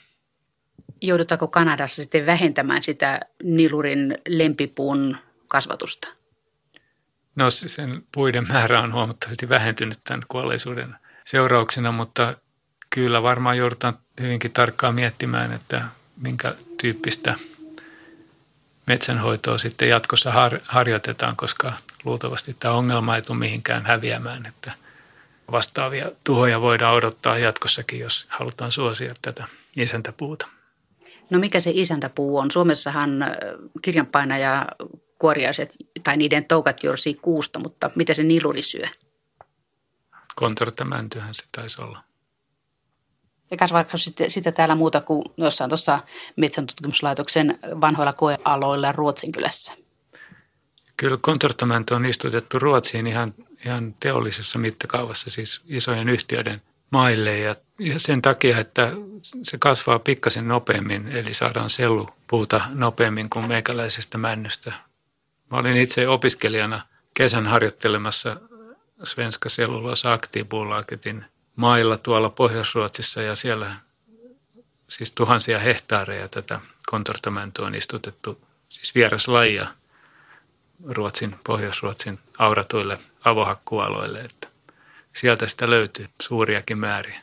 Joudutaanko 1.03 1.49
Kanadassa 1.49 2.03
sitten 2.03 2.27
vähentämään 2.27 2.83
sitä 2.83 3.21
nilurin 3.43 4.19
lempipuun 4.29 5.17
kasvatusta? 5.49 6.09
No 7.37 7.51
sen 7.51 8.03
puiden 8.13 8.47
määrä 8.49 8.81
on 8.81 8.93
huomattavasti 8.93 9.49
vähentynyt 9.49 9.99
tämän 10.05 10.23
kuolleisuuden 10.29 10.97
seurauksena, 11.25 11.93
mutta 11.93 12.37
kyllä 12.91 13.23
varmaan 13.23 13.59
joudutaan 13.59 13.99
hyvinkin 14.21 14.53
tarkkaan 14.53 14.95
miettimään, 14.95 15.53
että 15.53 15.85
minkä 16.17 16.55
tyyppistä 16.81 17.35
metsänhoitoa 18.87 19.59
sitten 19.59 19.89
jatkossa 19.89 20.33
har, 20.33 20.61
harjoitetaan, 20.65 21.37
koska 21.37 21.73
luultavasti 22.05 22.57
tämä 22.61 22.75
ongelma 22.75 23.17
ei 23.17 23.23
tule 23.23 23.39
mihinkään 23.39 23.87
häviämään, 23.87 24.47
että 24.47 24.73
vastaavia 25.53 26.11
tuhoja 26.25 26.61
voidaan 26.61 26.95
odottaa 26.95 27.39
jatkossakin, 27.39 28.01
jos 28.01 28.27
halutaan 28.29 28.73
suosia 28.73 29.15
tätä 29.23 29.49
isäntäpuuta. 29.77 30.47
No 31.31 31.39
mikä 31.39 31.61
se 31.61 31.71
isäntäpuu 31.75 32.39
on? 32.39 32.51
Suomessahan 32.51 33.11
kirjanpainaja 33.83 34.67
kuoriaiset 35.19 35.77
tai 36.05 36.17
niiden 36.17 36.45
toukat 36.45 36.85
jursii 36.85 37.15
kuusta, 37.15 37.59
mutta 37.59 37.91
mitä 37.97 38.15
se 38.15 38.23
niluri 38.23 38.63
syö? 38.63 38.87
Kontortamäntyhän 40.37 41.35
se 41.35 41.45
taisi 41.53 41.83
olla. 41.83 42.10
Kasvaako 43.59 43.99
sitten, 43.99 44.31
sitä 44.31 44.53
täällä 44.53 44.75
muuta 44.75 45.01
kuin 45.01 45.25
jossain 45.37 45.71
tuossa 45.71 45.99
metsäntutkimuslaitoksen 46.37 47.59
vanhoilla 47.81 48.13
koealoilla 48.13 48.93
Ruotsinkylässä? 48.93 49.73
Kyllä 50.97 51.19
kontortamento 51.21 51.95
on 51.95 52.07
istutettu 52.07 52.59
Ruotsiin 52.59 53.07
ihan, 53.07 53.35
ihan 53.65 53.95
teollisessa 54.01 54.59
mittakaavassa, 54.59 55.31
siis 55.31 55.61
isojen 55.67 56.09
yhtiöiden 56.09 56.63
maille 56.91 57.39
ja, 57.39 57.57
ja 57.79 57.99
sen 58.01 58.23
takia, 58.23 58.59
että 58.59 58.93
se 59.23 59.59
kasvaa 59.59 59.99
pikkasen 59.99 60.49
nopeammin, 60.49 61.09
eli 61.09 61.35
saadaan 61.35 61.71
sellupuuta 61.71 62.61
nopeammin 62.75 63.31
kuin 63.31 63.49
meikäläisestä 63.49 64.19
männystä. 64.19 64.73
Mä 65.51 65.59
olin 65.59 65.77
itse 65.77 66.09
opiskelijana 66.09 66.87
kesän 67.15 67.47
harjoittelemassa 67.47 68.37
Svenska 69.05 69.49
Cellulosa 69.49 70.13
Aktiibolagetin 70.13 71.25
mailla 71.57 71.99
tuolla 71.99 72.31
Pohjois-Ruotsissa 72.31 73.23
ja 73.23 73.37
siellä 73.37 73.77
siis 74.89 75.13
tuhansia 75.13 75.59
hehtaareja 75.59 76.29
tätä 76.29 76.61
kontortamentoa 76.87 77.67
on 77.67 77.75
istutettu, 77.75 78.41
siis 78.69 78.95
vieraslajia 78.95 79.67
Ruotsin, 80.89 81.37
Pohjois-Ruotsin 81.45 82.19
auratuille 82.39 82.99
avohakkualoille, 83.25 84.21
että 84.21 84.49
sieltä 85.17 85.47
sitä 85.47 85.71
löytyy 85.71 86.09
suuriakin 86.23 86.79
määriä. 86.79 87.23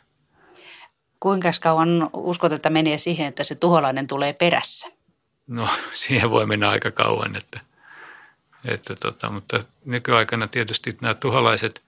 Kuinka 1.19 1.49
kauan 1.61 2.09
uskot, 2.13 2.51
että 2.51 2.69
menee 2.69 2.97
siihen, 2.97 3.27
että 3.27 3.43
se 3.43 3.55
tuholainen 3.55 4.07
tulee 4.07 4.33
perässä? 4.33 4.87
No 5.47 5.69
siihen 5.93 6.29
voi 6.29 6.45
mennä 6.45 6.69
aika 6.69 6.91
kauan, 6.91 7.35
että, 7.35 7.59
että 8.65 8.95
tota, 8.95 9.29
mutta 9.29 9.63
nykyaikana 9.85 10.47
tietysti 10.47 10.97
nämä 11.01 11.13
tuholaiset 11.13 11.86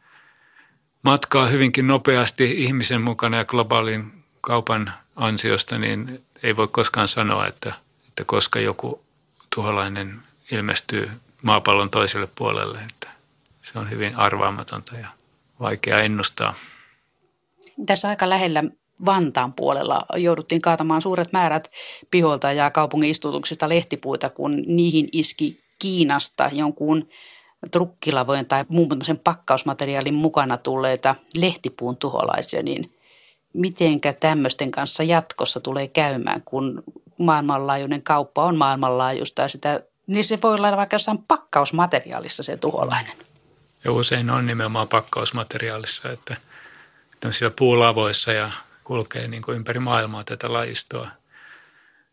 matkaa 1.04 1.48
hyvinkin 1.48 1.88
nopeasti 1.88 2.64
ihmisen 2.64 3.02
mukana 3.02 3.38
ja 3.38 3.46
globaalin 3.46 4.12
kaupan 4.42 4.94
ansiosta, 5.16 5.78
niin 5.78 6.24
ei 6.44 6.56
voi 6.56 6.68
koskaan 6.68 7.08
sanoa, 7.08 7.48
että, 7.48 7.74
että 8.08 8.24
koska 8.26 8.60
joku 8.60 9.02
tuholainen 9.56 10.20
ilmestyy 10.52 11.10
maapallon 11.42 11.90
toiselle 11.90 12.28
puolelle. 12.36 12.80
Että 12.90 13.10
se 13.64 13.80
on 13.80 13.90
hyvin 13.90 14.16
arvaamatonta 14.16 14.96
ja 14.96 15.08
vaikea 15.60 16.02
ennustaa. 16.02 16.54
Tässä 17.86 18.10
aika 18.10 18.30
lähellä 18.30 18.64
Vantaan 19.06 19.54
puolella 19.54 20.06
jouduttiin 20.16 20.62
kaatamaan 20.62 21.02
suuret 21.02 21.32
määrät 21.32 21.72
piholta 22.12 22.52
ja 22.52 22.72
kaupungin 22.72 23.10
istutuksista 23.10 23.70
lehtipuita, 23.70 24.30
kun 24.30 24.64
niihin 24.68 25.10
iski 25.12 25.60
Kiinasta 25.80 26.50
jonkun 26.54 27.10
trukkilavojen 27.72 28.45
tai 28.45 28.65
muun 28.67 28.89
pakkausmateriaalin 29.24 30.13
mukana 30.13 30.58
tulleita 30.58 31.15
lehtipuun 31.38 31.98
tuholaisia, 31.98 32.63
niin 32.63 32.95
mitenkä 33.54 34.13
tämmöisten 34.13 34.72
kanssa 34.72 35.04
jatkossa 35.04 35.60
tulee 35.60 35.88
käymään, 35.88 36.41
kun 36.41 36.84
maailmanlaajuinen 37.17 38.02
kauppa 38.02 38.43
on 38.43 38.58
maailmanlaajuista 38.58 39.41
ja 39.41 39.48
sitä, 39.48 39.84
niin 40.08 40.26
se 40.26 40.39
voi 40.43 40.56
olla 40.56 40.78
vaikka 40.78 40.95
jossain 40.95 41.24
pakkausmateriaalissa 41.28 42.43
se 42.43 42.58
tuholainen. 42.58 43.13
Ja 43.84 43.91
usein 43.91 44.30
on 44.30 44.45
nimenomaan 44.45 44.88
pakkausmateriaalissa, 44.88 46.12
että 46.12 46.38
tämmöisissä 47.19 47.52
puulavoissa 47.60 48.32
ja 48.32 48.52
kulkee 48.84 49.28
niin 49.28 49.41
kuin 49.41 49.56
ympäri 49.56 49.80
maailmaa 49.80 50.24
tätä 50.24 50.54
lajistoa. 50.54 51.08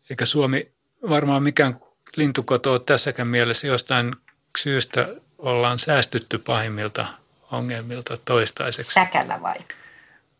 Eikä 0.09 0.25
Suomi 0.25 0.71
varmaan 1.09 1.43
mikään 1.43 1.79
lintukoto 2.15 2.71
ole 2.71 2.79
tässäkään 2.79 3.27
mielessä 3.27 3.67
jostain 3.67 4.15
syystä 4.57 5.07
ollaan 5.37 5.79
säästytty 5.79 6.37
pahimmilta 6.37 7.07
ongelmilta 7.51 8.17
toistaiseksi. 8.17 8.93
Säkällä 8.93 9.41
vai? 9.41 9.57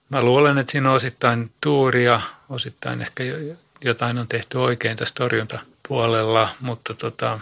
Mä 0.10 0.22
luulen, 0.22 0.58
että 0.58 0.72
siinä 0.72 0.90
on 0.90 0.96
osittain 0.96 1.52
tuuria, 1.62 2.22
osittain 2.50 3.02
ehkä 3.02 3.24
jotain 3.82 4.18
on 4.18 4.28
tehty 4.28 4.58
oikein 4.58 4.98
tässä 4.98 5.16
torjuntapuolella, 5.16 6.50
mutta 6.60 6.94
tota, 6.94 7.40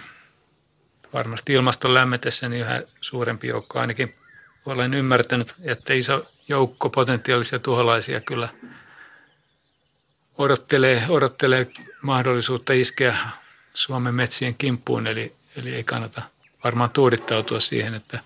varmasti 1.13 1.53
ilmaston 1.53 1.93
lämmetessä 1.93 2.49
niin 2.49 2.61
yhä 2.61 2.83
suurempi 3.01 3.47
joukko. 3.47 3.79
Ainakin 3.79 4.15
olen 4.65 4.93
ymmärtänyt, 4.93 5.55
että 5.63 5.93
iso 5.93 6.31
joukko 6.47 6.89
potentiaalisia 6.89 7.59
tuholaisia 7.59 8.21
kyllä 8.21 8.49
odottelee, 10.37 11.03
odottelee 11.09 11.67
mahdollisuutta 12.01 12.73
iskeä 12.73 13.17
Suomen 13.73 14.15
metsien 14.15 14.55
kimppuun, 14.55 15.07
eli, 15.07 15.35
eli 15.55 15.75
ei 15.75 15.83
kannata 15.83 16.21
varmaan 16.65 16.89
tuudittautua 16.89 17.59
siihen, 17.59 17.93
että 17.93 18.19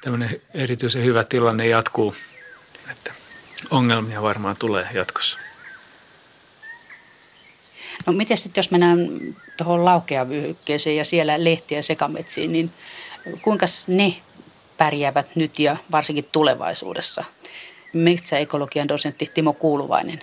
tämmöinen 0.00 0.40
erityisen 0.54 1.04
hyvä 1.04 1.24
tilanne 1.24 1.66
jatkuu, 1.66 2.14
että 2.90 3.12
ongelmia 3.70 4.22
varmaan 4.22 4.56
tulee 4.56 4.88
jatkossa. 4.94 5.38
No 8.06 8.12
miten 8.12 8.36
sitten, 8.36 8.58
jos 8.58 8.70
mennään 8.70 8.98
tuohon 9.56 9.84
laukeavyöhykkeeseen 9.84 10.96
ja 10.96 11.04
siellä 11.04 11.44
lehtiä 11.44 11.82
sekametsiin, 11.82 12.52
niin 12.52 12.72
kuinka 13.42 13.66
ne 13.88 14.16
pärjäävät 14.76 15.36
nyt 15.36 15.58
ja 15.58 15.76
varsinkin 15.90 16.28
tulevaisuudessa? 16.32 17.24
Metsäekologian 17.92 18.88
dosentti 18.88 19.30
Timo 19.34 19.52
Kuuluvainen. 19.52 20.22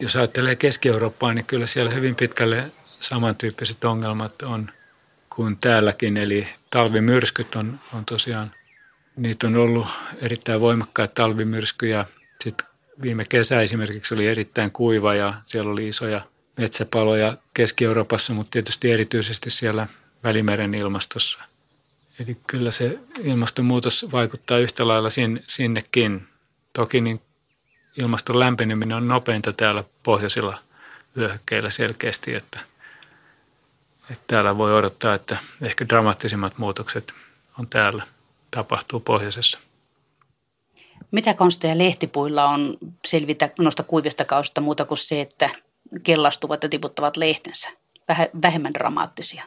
Jos 0.00 0.16
ajattelee 0.16 0.56
Keski-Eurooppaa, 0.56 1.34
niin 1.34 1.44
kyllä 1.44 1.66
siellä 1.66 1.90
hyvin 1.90 2.16
pitkälle 2.16 2.72
samantyyppiset 2.84 3.84
ongelmat 3.84 4.42
on 4.42 4.72
kuin 5.30 5.56
täälläkin. 5.56 6.16
Eli 6.16 6.48
talvimyrskyt 6.70 7.54
on, 7.56 7.80
on 7.94 8.04
tosiaan, 8.04 8.52
niitä 9.16 9.46
on 9.46 9.56
ollut 9.56 9.86
erittäin 10.20 10.60
voimakkaita 10.60 11.14
talvimyrskyjä. 11.14 12.06
Sitten 12.44 12.66
viime 13.02 13.24
kesä 13.28 13.60
esimerkiksi 13.60 14.14
oli 14.14 14.26
erittäin 14.26 14.70
kuiva 14.70 15.14
ja 15.14 15.34
siellä 15.46 15.70
oli 15.70 15.88
isoja 15.88 16.26
metsäpaloja 16.56 17.36
Keski-Euroopassa, 17.54 18.34
mutta 18.34 18.50
tietysti 18.50 18.92
erityisesti 18.92 19.50
siellä 19.50 19.86
Välimeren 20.24 20.74
ilmastossa. 20.74 21.38
Eli 22.18 22.36
kyllä 22.46 22.70
se 22.70 22.98
ilmastonmuutos 23.18 24.06
vaikuttaa 24.12 24.58
yhtä 24.58 24.88
lailla 24.88 25.08
sinnekin. 25.46 26.28
Toki 26.72 27.00
niin 27.00 27.20
ilmaston 27.98 28.40
lämpeneminen 28.40 28.96
on 28.96 29.08
nopeinta 29.08 29.52
täällä 29.52 29.84
pohjoisilla 30.02 30.58
vyöhykkeillä 31.16 31.70
selkeästi, 31.70 32.34
että, 32.34 32.60
että 34.10 34.24
täällä 34.26 34.58
voi 34.58 34.74
odottaa, 34.74 35.14
että 35.14 35.38
ehkä 35.62 35.88
dramaattisimmat 35.88 36.58
muutokset 36.58 37.12
on 37.58 37.68
täällä, 37.68 38.06
tapahtuu 38.50 39.00
pohjoisessa. 39.00 39.58
Mitä 41.10 41.34
konsteja 41.34 41.78
lehtipuilla 41.78 42.48
on 42.48 42.78
selvitä 43.06 43.50
noista 43.58 43.82
kuivista 43.82 44.24
kausista 44.24 44.60
muuta 44.60 44.84
kuin 44.84 44.98
se, 44.98 45.20
että 45.20 45.50
kellastuvat 46.02 46.62
ja 46.62 46.68
tiputtavat 46.68 47.16
lehtensä? 47.16 47.70
Vähemmän 48.42 48.74
dramaattisia. 48.74 49.44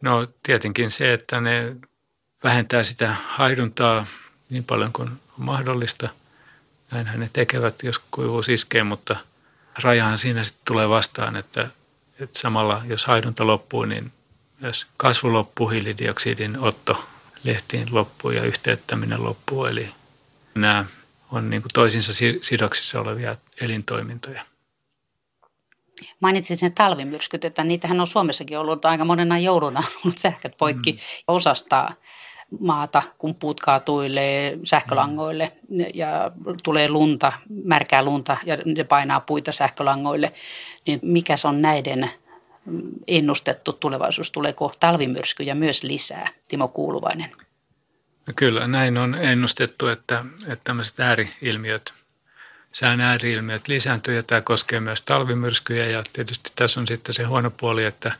No 0.00 0.28
tietenkin 0.42 0.90
se, 0.90 1.12
että 1.12 1.40
ne 1.40 1.76
vähentää 2.44 2.82
sitä 2.82 3.16
haiduntaa 3.26 4.06
niin 4.50 4.64
paljon 4.64 4.92
kuin 4.92 5.08
on 5.08 5.18
mahdollista. 5.36 6.08
Näinhän 6.90 7.20
ne 7.20 7.30
tekevät, 7.32 7.82
jos 7.82 7.98
kuivuus 8.10 8.48
iskee, 8.48 8.82
mutta 8.82 9.16
rajahan 9.82 10.18
siinä 10.18 10.44
sitten 10.44 10.66
tulee 10.66 10.88
vastaan, 10.88 11.36
että, 11.36 11.68
että 12.20 12.38
samalla 12.38 12.82
jos 12.86 13.06
haidunta 13.06 13.46
loppuu, 13.46 13.84
niin 13.84 14.12
myös 14.60 14.86
kasvu 14.96 15.32
loppuu, 15.32 15.68
hiilidioksidin 15.68 16.58
otto 16.58 17.04
lehtiin 17.44 17.88
loppuu 17.90 18.30
ja 18.30 18.42
yhteyttäminen 18.42 19.24
loppuu. 19.24 19.64
Eli 19.64 19.88
nämä 20.54 20.84
on 21.32 21.50
niin 21.50 21.62
kuin 21.62 21.72
toisinsa 21.74 22.12
sidoksissa 22.40 23.00
olevia 23.00 23.36
elintoimintoja. 23.60 24.44
Mainitsin 26.20 26.56
sen 26.56 26.74
talvimyrskyt, 26.74 27.44
että 27.44 27.64
niitähän 27.64 28.00
on 28.00 28.06
Suomessakin 28.06 28.58
ollut 28.58 28.84
aika 28.84 29.04
monena 29.04 29.38
jouluna 29.38 29.82
ollut 30.04 30.18
sähköt 30.18 30.56
poikki 30.56 30.92
mm. 30.92 30.98
osasta 31.28 31.90
maata, 32.60 33.02
kun 33.18 33.34
puut 33.34 33.60
kaatuilee 33.60 34.58
sähkölangoille 34.64 35.52
ja 35.94 36.30
tulee 36.62 36.88
lunta, 36.88 37.32
märkää 37.64 38.02
lunta 38.02 38.36
ja 38.44 38.58
ne 38.64 38.84
painaa 38.84 39.20
puita 39.20 39.52
sähkölangoille, 39.52 40.32
niin 40.86 41.00
mikä 41.02 41.36
se 41.36 41.48
on 41.48 41.62
näiden 41.62 42.10
ennustettu 43.08 43.72
tulevaisuus? 43.72 44.30
Tuleeko 44.30 44.72
talvimyrskyjä 44.80 45.54
myös 45.54 45.82
lisää? 45.82 46.28
Timo 46.48 46.68
Kuuluvainen. 46.68 47.30
No 48.26 48.32
kyllä, 48.36 48.66
näin 48.66 48.98
on 48.98 49.14
ennustettu, 49.14 49.86
että, 49.86 50.24
että 50.42 50.64
tämmöiset 50.64 51.00
ääriilmiöt, 51.00 51.94
sään 52.72 53.00
ääriilmiöt 53.00 53.68
lisääntyy 53.68 54.16
ja 54.16 54.22
tämä 54.22 54.40
koskee 54.40 54.80
myös 54.80 55.02
talvimyrskyjä 55.02 55.86
ja 55.86 56.02
tietysti 56.12 56.52
tässä 56.56 56.80
on 56.80 56.86
sitten 56.86 57.14
se 57.14 57.22
huono 57.22 57.50
puoli, 57.50 57.84
että, 57.84 58.12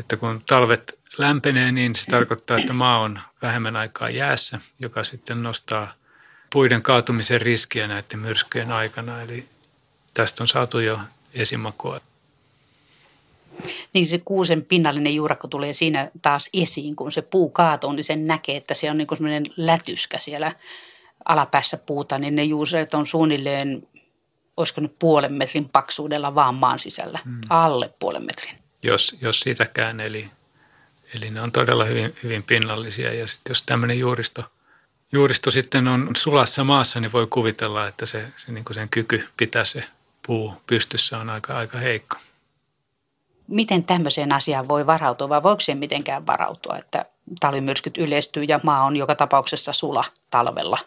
että 0.00 0.16
kun 0.16 0.42
talvet 0.46 0.98
lämpenee, 1.18 1.72
niin 1.72 1.96
se 1.96 2.06
tarkoittaa, 2.10 2.58
että 2.58 2.72
maa 2.72 2.98
on 2.98 3.20
vähemmän 3.42 3.76
aikaa 3.76 4.10
jäässä, 4.10 4.58
joka 4.82 5.04
sitten 5.04 5.42
nostaa 5.42 5.94
puiden 6.52 6.82
kaatumisen 6.82 7.40
riskiä 7.40 7.88
näiden 7.88 8.18
myrskyjen 8.18 8.72
aikana. 8.72 9.22
Eli 9.22 9.48
tästä 10.14 10.42
on 10.44 10.48
saatu 10.48 10.78
jo 10.78 11.00
esimakua. 11.34 12.00
Niin 13.92 14.06
se 14.06 14.18
kuusen 14.24 14.64
pinnallinen 14.64 15.14
juurakko 15.14 15.48
tulee 15.48 15.72
siinä 15.72 16.10
taas 16.22 16.48
esiin, 16.52 16.96
kun 16.96 17.12
se 17.12 17.22
puu 17.22 17.50
kaatuu, 17.50 17.92
niin 17.92 18.04
sen 18.04 18.26
näkee, 18.26 18.56
että 18.56 18.74
se 18.74 18.90
on 18.90 18.98
niin 18.98 19.06
kuin 19.06 19.18
semmoinen 19.18 19.44
lätyskä 19.56 20.18
siellä 20.18 20.52
alapäässä 21.24 21.76
puuta, 21.76 22.18
niin 22.18 22.34
ne 22.34 22.44
juuset 22.44 22.94
on 22.94 23.06
suunnilleen, 23.06 23.88
olisiko 24.56 24.80
nyt 24.80 24.98
puolen 24.98 25.32
metrin 25.32 25.68
paksuudella 25.68 26.34
vaan 26.34 26.54
maan 26.54 26.78
sisällä, 26.78 27.18
hmm. 27.24 27.40
alle 27.50 27.90
puolen 27.98 28.24
metrin. 28.24 28.58
Jos, 28.82 29.16
jos 29.20 29.40
sitäkään, 29.40 30.00
eli, 30.00 30.30
eli 31.14 31.30
ne 31.30 31.40
on 31.40 31.52
todella 31.52 31.84
hyvin, 31.84 32.16
hyvin 32.22 32.42
pinnallisia. 32.42 33.14
Ja 33.14 33.26
sitten 33.26 33.50
jos 33.50 33.62
tämmöinen 33.62 33.98
juuristo, 33.98 34.44
juuristo 35.12 35.50
sitten 35.50 35.88
on 35.88 36.10
sulassa 36.16 36.64
maassa, 36.64 37.00
niin 37.00 37.12
voi 37.12 37.26
kuvitella, 37.26 37.86
että 37.86 38.06
se, 38.06 38.26
se 38.36 38.52
niin 38.52 38.64
kuin 38.64 38.74
sen 38.74 38.88
kyky 38.88 39.28
pitää 39.36 39.64
se 39.64 39.84
puu 40.26 40.54
pystyssä 40.66 41.18
on 41.18 41.30
aika, 41.30 41.56
aika 41.56 41.78
heikko. 41.78 42.16
Miten 43.48 43.84
tämmöiseen 43.84 44.32
asiaan 44.32 44.68
voi 44.68 44.86
varautua? 44.86 45.28
Vai 45.28 45.42
voiko 45.42 45.60
se 45.60 45.74
mitenkään 45.74 46.26
varautua, 46.26 46.78
että 46.78 47.04
talvimyrskyt 47.40 47.98
yleistyy 47.98 48.44
ja 48.44 48.60
maa 48.62 48.84
on 48.84 48.96
joka 48.96 49.14
tapauksessa 49.14 49.72
sula 49.72 50.04
talvella? 50.30 50.78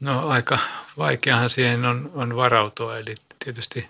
No 0.00 0.28
aika 0.28 0.58
vaikeahan 0.98 1.50
siihen 1.50 1.84
on, 1.84 2.10
on 2.14 2.36
varautua, 2.36 2.96
eli 2.96 3.14
tietysti 3.44 3.88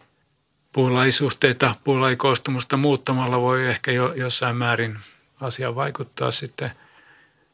puulajisuhteita, 0.74 1.74
puulajikoostumusta 1.84 2.76
muuttamalla 2.76 3.40
voi 3.40 3.66
ehkä 3.66 3.92
jo, 3.92 4.12
jossain 4.12 4.56
määrin 4.56 4.98
asia 5.40 5.74
vaikuttaa 5.74 6.30
sitten. 6.30 6.70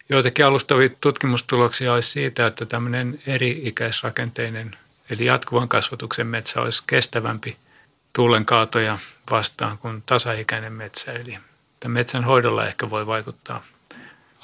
Joitakin 0.09 0.47
alustavia 0.47 0.89
tutkimustuloksia 1.01 1.93
olisi 1.93 2.11
siitä, 2.11 2.47
että 2.47 2.67
tämmöinen 2.67 3.19
eri-ikäisrakenteinen, 3.27 4.77
eli 5.11 5.25
jatkuvan 5.25 5.69
kasvatuksen 5.69 6.27
metsä 6.27 6.61
olisi 6.61 6.83
kestävämpi– 6.87 7.57
tuulen 8.13 8.47
kaatoja 8.47 8.99
vastaan 9.31 9.79
kuin 9.79 10.03
tasaikäinen 10.03 10.73
metsä. 10.73 11.13
Eli 11.13 11.39
tämän 11.81 11.95
metsän 11.95 12.25
hoidolla 12.25 12.67
ehkä 12.67 12.91
voi 12.91 13.07
vaikuttaa. 13.07 13.65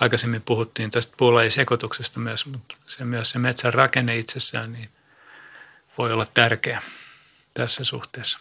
Aikaisemmin 0.01 0.43
puhuttiin 0.43 0.91
tästä 0.91 1.15
puulajisekoituksesta 1.17 2.21
myös, 2.21 2.47
mutta 2.47 2.77
se 2.89 3.05
myös 3.05 3.31
se 3.31 3.39
metsän 3.39 3.75
rakenne 3.75 4.19
itsessään 4.19 4.73
niin 4.73 4.89
voi 5.99 6.13
olla 6.13 6.27
tärkeä 6.35 6.83
tässä 7.55 7.85
suhteessa. 7.85 8.39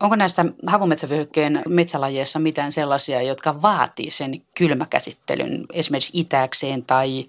Onko 0.00 0.16
näistä 0.16 0.44
havumetsävyöhykkeen 0.66 1.62
metsälajeissa 1.68 2.38
mitään 2.38 2.72
sellaisia, 2.72 3.22
jotka 3.22 3.62
vaatii 3.62 4.10
sen 4.10 4.42
kylmäkäsittelyn 4.54 5.66
esimerkiksi 5.72 6.12
itäkseen 6.14 6.84
tai 6.84 7.26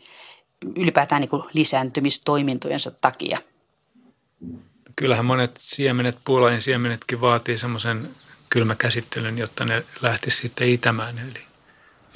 ylipäätään 0.75 1.21
niin 1.21 1.43
lisääntymistoimintojensa 1.53 2.91
takia? 2.91 3.39
kyllähän 4.95 5.25
monet 5.25 5.57
siemenet, 5.57 6.17
puulain 6.25 6.61
siemenetkin 6.61 7.21
vaatii 7.21 7.57
semmoisen 7.57 8.09
kylmäkäsittelyn, 8.49 9.37
jotta 9.37 9.65
ne 9.65 9.83
lähtisi 10.01 10.37
sitten 10.37 10.69
itämään. 10.69 11.19
Eli, 11.19 11.43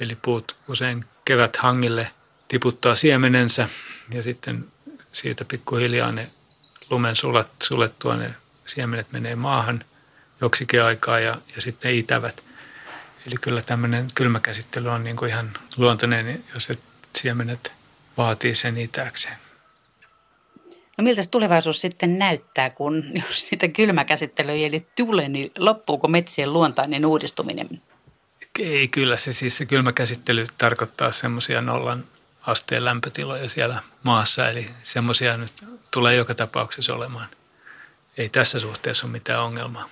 eli 0.00 0.16
puut 0.22 0.56
usein 0.68 1.04
kevät 1.24 1.56
hangille 1.56 2.10
tiputtaa 2.48 2.94
siemenensä 2.94 3.68
ja 4.14 4.22
sitten 4.22 4.64
siitä 5.12 5.44
pikkuhiljaa 5.44 6.12
ne 6.12 6.30
lumen 6.90 7.16
sulat, 7.16 7.48
sulettua 7.62 8.16
ne 8.16 8.34
siemenet 8.66 9.12
menee 9.12 9.36
maahan 9.36 9.84
joksikin 10.40 10.82
aikaa 10.82 11.20
ja, 11.20 11.40
ja 11.56 11.62
sitten 11.62 11.94
itävät. 11.94 12.42
Eli 13.26 13.34
kyllä 13.40 13.62
tämmöinen 13.62 14.08
kylmäkäsittely 14.14 14.88
on 14.88 15.04
niin 15.04 15.16
kuin 15.16 15.28
ihan 15.28 15.50
luontainen, 15.76 16.44
jos 16.54 16.68
siemenet 17.16 17.72
vaatii 18.16 18.54
sen 18.54 18.78
itäkseen. 18.78 19.36
No 20.98 21.04
miltä 21.04 21.22
se 21.22 21.30
tulevaisuus 21.30 21.80
sitten 21.80 22.18
näyttää, 22.18 22.70
kun 22.70 23.04
jos 23.14 23.48
sitä 23.48 23.68
kylmäkäsittelyä 23.68 24.54
ei 24.54 24.86
tule, 24.96 25.28
niin 25.28 25.52
loppuuko 25.58 26.08
metsien 26.08 26.52
luontainen 26.52 27.06
uudistuminen? 27.06 27.68
Ei, 28.58 28.88
kyllä 28.88 29.16
se 29.16 29.32
siis 29.32 29.56
se 29.56 29.66
kylmäkäsittely 29.66 30.46
tarkoittaa 30.58 31.12
semmoisia 31.12 31.60
nollan 31.60 32.04
asteen 32.42 32.84
lämpötiloja 32.84 33.48
siellä 33.48 33.82
maassa, 34.02 34.48
eli 34.48 34.70
semmoisia 34.82 35.36
nyt 35.36 35.52
tulee 35.90 36.14
joka 36.14 36.34
tapauksessa 36.34 36.94
olemaan. 36.94 37.28
Ei 38.16 38.28
tässä 38.28 38.60
suhteessa 38.60 39.06
ole 39.06 39.12
mitään 39.12 39.42
ongelmaa. 39.42 39.88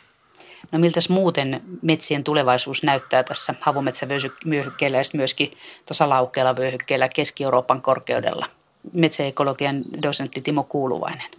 No 0.72 0.78
miltä 0.78 1.00
muuten 1.09 1.62
metsien 1.83 2.24
tulevaisuus 2.24 2.83
näyttää 2.83 3.22
tässä 3.22 3.54
havumetsävyöhykkeellä 3.61 4.98
ja 4.98 5.04
myöskin 5.14 5.50
tuossa 5.87 6.09
laukkeella 6.09 6.57
vyöhykkeellä 6.57 7.09
Keski-Euroopan 7.09 7.83
korkeudella? 7.83 8.46
Metsäekologian 8.92 9.83
dosentti 10.02 10.40
Timo 10.40 10.64
Kuuluvainen. 10.64 11.31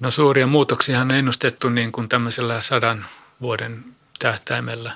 No 0.00 0.10
suuria 0.10 0.46
muutoksia 0.46 1.00
on 1.00 1.10
ennustettu 1.10 1.68
niin 1.68 1.92
kuin 1.92 2.08
tämmöisellä 2.08 2.60
sadan 2.60 3.04
vuoden 3.40 3.84
tähtäimellä 4.18 4.92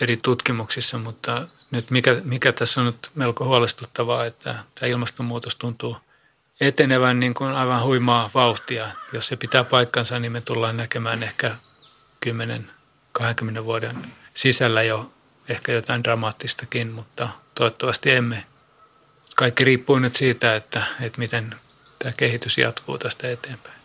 eri 0.00 0.16
tutkimuksissa, 0.16 0.98
mutta 0.98 1.42
nyt 1.70 1.90
mikä, 1.90 2.16
mikä 2.24 2.52
tässä 2.52 2.80
on 2.80 2.86
nyt 2.86 3.10
melko 3.14 3.44
huolestuttavaa, 3.44 4.26
että 4.26 4.54
tämä 4.74 4.90
ilmastonmuutos 4.90 5.56
tuntuu 5.56 5.96
etenevän 6.60 7.20
niin 7.20 7.34
kuin 7.34 7.52
aivan 7.52 7.82
huimaa 7.82 8.30
vauhtia. 8.34 8.90
Jos 9.12 9.28
se 9.28 9.36
pitää 9.36 9.64
paikkansa, 9.64 10.18
niin 10.18 10.32
me 10.32 10.40
tullaan 10.40 10.76
näkemään 10.76 11.22
ehkä 11.22 11.56
10-20 12.26 13.64
vuoden 13.64 14.12
sisällä 14.34 14.82
jo 14.82 15.12
ehkä 15.48 15.72
jotain 15.72 16.04
dramaattistakin, 16.04 16.88
mutta 16.88 17.28
toivottavasti 17.54 18.10
emme. 18.10 18.46
Kaikki 19.36 19.64
riippuu 19.64 19.98
nyt 19.98 20.16
siitä, 20.16 20.56
että, 20.56 20.86
että 21.00 21.18
miten 21.18 21.54
tämä 21.98 22.12
kehitys 22.16 22.58
jatkuu 22.58 22.98
tästä 22.98 23.30
eteenpäin. 23.30 23.80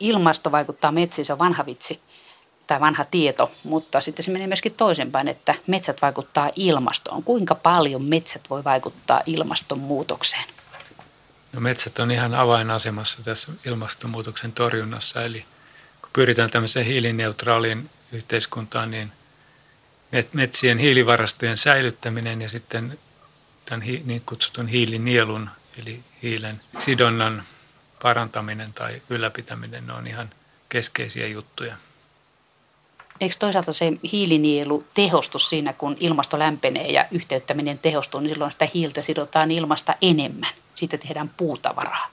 Ilmasto 0.00 0.52
vaikuttaa 0.52 0.92
metsiin, 0.92 1.26
se 1.26 1.32
on 1.32 1.38
vanha 1.38 1.66
vitsi 1.66 2.00
tai 2.66 2.80
vanha 2.80 3.04
tieto, 3.04 3.52
mutta 3.64 4.00
sitten 4.00 4.24
se 4.24 4.30
menee 4.30 4.46
myöskin 4.46 4.74
toisinpäin, 4.74 5.28
että 5.28 5.54
metsät 5.66 6.02
vaikuttaa 6.02 6.50
ilmastoon. 6.56 7.22
Kuinka 7.22 7.54
paljon 7.54 8.04
metsät 8.04 8.50
voi 8.50 8.64
vaikuttaa 8.64 9.20
ilmastonmuutokseen? 9.26 10.44
No 11.52 11.60
metsät 11.60 11.98
on 11.98 12.10
ihan 12.10 12.34
avainasemassa 12.34 13.18
tässä 13.24 13.52
ilmastonmuutoksen 13.66 14.52
torjunnassa, 14.52 15.22
eli 15.22 15.44
kun 16.00 16.10
pyritään 16.12 16.50
tämmöiseen 16.50 16.86
hiilineutraaliin 16.86 17.90
yhteiskuntaan, 18.12 18.90
niin 18.90 19.12
metsien 20.32 20.78
hiilivarastojen 20.78 21.56
säilyttäminen 21.56 22.42
ja 22.42 22.48
sitten 22.48 22.98
tämän 23.64 23.86
niin 24.04 24.22
kutsutun 24.26 24.66
hiilinielun, 24.66 25.50
eli 25.78 26.00
hiilen 26.22 26.60
sidonnan 26.78 27.42
parantaminen 28.02 28.72
tai 28.72 29.02
ylläpitäminen 29.10 29.90
on 29.90 30.06
ihan 30.06 30.30
keskeisiä 30.68 31.26
juttuja. 31.26 31.76
Eikö 33.20 33.34
toisaalta 33.38 33.72
se 33.72 33.92
hiilinielu 34.12 34.84
tehostu 34.94 35.38
siinä, 35.38 35.72
kun 35.72 35.96
ilmasto 36.00 36.38
lämpenee 36.38 36.92
ja 36.92 37.04
yhteyttäminen 37.10 37.78
tehostuu, 37.78 38.20
niin 38.20 38.32
silloin 38.32 38.52
sitä 38.52 38.68
hiiltä 38.74 39.02
sidotaan 39.02 39.50
ilmasta 39.50 39.94
enemmän. 40.02 40.52
Siitä 40.74 40.98
tehdään 40.98 41.30
puutavaraa. 41.36 42.10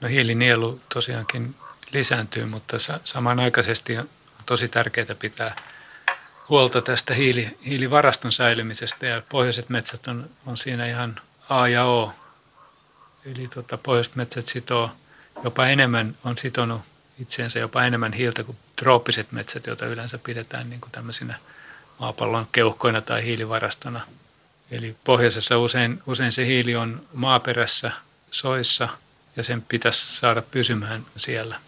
No 0.00 0.08
hiilinielu 0.08 0.80
tosiaankin 0.94 1.54
lisääntyy, 1.92 2.44
mutta 2.44 2.76
samanaikaisesti 3.04 3.98
on 3.98 4.08
tosi 4.46 4.68
tärkeää 4.68 5.14
pitää 5.18 5.56
huolta 6.48 6.82
tästä 6.82 7.14
hiili, 7.14 7.58
hiilivaraston 7.66 8.32
säilymisestä 8.32 9.06
ja 9.06 9.22
pohjoiset 9.28 9.68
metsät 9.68 10.06
on, 10.06 10.30
on 10.46 10.56
siinä 10.56 10.86
ihan 10.86 11.20
A 11.48 11.68
ja 11.68 11.84
O. 11.84 12.12
Eli 13.24 13.48
tota, 13.48 13.78
pohjoiset 13.78 14.16
metsät 14.16 14.46
sitoo 14.46 14.90
jopa 15.44 15.66
enemmän, 15.66 16.16
on 16.24 16.38
sitonut 16.38 16.80
itseensä 17.18 17.58
jopa 17.58 17.84
enemmän 17.84 18.12
hiiltä 18.12 18.44
kuin 18.44 18.56
trooppiset 18.76 19.32
metsät, 19.32 19.66
joita 19.66 19.86
yleensä 19.86 20.18
pidetään 20.18 20.70
niin 20.70 20.80
kuin 20.80 20.92
tämmöisinä 20.92 21.38
maapallon 21.98 22.46
keuhkoina 22.52 23.00
tai 23.00 23.24
hiilivarastona. 23.24 24.00
Eli 24.70 24.96
pohjoisessa 25.04 25.58
usein, 25.58 26.02
usein 26.06 26.32
se 26.32 26.46
hiili 26.46 26.76
on 26.76 27.02
maaperässä, 27.12 27.92
soissa 28.30 28.88
ja 29.36 29.42
sen 29.42 29.62
pitäisi 29.62 30.16
saada 30.16 30.42
pysymään 30.42 31.06
siellä. 31.16 31.60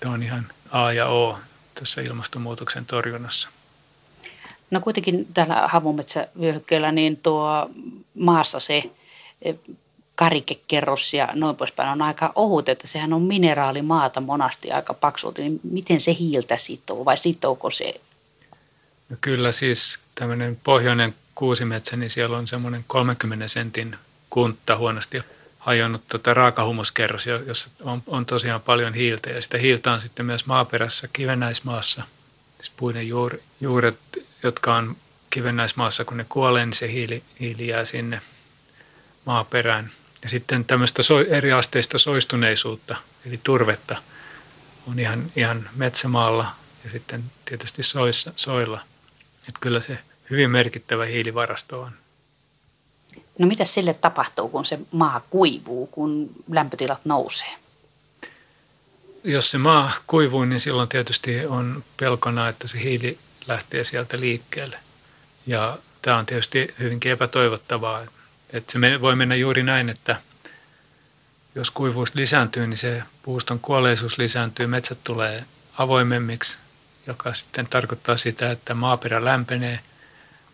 Tämä 0.00 0.14
on 0.14 0.22
ihan 0.22 0.46
A 0.70 0.92
ja 0.92 1.06
O 1.06 1.38
tässä 1.74 2.00
ilmastonmuutoksen 2.00 2.86
torjunnassa. 2.86 3.48
No 4.70 4.80
kuitenkin 4.80 5.26
täällä 5.34 5.68
havumetsävyöhykkeellä 5.68 6.92
niin 6.92 7.16
tuo 7.16 7.70
maassa 8.14 8.60
se 8.60 8.90
karikekerros 10.14 11.14
ja 11.14 11.28
noin 11.34 11.56
poispäin. 11.56 11.88
On 11.88 12.02
aika 12.02 12.32
ohut, 12.34 12.68
että 12.68 12.86
sehän 12.86 13.12
on 13.12 13.22
mineraalimaata 13.22 14.20
monasti 14.20 14.70
aika 14.70 14.94
paksulti, 14.94 15.42
niin 15.42 15.60
miten 15.62 16.00
se 16.00 16.16
hiiltä 16.18 16.56
sitoo? 16.56 17.04
Vai 17.04 17.18
sitooko 17.18 17.70
se? 17.70 18.00
No 19.08 19.16
kyllä 19.20 19.52
siis 19.52 19.98
tämmöinen 20.14 20.58
pohjoinen 20.64 21.14
kuusimetsä, 21.34 21.96
niin 21.96 22.10
siellä 22.10 22.36
on 22.36 22.48
semmoinen 22.48 22.84
30 22.86 23.48
sentin 23.48 23.96
kuntta 24.30 24.76
huonosti 24.76 25.22
hajonnut 25.58 26.02
tota 26.08 26.34
raakahumuskerros, 26.34 27.26
jossa 27.26 27.70
on, 27.82 28.02
on 28.06 28.26
tosiaan 28.26 28.60
paljon 28.60 28.94
hiiltä. 28.94 29.30
Ja 29.30 29.42
sitä 29.42 29.58
hiiltä 29.58 29.92
on 29.92 30.00
sitten 30.00 30.26
myös 30.26 30.46
maaperässä 30.46 31.08
kivennäismaassa, 31.12 32.02
siis 32.58 32.72
puiden 32.76 33.08
juuri, 33.08 33.42
juuret, 33.60 33.98
jotka 34.42 34.76
on 34.76 34.96
kivennäismaassa, 35.30 36.04
kun 36.04 36.16
ne 36.16 36.26
kuolee, 36.28 36.66
niin 36.66 36.74
se 36.74 36.92
hiili, 36.92 37.22
hiili 37.40 37.68
jää 37.68 37.84
sinne 37.84 38.20
maaperään– 39.24 39.90
ja 40.24 40.30
sitten 40.30 40.64
tämmöistä 40.64 41.02
so, 41.02 41.20
eriasteista 41.20 41.98
soistuneisuutta, 41.98 42.96
eli 43.26 43.40
turvetta, 43.44 43.96
on 44.88 44.98
ihan, 44.98 45.32
ihan 45.36 45.68
metsämaalla 45.76 46.46
ja 46.84 46.90
sitten 46.90 47.24
tietysti 47.44 47.82
soissa, 47.82 48.32
soilla. 48.36 48.80
Että 49.48 49.60
kyllä 49.60 49.80
se 49.80 49.98
hyvin 50.30 50.50
merkittävä 50.50 51.04
hiilivarasto 51.04 51.80
on. 51.80 51.92
No 53.38 53.46
mitä 53.46 53.64
sille 53.64 53.94
tapahtuu, 53.94 54.48
kun 54.48 54.64
se 54.64 54.78
maa 54.92 55.20
kuivuu, 55.30 55.86
kun 55.86 56.30
lämpötilat 56.50 57.04
nousee? 57.04 57.54
Jos 59.24 59.50
se 59.50 59.58
maa 59.58 59.92
kuivuu, 60.06 60.44
niin 60.44 60.60
silloin 60.60 60.88
tietysti 60.88 61.46
on 61.46 61.84
pelkona, 61.96 62.48
että 62.48 62.68
se 62.68 62.82
hiili 62.82 63.18
lähtee 63.46 63.84
sieltä 63.84 64.20
liikkeelle. 64.20 64.78
Ja 65.46 65.78
tämä 66.02 66.16
on 66.16 66.26
tietysti 66.26 66.74
hyvinkin 66.78 67.12
epätoivottavaa, 67.12 68.02
että 68.54 68.72
se 68.72 69.00
voi 69.00 69.16
mennä 69.16 69.34
juuri 69.34 69.62
näin, 69.62 69.88
että 69.90 70.16
jos 71.54 71.70
kuivuus 71.70 72.14
lisääntyy, 72.14 72.66
niin 72.66 72.78
se 72.78 73.02
puuston 73.22 73.60
kuolleisuus 73.60 74.18
lisääntyy, 74.18 74.66
metsät 74.66 74.98
tulee 75.04 75.44
avoimemmiksi, 75.78 76.58
joka 77.06 77.34
sitten 77.34 77.66
tarkoittaa 77.66 78.16
sitä, 78.16 78.50
että 78.50 78.74
maaperä 78.74 79.24
lämpenee, 79.24 79.80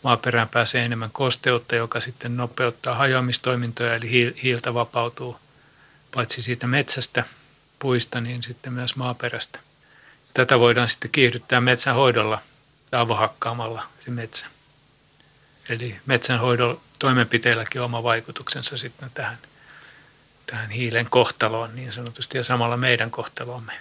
maaperään 0.03 0.49
pääsee 0.49 0.85
enemmän 0.85 1.11
kosteutta, 1.11 1.77
joka 1.77 2.01
sitten 2.01 2.37
nopeuttaa 2.37 2.95
hajoamistoimintoja, 2.95 3.95
eli 3.95 4.35
hiiltä 4.43 4.75
vapautuu 4.75 5.37
paitsi 6.15 6.43
siitä 6.43 6.67
metsästä, 6.67 7.25
puista, 7.79 8.21
niin 8.21 8.43
sitten 8.43 8.73
myös 8.73 8.97
maaperästä. 8.97 9.59
Tätä 10.35 10.59
voidaan 10.59 10.89
sitten 10.89 11.11
kiihdyttää 11.11 11.61
metsänhoidolla 11.61 12.43
avohakkaamalla 12.93 13.87
se 14.05 14.11
metsä. 14.11 14.47
Eli 15.71 15.97
metsänhoidon 16.07 16.81
toimenpiteilläkin 16.99 17.81
on 17.81 17.85
oma 17.85 18.03
vaikutuksensa 18.03 18.79
sitten 18.79 19.11
tähän, 19.15 19.39
tähän 20.47 20.71
hiilen 20.71 21.07
kohtaloon 21.11 21.77
niin 21.77 21.93
sanotusti 21.93 22.39
ja 22.39 22.45
samalla 22.45 22.77
meidän 22.77 23.11
kohtaloomme. 23.11 23.73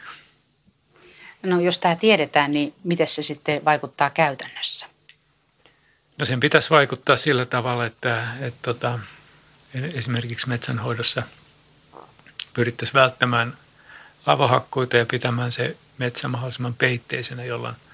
No 1.43 1.59
jos 1.59 1.77
tämä 1.77 1.95
tiedetään, 1.95 2.51
niin 2.51 2.73
miten 2.83 3.07
se 3.07 3.23
sitten 3.23 3.65
vaikuttaa 3.65 4.09
käytännössä? 4.09 4.87
No 6.17 6.25
sen 6.25 6.39
pitäisi 6.39 6.69
vaikuttaa 6.69 7.17
sillä 7.17 7.45
tavalla, 7.45 7.85
että, 7.85 8.27
että 8.41 8.59
tota, 8.61 8.99
esimerkiksi 9.93 10.49
metsänhoidossa 10.49 11.23
pyrittäisiin 12.53 13.01
välttämään 13.01 13.57
avohakkuita 14.25 14.97
ja 14.97 15.05
pitämään 15.05 15.51
se 15.51 15.77
metsä 15.97 16.27
mahdollisimman 16.27 16.73
peitteisenä, 16.73 17.43
jolloin– 17.43 17.75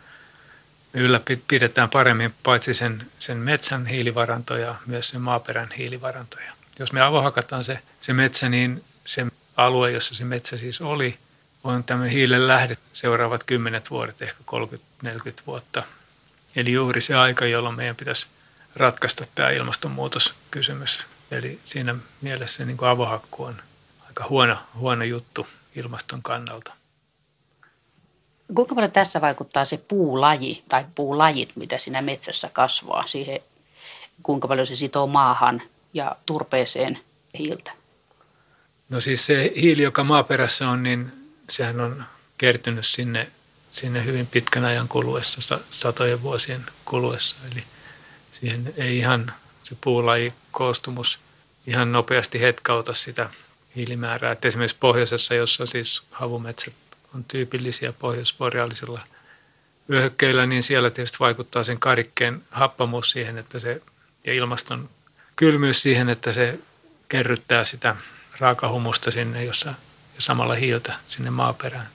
ylläpidetään 0.96 1.90
paremmin 1.90 2.34
paitsi 2.44 2.74
sen, 2.74 3.08
sen 3.20 3.38
metsän 3.38 3.86
hiilivarantoja, 3.86 4.76
myös 4.86 5.10
sen 5.10 5.22
maaperän 5.22 5.72
hiilivarantoja. 5.72 6.52
Jos 6.80 6.92
me 6.92 7.02
avohakataan 7.02 7.64
se, 7.64 7.80
se 8.00 8.14
metsä, 8.14 8.50
niin 8.50 8.84
se 9.06 9.26
alue, 9.58 9.92
jossa 9.92 10.16
se 10.16 10.26
metsä 10.26 10.58
siis 10.58 10.82
oli, 10.82 11.18
on 11.64 11.84
tämmöinen 11.84 12.14
hiilen 12.14 12.48
lähde 12.48 12.78
seuraavat 12.94 13.44
kymmenet 13.44 13.90
vuodet, 13.90 14.22
ehkä 14.22 14.40
30-40 15.06 15.10
vuotta. 15.48 15.84
Eli 16.56 16.72
juuri 16.72 17.02
se 17.02 17.16
aika, 17.16 17.46
jolloin 17.46 17.76
meidän 17.76 17.96
pitäisi 17.96 18.28
ratkaista 18.76 19.26
tämä 19.36 19.50
ilmastonmuutoskysymys. 19.50 21.06
Eli 21.32 21.60
siinä 21.66 21.96
mielessä 22.22 22.66
niin 22.66 22.78
kuin 22.78 22.90
avohakku 22.90 23.44
on 23.44 23.62
aika 24.08 24.26
huono, 24.30 24.58
huono 24.74 25.04
juttu 25.04 25.48
ilmaston 25.76 26.22
kannalta. 26.22 26.74
Kuinka 28.56 28.76
paljon 28.76 28.92
tässä 28.92 29.22
vaikuttaa 29.22 29.66
se 29.66 29.78
puulaji 29.78 30.64
tai 30.70 30.86
puulajit, 30.96 31.56
mitä 31.56 31.78
siinä 31.78 32.02
metsässä 32.02 32.50
kasvaa, 32.54 33.08
siihen 33.08 33.40
kuinka 34.24 34.48
paljon 34.48 34.68
se 34.68 34.76
sitoo 34.76 35.08
maahan 35.08 35.62
ja 35.94 36.16
turpeeseen 36.26 37.00
hiiltä? 37.40 37.72
No 38.90 39.00
siis 39.00 39.26
se 39.26 39.52
hiili, 39.56 39.82
joka 39.82 40.04
maaperässä 40.04 40.70
on, 40.70 40.84
niin 40.84 41.12
sehän 41.50 41.82
on 41.82 42.04
kertynyt 42.38 42.86
sinne, 42.86 43.28
sinne 43.72 44.06
hyvin 44.06 44.28
pitkän 44.28 44.66
ajan 44.66 44.88
kuluessa, 44.88 45.60
satojen 45.72 46.22
vuosien 46.22 46.66
kuluessa. 46.86 47.36
Eli 47.52 47.64
siihen 48.32 48.74
ei 48.78 48.98
ihan 48.98 49.34
se 49.64 49.76
puulaji 49.82 50.34
koostumus 50.52 51.20
ihan 51.68 51.92
nopeasti 51.92 52.42
hetkauta 52.42 52.94
sitä 52.94 53.30
hiilimäärää. 53.76 54.32
Et 54.32 54.46
esimerkiksi 54.46 54.78
pohjoisessa, 54.80 55.36
jossa 55.36 55.66
siis 55.66 56.02
havumetsät 56.12 56.74
on 57.16 57.24
tyypillisiä 57.24 57.94
pohjoisboreaalisilla 57.94 59.00
vyöhykkeillä, 59.90 60.46
niin 60.46 60.64
siellä 60.64 60.90
tietysti 60.90 61.18
vaikuttaa 61.20 61.64
sen 61.64 61.80
karikkeen 61.80 62.42
happamuus 62.52 63.12
siihen, 63.12 63.38
että 63.38 63.60
se, 63.60 63.82
ja 64.26 64.34
ilmaston 64.34 64.90
kylmyys 65.36 65.82
siihen, 65.82 66.10
että 66.10 66.34
se 66.34 66.60
kerryttää 67.10 67.64
sitä 67.64 67.96
raakahumusta 68.40 69.12
sinne, 69.12 69.46
jossa, 69.46 69.70
ja 70.16 70.22
samalla 70.22 70.54
hiiltä 70.54 70.94
sinne 71.08 71.30
maaperään. 71.30 71.88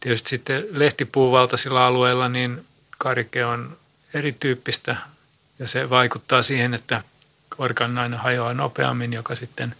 Tietysti 0.00 0.28
sitten 0.28 0.66
lehtipuuvaltaisilla 0.70 1.86
alueilla 1.86 2.28
niin 2.28 2.66
karike 2.98 3.44
on 3.44 3.76
erityyppistä 4.14 4.96
ja 5.58 5.68
se 5.68 5.90
vaikuttaa 5.90 6.42
siihen, 6.42 6.74
että 6.74 7.02
organainen 7.58 8.18
hajoaa 8.18 8.54
nopeammin, 8.54 9.12
joka 9.12 9.36
sitten 9.36 9.76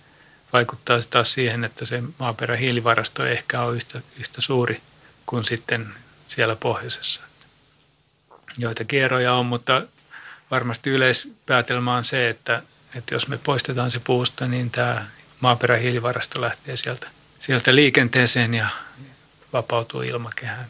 vaikuttaa 0.54 0.98
taas 1.10 1.32
siihen, 1.32 1.64
että 1.64 1.86
se 1.86 2.02
maaperän 2.18 2.58
hiilivarasto 2.58 3.26
ei 3.26 3.32
ehkä 3.32 3.60
ole 3.60 3.76
yhtä, 3.76 4.00
yhtä 4.20 4.40
suuri 4.40 4.80
kuin 5.26 5.44
sitten 5.44 5.94
siellä 6.28 6.56
pohjoisessa. 6.56 7.20
Joita 8.58 8.84
kierroja 8.84 9.32
on, 9.32 9.46
mutta 9.46 9.82
varmasti 10.50 10.90
yleispäätelmä 10.90 11.96
on 11.96 12.04
se, 12.04 12.28
että, 12.28 12.62
että 12.94 13.14
jos 13.14 13.28
me 13.28 13.38
poistetaan 13.38 13.90
se 13.90 14.00
puusta, 14.00 14.48
niin 14.48 14.70
tämä 14.70 15.06
maaperän 15.40 15.80
hiilivarasto 15.80 16.40
lähtee 16.40 16.76
sieltä, 16.76 17.08
sieltä 17.40 17.74
liikenteeseen 17.74 18.54
ja 18.54 18.68
vapautuu 19.52 20.02
ilmakehään 20.02 20.66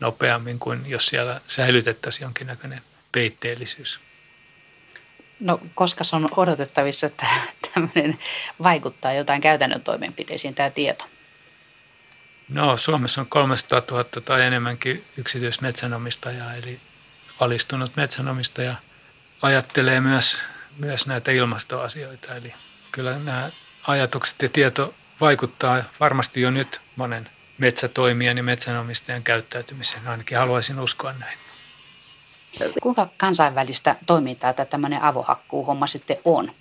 nopeammin 0.00 0.58
kuin 0.58 0.86
jos 0.86 1.06
siellä 1.06 1.40
säilytettäisiin 1.48 2.24
jonkinnäköinen 2.24 2.82
peitteellisyys. 3.12 4.00
No 5.40 5.60
koska 5.74 6.04
se 6.04 6.16
on 6.16 6.28
odotettavissa, 6.36 7.06
että 7.06 7.26
tämmöinen 7.74 8.18
vaikuttaa 8.62 9.12
jotain 9.12 9.40
käytännön 9.40 9.80
toimenpiteisiin 9.82 10.54
tämä 10.54 10.70
tieto? 10.70 11.04
No 12.48 12.76
Suomessa 12.76 13.20
on 13.20 13.26
300 13.26 13.82
000 13.90 14.04
tai 14.04 14.42
enemmänkin 14.42 15.04
yksityismetsänomistajaa, 15.16 16.54
eli 16.54 16.80
valistunut 17.40 17.96
metsänomistaja 17.96 18.74
ajattelee 19.42 20.00
myös, 20.00 20.40
myös 20.78 21.06
näitä 21.06 21.30
ilmastoasioita. 21.30 22.34
Eli 22.34 22.54
kyllä 22.92 23.18
nämä 23.18 23.50
ajatukset 23.86 24.42
ja 24.42 24.48
tieto 24.48 24.94
vaikuttaa 25.20 25.84
varmasti 26.00 26.40
jo 26.40 26.50
nyt 26.50 26.80
monen 26.96 27.30
metsätoimijan 27.58 28.36
ja 28.36 28.42
metsänomistajan 28.42 29.22
käyttäytymiseen. 29.22 30.08
Ainakin 30.08 30.38
haluaisin 30.38 30.80
uskoa 30.80 31.12
näin. 31.12 31.38
Kuinka 32.82 33.08
kansainvälistä 33.16 33.96
toimintaa 34.06 34.52
tämä 34.52 34.66
tämmöinen 34.66 35.02
avohakkuuhomma 35.02 35.86
sitten 35.86 36.16
on? 36.24 36.52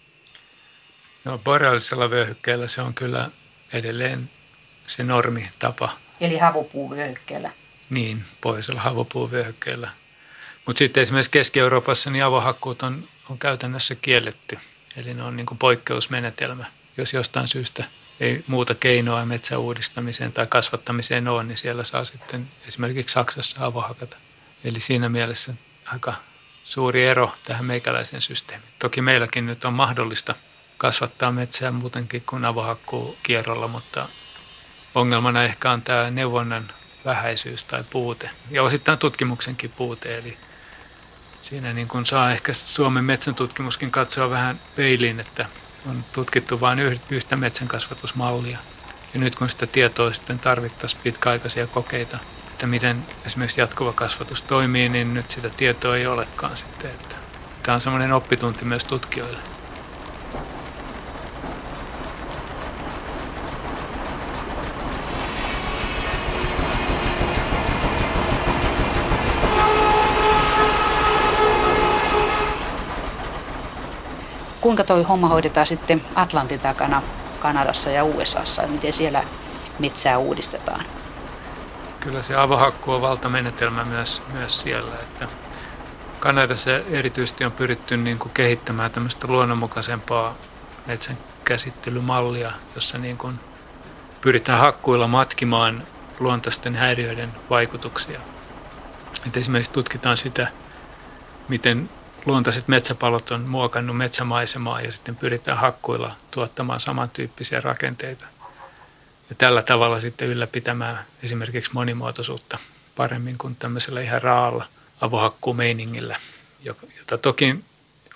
No 1.26 1.38
boreaalisella 1.38 2.10
vyöhykkeellä 2.10 2.68
se 2.68 2.82
on 2.82 2.94
kyllä 2.94 3.30
edelleen 3.74 4.30
se 4.88 5.04
normitapa. 5.04 5.90
Eli 6.22 6.38
havupuuvyöhykkeellä? 6.38 7.52
Niin, 7.90 8.24
pohjoisella 8.42 8.82
havupuuvyöhykkeellä. 8.82 9.90
Mutta 10.66 10.78
sitten 10.78 11.02
esimerkiksi 11.02 11.32
Keski-Euroopassa 11.32 12.10
niin 12.10 12.24
avohakkuut 12.24 12.84
on, 12.84 13.04
on 13.30 13.38
käytännössä 13.38 13.96
kielletty. 13.96 14.60
Eli 14.98 15.14
ne 15.14 15.24
on 15.24 15.36
niin 15.38 15.46
kuin 15.46 15.58
poikkeusmenetelmä. 15.58 16.66
Jos 16.98 17.14
jostain 17.14 17.48
syystä 17.48 17.84
ei 18.20 18.44
muuta 18.48 18.76
keinoa 18.76 19.26
metsäuudistamiseen 19.26 20.34
tai 20.34 20.48
kasvattamiseen 20.48 21.28
ole, 21.28 21.44
niin 21.44 21.58
siellä 21.58 21.84
saa 21.84 22.06
sitten 22.06 22.48
esimerkiksi 22.68 23.14
Saksassa 23.14 23.66
avohakata. 23.66 24.18
Eli 24.64 24.80
siinä 24.80 25.10
mielessä 25.10 25.54
aika 25.94 26.14
suuri 26.64 27.08
ero 27.08 27.36
tähän 27.44 27.66
meikäläiseen 27.66 28.22
systeemiin. 28.22 28.70
Toki 28.80 29.02
meilläkin 29.02 29.46
nyt 29.46 29.66
on 29.66 29.74
mahdollista 29.74 30.36
kasvattaa 30.78 31.32
metsää 31.32 31.72
muutenkin 31.72 32.24
kuin 32.26 32.44
kierrolla, 33.24 33.68
mutta 33.68 34.08
ongelmana 34.96 35.44
ehkä 35.44 35.72
on 35.72 35.82
tämä 35.82 36.12
neuvonnan 36.12 36.72
vähäisyys 37.06 37.64
tai 37.64 37.84
puute 37.90 38.30
ja 38.52 38.64
osittain 38.64 39.00
tutkimuksenkin 39.00 39.72
puute. 39.72 40.18
Eli 40.18 40.38
siinä 41.42 41.74
niin 41.74 41.88
kuin 41.88 42.06
saa 42.06 42.32
ehkä 42.32 42.54
Suomen 42.54 43.04
metsäntutkimuskin 43.04 43.92
katsoa 43.92 44.30
vähän 44.30 44.60
peiliin, 44.76 45.20
että 45.20 45.46
on 45.90 46.06
tutkittu 46.14 46.62
vain 46.62 46.80
yhtä 47.10 47.36
metsänkasvatusmallia. 47.36 48.58
Ja 49.14 49.20
nyt 49.20 49.36
kun 49.36 49.50
sitä 49.50 49.68
tietoa 49.68 50.14
sitten 50.14 50.40
tarvittaisiin 50.40 51.02
pitkäaikaisia 51.04 51.68
kokeita– 51.68 52.20
että 52.56 52.68
miten 52.68 53.06
esimerkiksi 53.26 53.62
jatkuva 53.62 53.94
kasvatus 53.94 54.42
toimii, 54.42 54.90
niin 54.90 55.14
nyt 55.14 55.32
sitä 55.32 55.50
tietoa 55.50 55.98
ei 55.98 56.08
olekaan 56.08 56.58
sitten. 56.58 56.92
Että 56.92 57.16
tämä 57.64 57.76
on 57.76 57.82
semmoinen 57.82 58.14
oppitunti 58.14 58.66
myös 58.66 58.86
tutkijoille. 58.86 59.38
Kuinka 74.62 74.84
toi 74.84 75.04
homma 75.04 75.28
hoidetaan 75.28 75.68
sitten 75.68 76.02
Atlantin 76.16 76.60
takana 76.60 77.02
Kanadassa 77.40 77.90
ja 77.90 78.04
USAssa? 78.04 78.68
Miten 78.68 78.94
siellä 78.94 79.24
metsää 79.80 80.18
uudistetaan? 80.18 80.86
Kyllä 82.06 82.22
se 82.22 82.36
avohakku 82.36 82.92
on 82.92 83.02
valtamenetelmä 83.02 83.86
myös, 83.86 84.22
myös 84.34 84.62
siellä. 84.62 84.96
Että 84.96 85.28
Kanadassa 86.20 86.72
erityisesti 86.72 87.46
on 87.46 87.52
pyritty 87.52 87.98
niin 87.98 88.20
kuin 88.20 88.32
kehittämään 88.34 88.92
tämmöistä 88.92 89.28
luonnonmukaisempaa 89.28 90.36
metsän 90.86 91.18
käsittelymallia, 91.46 92.52
jossa 92.76 92.98
niin 92.98 93.18
kuin 93.18 93.40
pyritään 94.22 94.60
hakkuilla 94.60 95.08
matkimaan 95.08 95.84
luontaisten 96.20 96.76
häiriöiden 96.76 97.32
vaikutuksia. 97.50 98.20
Et 99.28 99.38
esimerkiksi 99.38 99.72
tutkitaan 99.72 100.18
sitä, 100.18 100.48
miten 101.48 101.90
luontaiset 102.26 102.68
metsäpalot 102.68 103.32
on 103.32 103.42
muokannut 103.42 103.98
metsämaisemaa 103.98 104.82
ja 104.82 104.92
sitten 104.92 105.16
pyritään 105.16 105.58
hakkuilla 105.58 106.16
tuottamaan 106.32 106.80
samantyyppisiä 106.80 107.62
rakenteita 107.62 108.26
ja 109.30 109.36
tällä 109.36 109.62
tavalla 109.62 110.00
sitten 110.00 110.28
ylläpitämään 110.28 111.06
esimerkiksi 111.24 111.72
monimuotoisuutta 111.74 112.58
paremmin 112.96 113.38
kuin 113.38 113.56
tämmöisellä 113.56 114.02
ihan 114.02 114.22
raalla 114.22 114.66
avohakkuumeiningillä, 115.02 116.20
jota 117.00 117.18
toki 117.18 117.56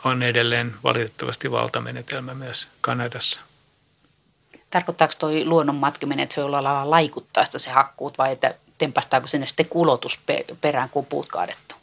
on 0.03 0.23
edelleen 0.23 0.75
valitettavasti 0.83 1.51
valtamenetelmä 1.51 2.33
myös 2.33 2.67
Kanadassa. 2.81 3.41
Tarkoittaako 4.69 5.13
tuo 5.19 5.29
luonnon 5.43 5.75
matkiminen, 5.75 6.23
että 6.23 6.35
se 6.35 6.41
jollain 6.41 6.63
lailla 6.63 6.89
laikuttaa 6.89 7.45
sitä 7.45 7.59
se 7.59 7.69
hakkuut 7.69 8.17
vai 8.17 8.31
että 8.31 8.55
tempastaako 8.77 9.27
sinne 9.27 9.47
sitten 9.47 9.65
kulotus 9.65 10.19
perään, 10.61 10.89
kun 10.89 11.05
puut 11.05 11.27
kaadettu? 11.27 11.75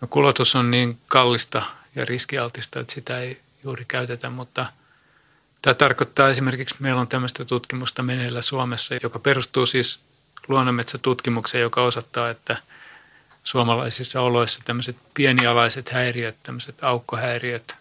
No 0.00 0.08
kulotus 0.10 0.56
on 0.56 0.70
niin 0.70 0.98
kallista 1.06 1.62
ja 1.94 2.04
riskialtista, 2.04 2.80
että 2.80 2.92
sitä 2.92 3.18
ei 3.18 3.40
juuri 3.64 3.84
käytetä, 3.84 4.30
mutta– 4.30 4.66
Tämä 5.66 5.74
tarkoittaa 5.74 6.28
esimerkiksi, 6.28 6.74
meillä 6.78 7.00
on 7.00 7.08
tämmöistä 7.08 7.44
tutkimusta 7.44 8.02
meneillä 8.02 8.42
Suomessa, 8.42 8.94
joka 9.02 9.18
perustuu 9.18 9.66
siis 9.66 10.00
luonnonmetsätutkimukseen, 10.48 11.62
joka 11.62 11.82
osoittaa, 11.82 12.30
että 12.30 12.56
suomalaisissa 13.44 14.20
oloissa 14.20 14.60
tämmöiset 14.64 14.96
pienialaiset 15.14 15.88
häiriöt, 15.88 16.36
tämmöiset 16.42 16.84
aukkohäiriöt 16.84 17.74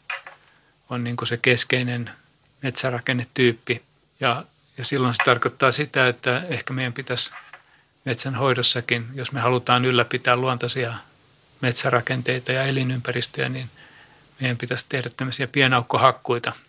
on 0.89 1.03
niin 1.03 1.15
kuin 1.17 1.27
se 1.27 1.38
keskeinen 1.38 2.09
metsärakennetyyppi. 2.63 3.81
Ja, 4.19 4.43
ja 4.77 4.86
silloin 4.86 5.13
se 5.13 5.23
tarkoittaa 5.25 5.71
sitä, 5.71 6.07
että 6.07 6.41
ehkä 6.49 6.73
meidän 6.73 6.93
pitäisi 6.93 7.31
metsän 8.05 8.36
hoidossakin, 8.36 9.07
jos 9.13 9.31
me 9.31 9.39
halutaan 9.39 9.86
ylläpitää 9.86 10.36
luontaisia 10.36 10.93
metsärakenteita 11.61 12.51
ja 12.51 12.63
elinympäristöjä, 12.63 13.49
niin 13.49 13.69
meidän 14.41 14.57
pitäisi 14.57 14.86
tehdä 14.89 15.09
tämmöisiä 15.17 15.47
pienaukkohakkuita– 15.47 16.53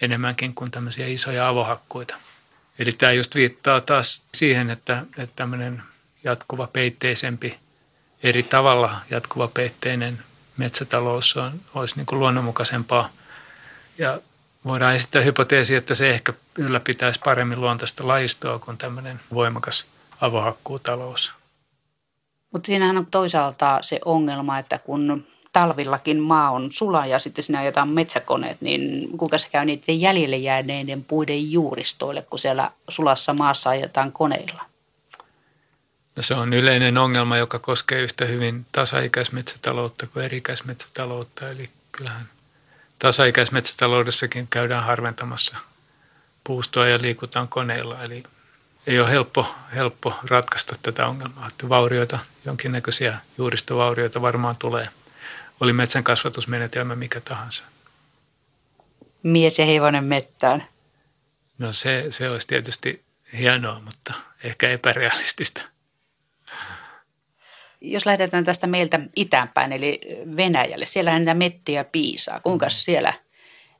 enemmänkin 0.00 0.54
kuin 0.54 0.70
tämmöisiä 0.70 1.06
isoja 1.06 1.48
avohakkuita. 1.48 2.14
Eli 2.78 2.92
tämä 2.92 3.12
just 3.12 3.34
viittaa 3.34 3.80
taas 3.80 4.22
siihen, 4.34 4.70
että, 4.70 5.02
että 5.18 5.36
tämmöinen 5.36 5.82
jatkuva 6.24 6.66
peitteisempi, 6.66 7.58
eri 8.22 8.42
tavalla 8.42 9.00
jatkuva 9.10 9.48
peitteinen 9.48 10.18
metsätalous 10.56 11.36
on, 11.36 11.52
olisi 11.74 11.96
niin 11.96 12.06
kuin 12.06 12.18
luonnonmukaisempaa. 12.18 13.10
Ja 13.98 14.20
voidaan 14.64 14.94
esittää 14.94 15.22
hypoteesi, 15.22 15.74
että 15.74 15.94
se 15.94 16.10
ehkä 16.10 16.32
ylläpitäisi 16.58 17.20
paremmin 17.24 17.60
luontaista 17.60 18.08
lajistoa 18.08 18.58
kuin 18.58 18.78
tämmöinen 18.78 19.20
voimakas 19.34 19.86
avohakkuutalous. 20.20 21.32
Mutta 22.52 22.66
siinähän 22.66 22.96
on 22.96 23.06
toisaalta 23.06 23.78
se 23.82 24.00
ongelma, 24.04 24.58
että 24.58 24.78
kun 24.78 25.26
talvillakin 25.58 26.20
maa 26.20 26.50
on 26.50 26.72
sula 26.72 27.06
ja 27.06 27.18
sitten 27.18 27.44
sinne 27.44 27.58
ajetaan 27.58 27.88
metsäkoneet, 27.88 28.60
niin 28.60 29.08
kuinka 29.18 29.38
se 29.38 29.48
käy 29.48 29.64
niiden 29.64 30.00
jäljelle 30.00 30.36
jääneiden 30.36 31.04
puiden 31.04 31.52
juuristoille, 31.52 32.22
kun 32.22 32.38
siellä 32.38 32.70
sulassa 32.88 33.34
maassa 33.34 33.70
ajetaan 33.70 34.12
koneilla? 34.12 34.64
No 36.16 36.22
se 36.22 36.34
on 36.34 36.52
yleinen 36.52 36.98
ongelma, 36.98 37.36
joka 37.36 37.58
koskee 37.58 38.00
yhtä 38.00 38.24
hyvin 38.24 38.66
tasaikäismetsätaloutta 38.72 40.06
kuin 40.06 40.24
erikäismetsätaloutta. 40.24 41.50
Eli 41.50 41.70
kyllähän 41.92 42.28
tasaikäismetsätaloudessakin 42.98 44.48
käydään 44.50 44.84
harventamassa 44.84 45.56
puustoa 46.44 46.88
ja 46.88 46.98
liikutaan 47.02 47.48
koneilla. 47.48 48.02
Eli 48.02 48.22
ei 48.86 49.00
ole 49.00 49.10
helppo, 49.10 49.54
helppo 49.74 50.14
ratkaista 50.30 50.76
tätä 50.82 51.06
ongelmaa. 51.06 51.46
Että 51.46 51.68
vaurioita, 51.68 52.18
jonkinnäköisiä 52.44 53.18
juuristovaurioita 53.38 54.22
varmaan 54.22 54.56
tulee. 54.58 54.88
Oli 55.60 55.72
metsän 55.72 56.04
kasvatusmenetelmä 56.04 56.94
mikä 56.94 57.20
tahansa. 57.20 57.64
Mies 59.22 59.58
ja 59.58 59.64
hevonen 59.64 60.04
mettään. 60.04 60.64
No 61.58 61.72
se, 61.72 62.06
se 62.10 62.30
olisi 62.30 62.46
tietysti 62.46 63.04
hienoa, 63.38 63.80
mutta 63.80 64.14
ehkä 64.44 64.70
epärealistista. 64.70 65.60
Jos 67.80 68.06
lähdetään 68.06 68.44
tästä 68.44 68.66
meiltä 68.66 69.00
itäänpäin, 69.16 69.72
eli 69.72 70.00
Venäjälle, 70.36 70.86
siellä 70.86 71.10
näitä 71.10 71.34
mettiä 71.34 71.84
piisaa. 71.84 72.40
Kuinka 72.40 72.66
mm. 72.66 72.70
siellä 72.70 73.12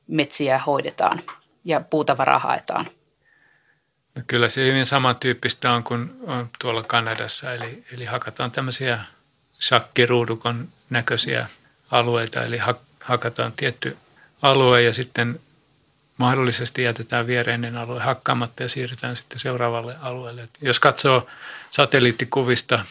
metsiä 0.07 0.57
hoidetaan 0.57 1.21
ja 1.65 1.79
puutavaraa 1.79 2.39
haetaan? 2.39 2.85
No 4.15 4.21
kyllä 4.27 4.49
se 4.49 4.65
hyvin 4.65 4.85
samantyyppistä 4.85 5.71
on 5.71 5.83
kuin 5.83 6.11
on 6.21 6.49
tuolla 6.61 6.83
Kanadassa, 6.83 7.53
eli, 7.53 7.83
eli 7.93 8.05
hakataan 8.05 8.51
tämmöisiä 8.51 8.99
shakkiruudukon 9.61 10.67
näköisiä 10.89 11.47
alueita, 11.91 12.43
eli 12.43 12.57
ha, 12.57 12.75
hakataan 13.03 13.51
tietty 13.51 13.97
alue 14.41 14.81
ja 14.81 14.93
sitten 14.93 15.39
mahdollisesti 16.17 16.83
jätetään 16.83 17.27
viereinen 17.27 17.77
alue 17.77 18.01
hakkaamatta 18.01 18.63
ja 18.63 18.69
siirrytään 18.69 19.15
sitten 19.15 19.39
seuraavalle 19.39 19.93
alueelle. 20.01 20.47
Jos 20.61 20.79
katsoo 20.79 21.27
satelliittikuvista 21.69 22.85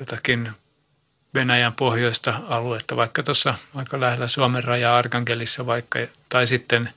jotakin 0.00 0.50
Venäjän 1.34 1.72
pohjoista 1.72 2.40
aluetta, 2.48 2.96
vaikka 2.96 3.22
tuossa 3.22 3.54
aika 3.74 4.00
lähellä 4.00 4.28
Suomen 4.28 4.64
rajaa 4.64 4.98
Arkangelissa 4.98 5.66
vaikka, 5.66 5.98
tai 6.28 6.46
sitten 6.46 6.90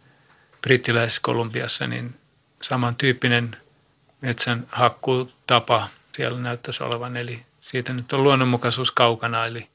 Brittiläis-Kolumbiassa, 0.61 1.87
niin 1.87 2.15
samantyyppinen 2.61 3.57
metsän 4.21 4.65
hakkuutapa 4.71 5.89
siellä 6.15 6.39
näyttäisi 6.39 6.83
olevan. 6.83 7.17
Eli 7.17 7.43
siitä 7.59 7.93
nyt 7.93 8.13
on 8.13 8.23
luonnonmukaisuus 8.23 8.91
kaukana, 8.91 9.45
eli 9.45 9.67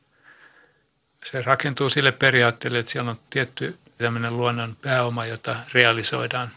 se 1.24 1.42
rakentuu 1.42 1.88
sille 1.88 2.12
periaatteelle, 2.12 2.78
että 2.78 2.92
siellä 2.92 3.10
on 3.10 3.20
tietty 3.30 3.78
tämmöinen 3.98 4.36
luonnon 4.36 4.76
pääoma, 4.82 5.26
jota 5.26 5.56
realisoidaan. 5.74 6.50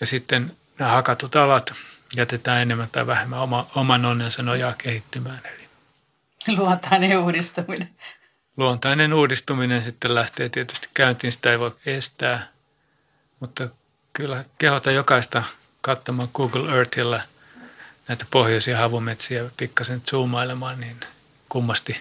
Ja 0.00 0.06
sitten 0.06 0.56
nämä 0.78 0.92
hakatut 0.92 1.36
alat 1.36 1.72
jätetään 2.16 2.62
enemmän 2.62 2.88
tai 2.92 3.06
vähemmän 3.06 3.38
oma, 3.40 3.70
oman 3.74 4.04
onnensa 4.04 4.42
nojaa 4.42 4.74
kehittymään. 4.78 5.40
Eli 5.44 5.68
Luontainen 6.56 7.18
uudistuminen. 7.18 7.88
Luontainen 8.56 9.12
uudistuminen 9.12 9.82
sitten 9.82 10.14
lähtee 10.14 10.48
tietysti 10.48 10.88
käyntiin, 10.94 11.32
sitä 11.32 11.50
ei 11.50 11.58
voi 11.58 11.70
estää, 11.86 12.48
mutta 13.40 13.68
kyllä 14.12 14.44
kehota 14.58 14.90
jokaista 14.90 15.42
katsomaan 15.80 16.28
Google 16.34 16.76
Earthilla 16.76 17.20
näitä 18.08 18.26
pohjoisia 18.30 18.78
havumetsiä 18.78 19.44
pikkasen 19.56 20.02
zoomailemaan, 20.10 20.80
niin 20.80 21.00
kummasti 21.48 22.00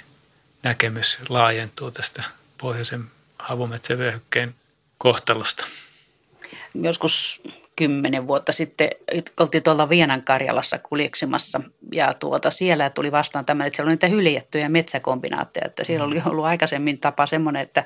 näkemys 0.64 1.20
laajentuu 1.30 1.92
tästä 1.92 2.24
pohjoisen 2.58 3.04
havumetsävyöhykkeen 3.40 4.56
kohtalosta. 4.98 5.66
Joskus 6.74 7.42
kymmenen 7.76 8.28
vuotta 8.28 8.52
sitten 8.52 8.90
oltiin 9.40 9.64
tuolla 9.64 9.90
Vienan 9.90 10.24
Karjalassa 10.24 10.80
kuljeksimassa 10.80 11.62
ja 11.92 12.14
tuota, 12.14 12.52
siellä 12.52 12.90
tuli 12.90 13.12
vastaan 13.12 13.46
tämmöinen, 13.46 13.68
että 13.68 13.78
siellä 13.78 13.90
oli 13.90 13.94
niitä 13.94 14.08
hyljettyjä 14.08 14.70
metsäkombinaatteja, 14.70 15.66
että 15.66 15.84
siellä 15.84 16.06
oli 16.06 16.22
ollut 16.26 16.46
aikaisemmin 16.46 17.00
tapa 17.00 17.26
semmoinen, 17.26 17.62
että 17.62 17.84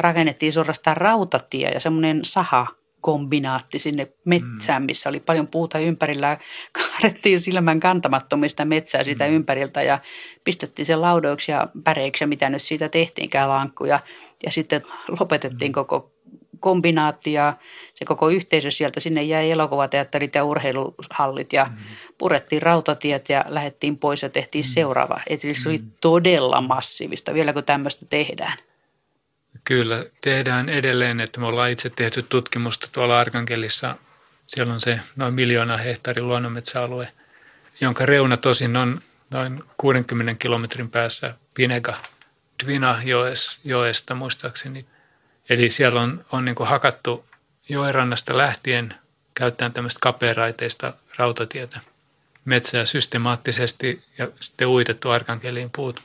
rakennettiin 0.00 0.52
suorastaan 0.52 0.96
rautatie 0.96 1.70
ja 1.70 1.80
semmoinen 1.80 2.24
saha 2.24 2.66
kombinaatti 3.00 3.78
sinne 3.78 4.12
metsään, 4.24 4.82
missä 4.82 5.08
oli 5.08 5.20
paljon 5.20 5.46
puuta 5.46 5.78
ympärillä. 5.78 6.38
Kaadettiin 6.78 7.40
silmän 7.40 7.80
kantamattomista 7.80 8.64
metsää 8.64 9.04
siitä 9.04 9.28
mm. 9.28 9.34
ympäriltä 9.34 9.82
ja 9.82 9.98
pistettiin 10.44 10.86
sen 10.86 11.00
laudoiksi 11.00 11.52
ja 11.52 11.68
päreiksi 11.84 12.26
mitä 12.26 12.50
nyt 12.50 12.62
siitä 12.62 12.88
tehtiinkään 12.88 13.48
lankkuja. 13.48 14.00
Ja 14.44 14.52
sitten 14.52 14.82
lopetettiin 15.20 15.70
mm. 15.70 15.74
koko 15.74 16.12
kombinaatti 16.60 17.32
ja 17.32 17.56
se 17.94 18.04
koko 18.04 18.28
yhteisö 18.28 18.70
sieltä. 18.70 19.00
Sinne 19.00 19.22
jäi 19.22 19.50
elokuvateatterit 19.50 20.34
ja 20.34 20.44
urheiluhallit 20.44 21.52
ja 21.52 21.64
mm. 21.64 21.76
purettiin 22.18 22.62
rautatiet 22.62 23.28
ja 23.28 23.44
lähdettiin 23.48 23.98
pois 23.98 24.22
ja 24.22 24.28
tehtiin 24.28 24.64
mm. 24.64 24.68
seuraava. 24.68 25.20
Eli 25.30 25.54
se 25.54 25.68
oli 25.68 25.78
mm. 25.78 25.90
todella 26.00 26.60
massiivista, 26.60 27.34
vielä 27.34 27.52
kun 27.52 27.64
tämmöistä 27.64 28.06
tehdään. 28.10 28.58
Kyllä, 29.68 30.04
tehdään 30.20 30.68
edelleen, 30.68 31.20
että 31.20 31.40
me 31.40 31.46
ollaan 31.46 31.70
itse 31.70 31.90
tehty 31.90 32.22
tutkimusta 32.22 32.88
tuolla 32.92 33.20
Arkangelissa. 33.20 33.96
Siellä 34.46 34.72
on 34.72 34.80
se 34.80 35.00
noin 35.16 35.34
miljoona 35.34 35.76
hehtaarin 35.76 36.28
luonnonmetsäalue, 36.28 37.12
jonka 37.80 38.06
reuna 38.06 38.36
tosin 38.36 38.76
on 38.76 39.02
noin 39.30 39.64
60 39.76 40.34
kilometrin 40.34 40.90
päässä 40.90 41.34
Pinega 41.54 41.94
Dvina 42.64 43.02
joesta 43.64 44.14
muistaakseni. 44.14 44.86
Eli 45.48 45.70
siellä 45.70 46.00
on, 46.00 46.24
on 46.32 46.44
niin 46.44 46.56
hakattu 46.64 47.24
joerannasta 47.68 48.36
lähtien 48.36 48.94
käyttäen 49.34 49.72
tämmöistä 49.72 49.98
kapearaiteista 50.02 50.92
rautatietä 51.16 51.80
metsää 52.44 52.84
systemaattisesti 52.84 54.02
ja 54.18 54.28
sitten 54.40 54.68
uitettu 54.68 55.10
arkankeliin 55.10 55.70
puut 55.70 56.02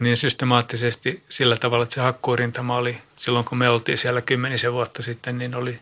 niin 0.00 0.16
systemaattisesti 0.16 1.24
sillä 1.28 1.56
tavalla, 1.56 1.82
että 1.82 1.94
se 1.94 2.00
hakkuurintama 2.00 2.76
oli 2.76 2.98
silloin, 3.16 3.44
kun 3.44 3.58
me 3.58 3.68
oltiin 3.68 3.98
siellä 3.98 4.20
kymmenisen 4.20 4.72
vuotta 4.72 5.02
sitten, 5.02 5.38
niin 5.38 5.54
oli 5.54 5.80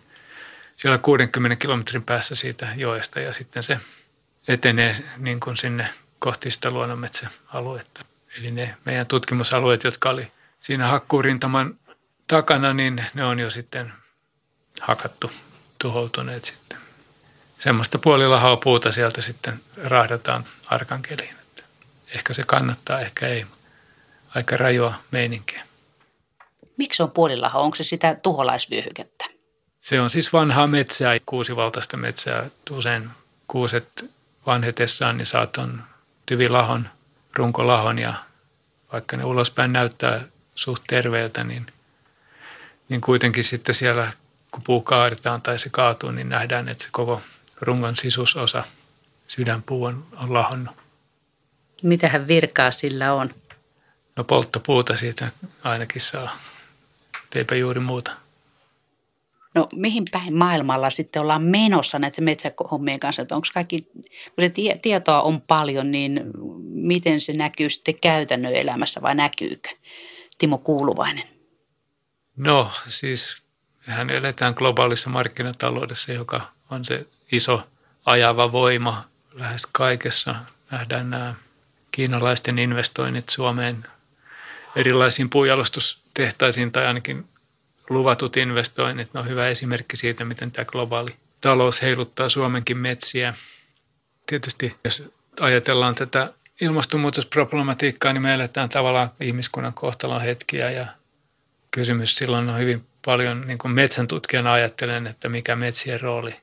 siellä 0.76 0.98
60 0.98 1.56
kilometrin 1.56 2.02
päässä 2.02 2.34
siitä 2.34 2.68
joesta 2.76 3.20
ja 3.20 3.32
sitten 3.32 3.62
se 3.62 3.80
etenee 4.48 4.96
niin 5.16 5.40
kuin 5.40 5.56
sinne 5.56 5.88
kohti 6.18 6.50
sitä 6.50 6.70
luonnonmetsäaluetta. 6.70 8.04
Eli 8.38 8.50
ne 8.50 8.76
meidän 8.84 9.06
tutkimusalueet, 9.06 9.84
jotka 9.84 10.10
oli 10.10 10.32
siinä 10.60 10.88
hakkuurintaman 10.88 11.78
takana, 12.26 12.74
niin 12.74 13.04
ne 13.14 13.24
on 13.24 13.38
jo 13.38 13.50
sitten 13.50 13.92
hakattu, 14.80 15.32
tuhoutuneet 15.78 16.44
sitten. 16.44 16.78
Semmoista 17.58 17.98
puolilahaa 17.98 18.56
puuta 18.56 18.92
sieltä 18.92 19.22
sitten 19.22 19.60
rahdataan 19.76 20.44
arkankeliin. 20.66 21.34
Ehkä 22.14 22.34
se 22.34 22.42
kannattaa, 22.46 23.00
ehkä 23.00 23.28
ei 23.28 23.46
aika 24.34 24.56
rajua 24.56 24.94
meininkiä. 25.10 25.62
Miksi 26.76 27.02
on 27.02 27.10
puolilaho? 27.10 27.60
Onko 27.60 27.74
se 27.74 27.84
sitä 27.84 28.14
tuholaisvyöhykettä? 28.14 29.24
Se 29.80 30.00
on 30.00 30.10
siis 30.10 30.32
vanhaa 30.32 30.66
metsää, 30.66 31.16
kuusivaltaista 31.26 31.96
metsää. 31.96 32.46
Usein 32.70 33.10
kuuset 33.46 34.10
vanhetessaan 34.46 35.16
niin 35.16 35.26
saat 35.26 35.56
on 35.56 35.82
tyvilahon, 36.26 36.88
runkolahon 37.36 37.98
ja 37.98 38.14
vaikka 38.92 39.16
ne 39.16 39.24
ulospäin 39.24 39.72
näyttää 39.72 40.20
suht 40.54 40.82
terveeltä, 40.86 41.44
niin, 41.44 41.66
niin 42.88 43.00
kuitenkin 43.00 43.44
sitten 43.44 43.74
siellä 43.74 44.12
kun 44.50 44.62
puu 44.62 44.80
kaadetaan 44.80 45.42
tai 45.42 45.58
se 45.58 45.68
kaatuu, 45.68 46.10
niin 46.10 46.28
nähdään, 46.28 46.68
että 46.68 46.84
se 46.84 46.90
koko 46.92 47.22
rungon 47.60 47.96
sisusosa, 47.96 48.64
sydänpuu 49.26 49.84
on, 49.84 50.06
on 50.22 50.34
lahonnut. 50.34 50.76
Mitähän 51.82 52.28
virkaa 52.28 52.70
sillä 52.70 53.14
on? 53.14 53.30
No 54.16 54.24
polttopuuta 54.24 54.96
siitä 54.96 55.30
ainakin 55.64 56.00
saa. 56.00 56.38
Teipä 57.30 57.54
juuri 57.54 57.80
muuta. 57.80 58.12
No 59.54 59.68
mihin 59.72 60.04
päin 60.12 60.36
maailmalla 60.36 60.90
sitten 60.90 61.22
ollaan 61.22 61.42
menossa 61.42 61.98
näiden 61.98 62.24
metsähommien 62.24 63.00
kanssa? 63.00 63.22
Että 63.22 63.34
onko 63.34 63.46
kaikki, 63.54 63.80
kun 63.82 64.40
se 64.40 64.48
tie, 64.48 64.78
tietoa 64.82 65.22
on 65.22 65.40
paljon, 65.40 65.90
niin 65.90 66.20
miten 66.64 67.20
se 67.20 67.32
näkyy 67.32 67.70
sitten 67.70 67.98
käytännön 68.00 68.54
elämässä 68.54 69.02
vai 69.02 69.14
näkyykö? 69.14 69.68
Timo 70.38 70.58
Kuuluvainen. 70.58 71.24
No 72.36 72.70
siis 72.88 73.42
mehän 73.86 74.10
eletään 74.10 74.54
globaalissa 74.56 75.10
markkinataloudessa, 75.10 76.12
joka 76.12 76.52
on 76.70 76.84
se 76.84 77.06
iso 77.32 77.62
ajava 78.06 78.52
voima 78.52 79.04
lähes 79.32 79.66
kaikessa. 79.72 80.34
Nähdään 80.70 81.10
nämä 81.10 81.34
kiinalaisten 81.90 82.58
investoinnit 82.58 83.28
Suomeen 83.28 83.86
erilaisiin 84.76 85.30
puujalostustehtaisiin 85.30 86.72
tai 86.72 86.86
ainakin 86.86 87.24
luvatut 87.90 88.36
investoinnit. 88.36 89.14
Ne 89.14 89.20
on 89.20 89.28
hyvä 89.28 89.48
esimerkki 89.48 89.96
siitä, 89.96 90.24
miten 90.24 90.50
tämä 90.50 90.64
globaali 90.64 91.16
talous 91.40 91.82
heiluttaa 91.82 92.28
Suomenkin 92.28 92.78
metsiä. 92.78 93.34
Tietysti 94.26 94.76
jos 94.84 95.02
ajatellaan 95.40 95.94
tätä 95.94 96.32
ilmastonmuutosproblematiikkaa, 96.60 98.12
niin 98.12 98.22
me 98.22 98.34
eletään 98.34 98.68
tavallaan 98.68 99.10
ihmiskunnan 99.20 99.74
kohtalon 99.74 100.22
hetkiä 100.22 100.70
ja 100.70 100.86
kysymys 101.70 102.16
silloin 102.16 102.48
on 102.48 102.58
hyvin 102.58 102.86
paljon, 103.04 103.46
niin 103.46 103.58
kuin 103.58 103.72
metsän 103.72 104.08
tutkijana 104.08 104.52
ajattelen, 104.52 105.06
että 105.06 105.28
mikä 105.28 105.56
metsien 105.56 106.00
rooli 106.00 106.36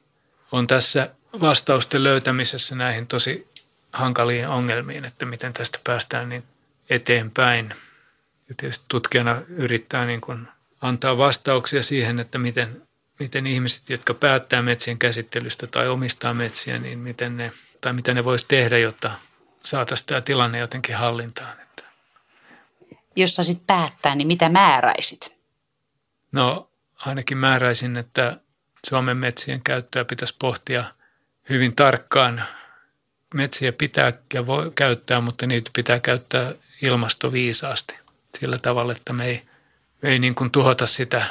on 0.51 0.67
tässä 0.67 1.09
vastausten 1.41 2.03
löytämisessä 2.03 2.75
näihin 2.75 3.07
tosi 3.07 3.47
hankaliin 3.93 4.47
ongelmiin, 4.47 5.05
että 5.05 5.25
miten 5.25 5.53
tästä 5.53 5.79
päästään 5.83 6.29
niin 6.29 6.43
eteenpäin. 6.89 7.73
Ja 8.51 8.55
tietysti 8.57 8.85
tutkijana 8.87 9.41
yrittää 9.49 10.05
niin 10.05 10.21
kuin 10.21 10.47
antaa 10.81 11.17
vastauksia 11.17 11.83
siihen, 11.83 12.19
että 12.19 12.37
miten, 12.37 12.87
miten 13.19 13.47
ihmiset, 13.47 13.89
jotka 13.89 14.13
päättää 14.13 14.61
metsien 14.61 14.97
käsittelystä 14.97 15.67
tai 15.67 15.87
omistaa 15.87 16.33
metsiä, 16.33 16.79
niin 16.79 16.99
miten 16.99 17.37
ne, 17.37 17.51
tai 17.81 17.93
mitä 17.93 18.13
ne 18.13 18.23
voisi 18.23 18.45
tehdä, 18.47 18.77
jotta 18.77 19.11
saataisiin 19.63 20.07
tämä 20.07 20.21
tilanne 20.21 20.59
jotenkin 20.59 20.95
hallintaan. 20.95 21.59
Että. 21.59 21.83
Jos 23.15 23.35
saisit 23.35 23.67
päättää, 23.67 24.15
niin 24.15 24.27
mitä 24.27 24.49
määräisit? 24.49 25.35
No 26.31 26.69
ainakin 27.05 27.37
määräisin, 27.37 27.97
että 27.97 28.39
Suomen 28.87 29.17
metsien 29.17 29.61
käyttöä 29.63 30.05
pitäisi 30.05 30.35
pohtia 30.39 30.93
hyvin 31.49 31.75
tarkkaan. 31.75 32.43
Metsiä 33.33 33.71
pitää 33.71 34.13
ja 34.33 34.45
voi 34.45 34.71
käyttää, 34.75 35.21
mutta 35.21 35.47
niitä 35.47 35.71
pitää 35.75 35.99
käyttää 35.99 36.51
ilmastoviisaasti 36.81 38.00
sillä 38.39 38.57
tavalla, 38.57 38.91
että 38.91 39.13
me 39.13 39.25
ei, 39.25 39.41
me 40.01 40.09
ei 40.09 40.19
niin 40.19 40.35
kuin 40.35 40.51
tuhota 40.51 40.87
sitä 40.87 41.25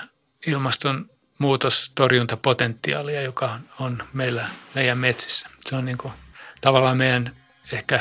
ilmaston 0.46 1.10
muutostorjuntapotentiaalia, 1.38 3.22
joka 3.22 3.58
on 3.78 4.08
meillä, 4.12 4.48
meidän 4.74 4.98
metsissä. 4.98 5.48
Se 5.66 5.76
on 5.76 5.84
niin 5.84 5.98
kuin 5.98 6.12
tavallaan 6.60 6.96
meidän 6.96 7.36
ehkä 7.72 8.00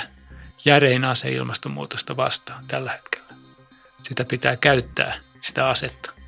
järein 0.66 1.06
ase 1.06 1.32
ilmastonmuutosta 1.32 2.18
vastaan 2.18 2.66
tällä 2.68 2.92
hetkellä. 2.92 3.34
Sitä 4.02 4.26
pitää 4.26 4.56
käyttää, 4.56 5.20
sitä 5.42 5.70
asetta. 5.70 6.19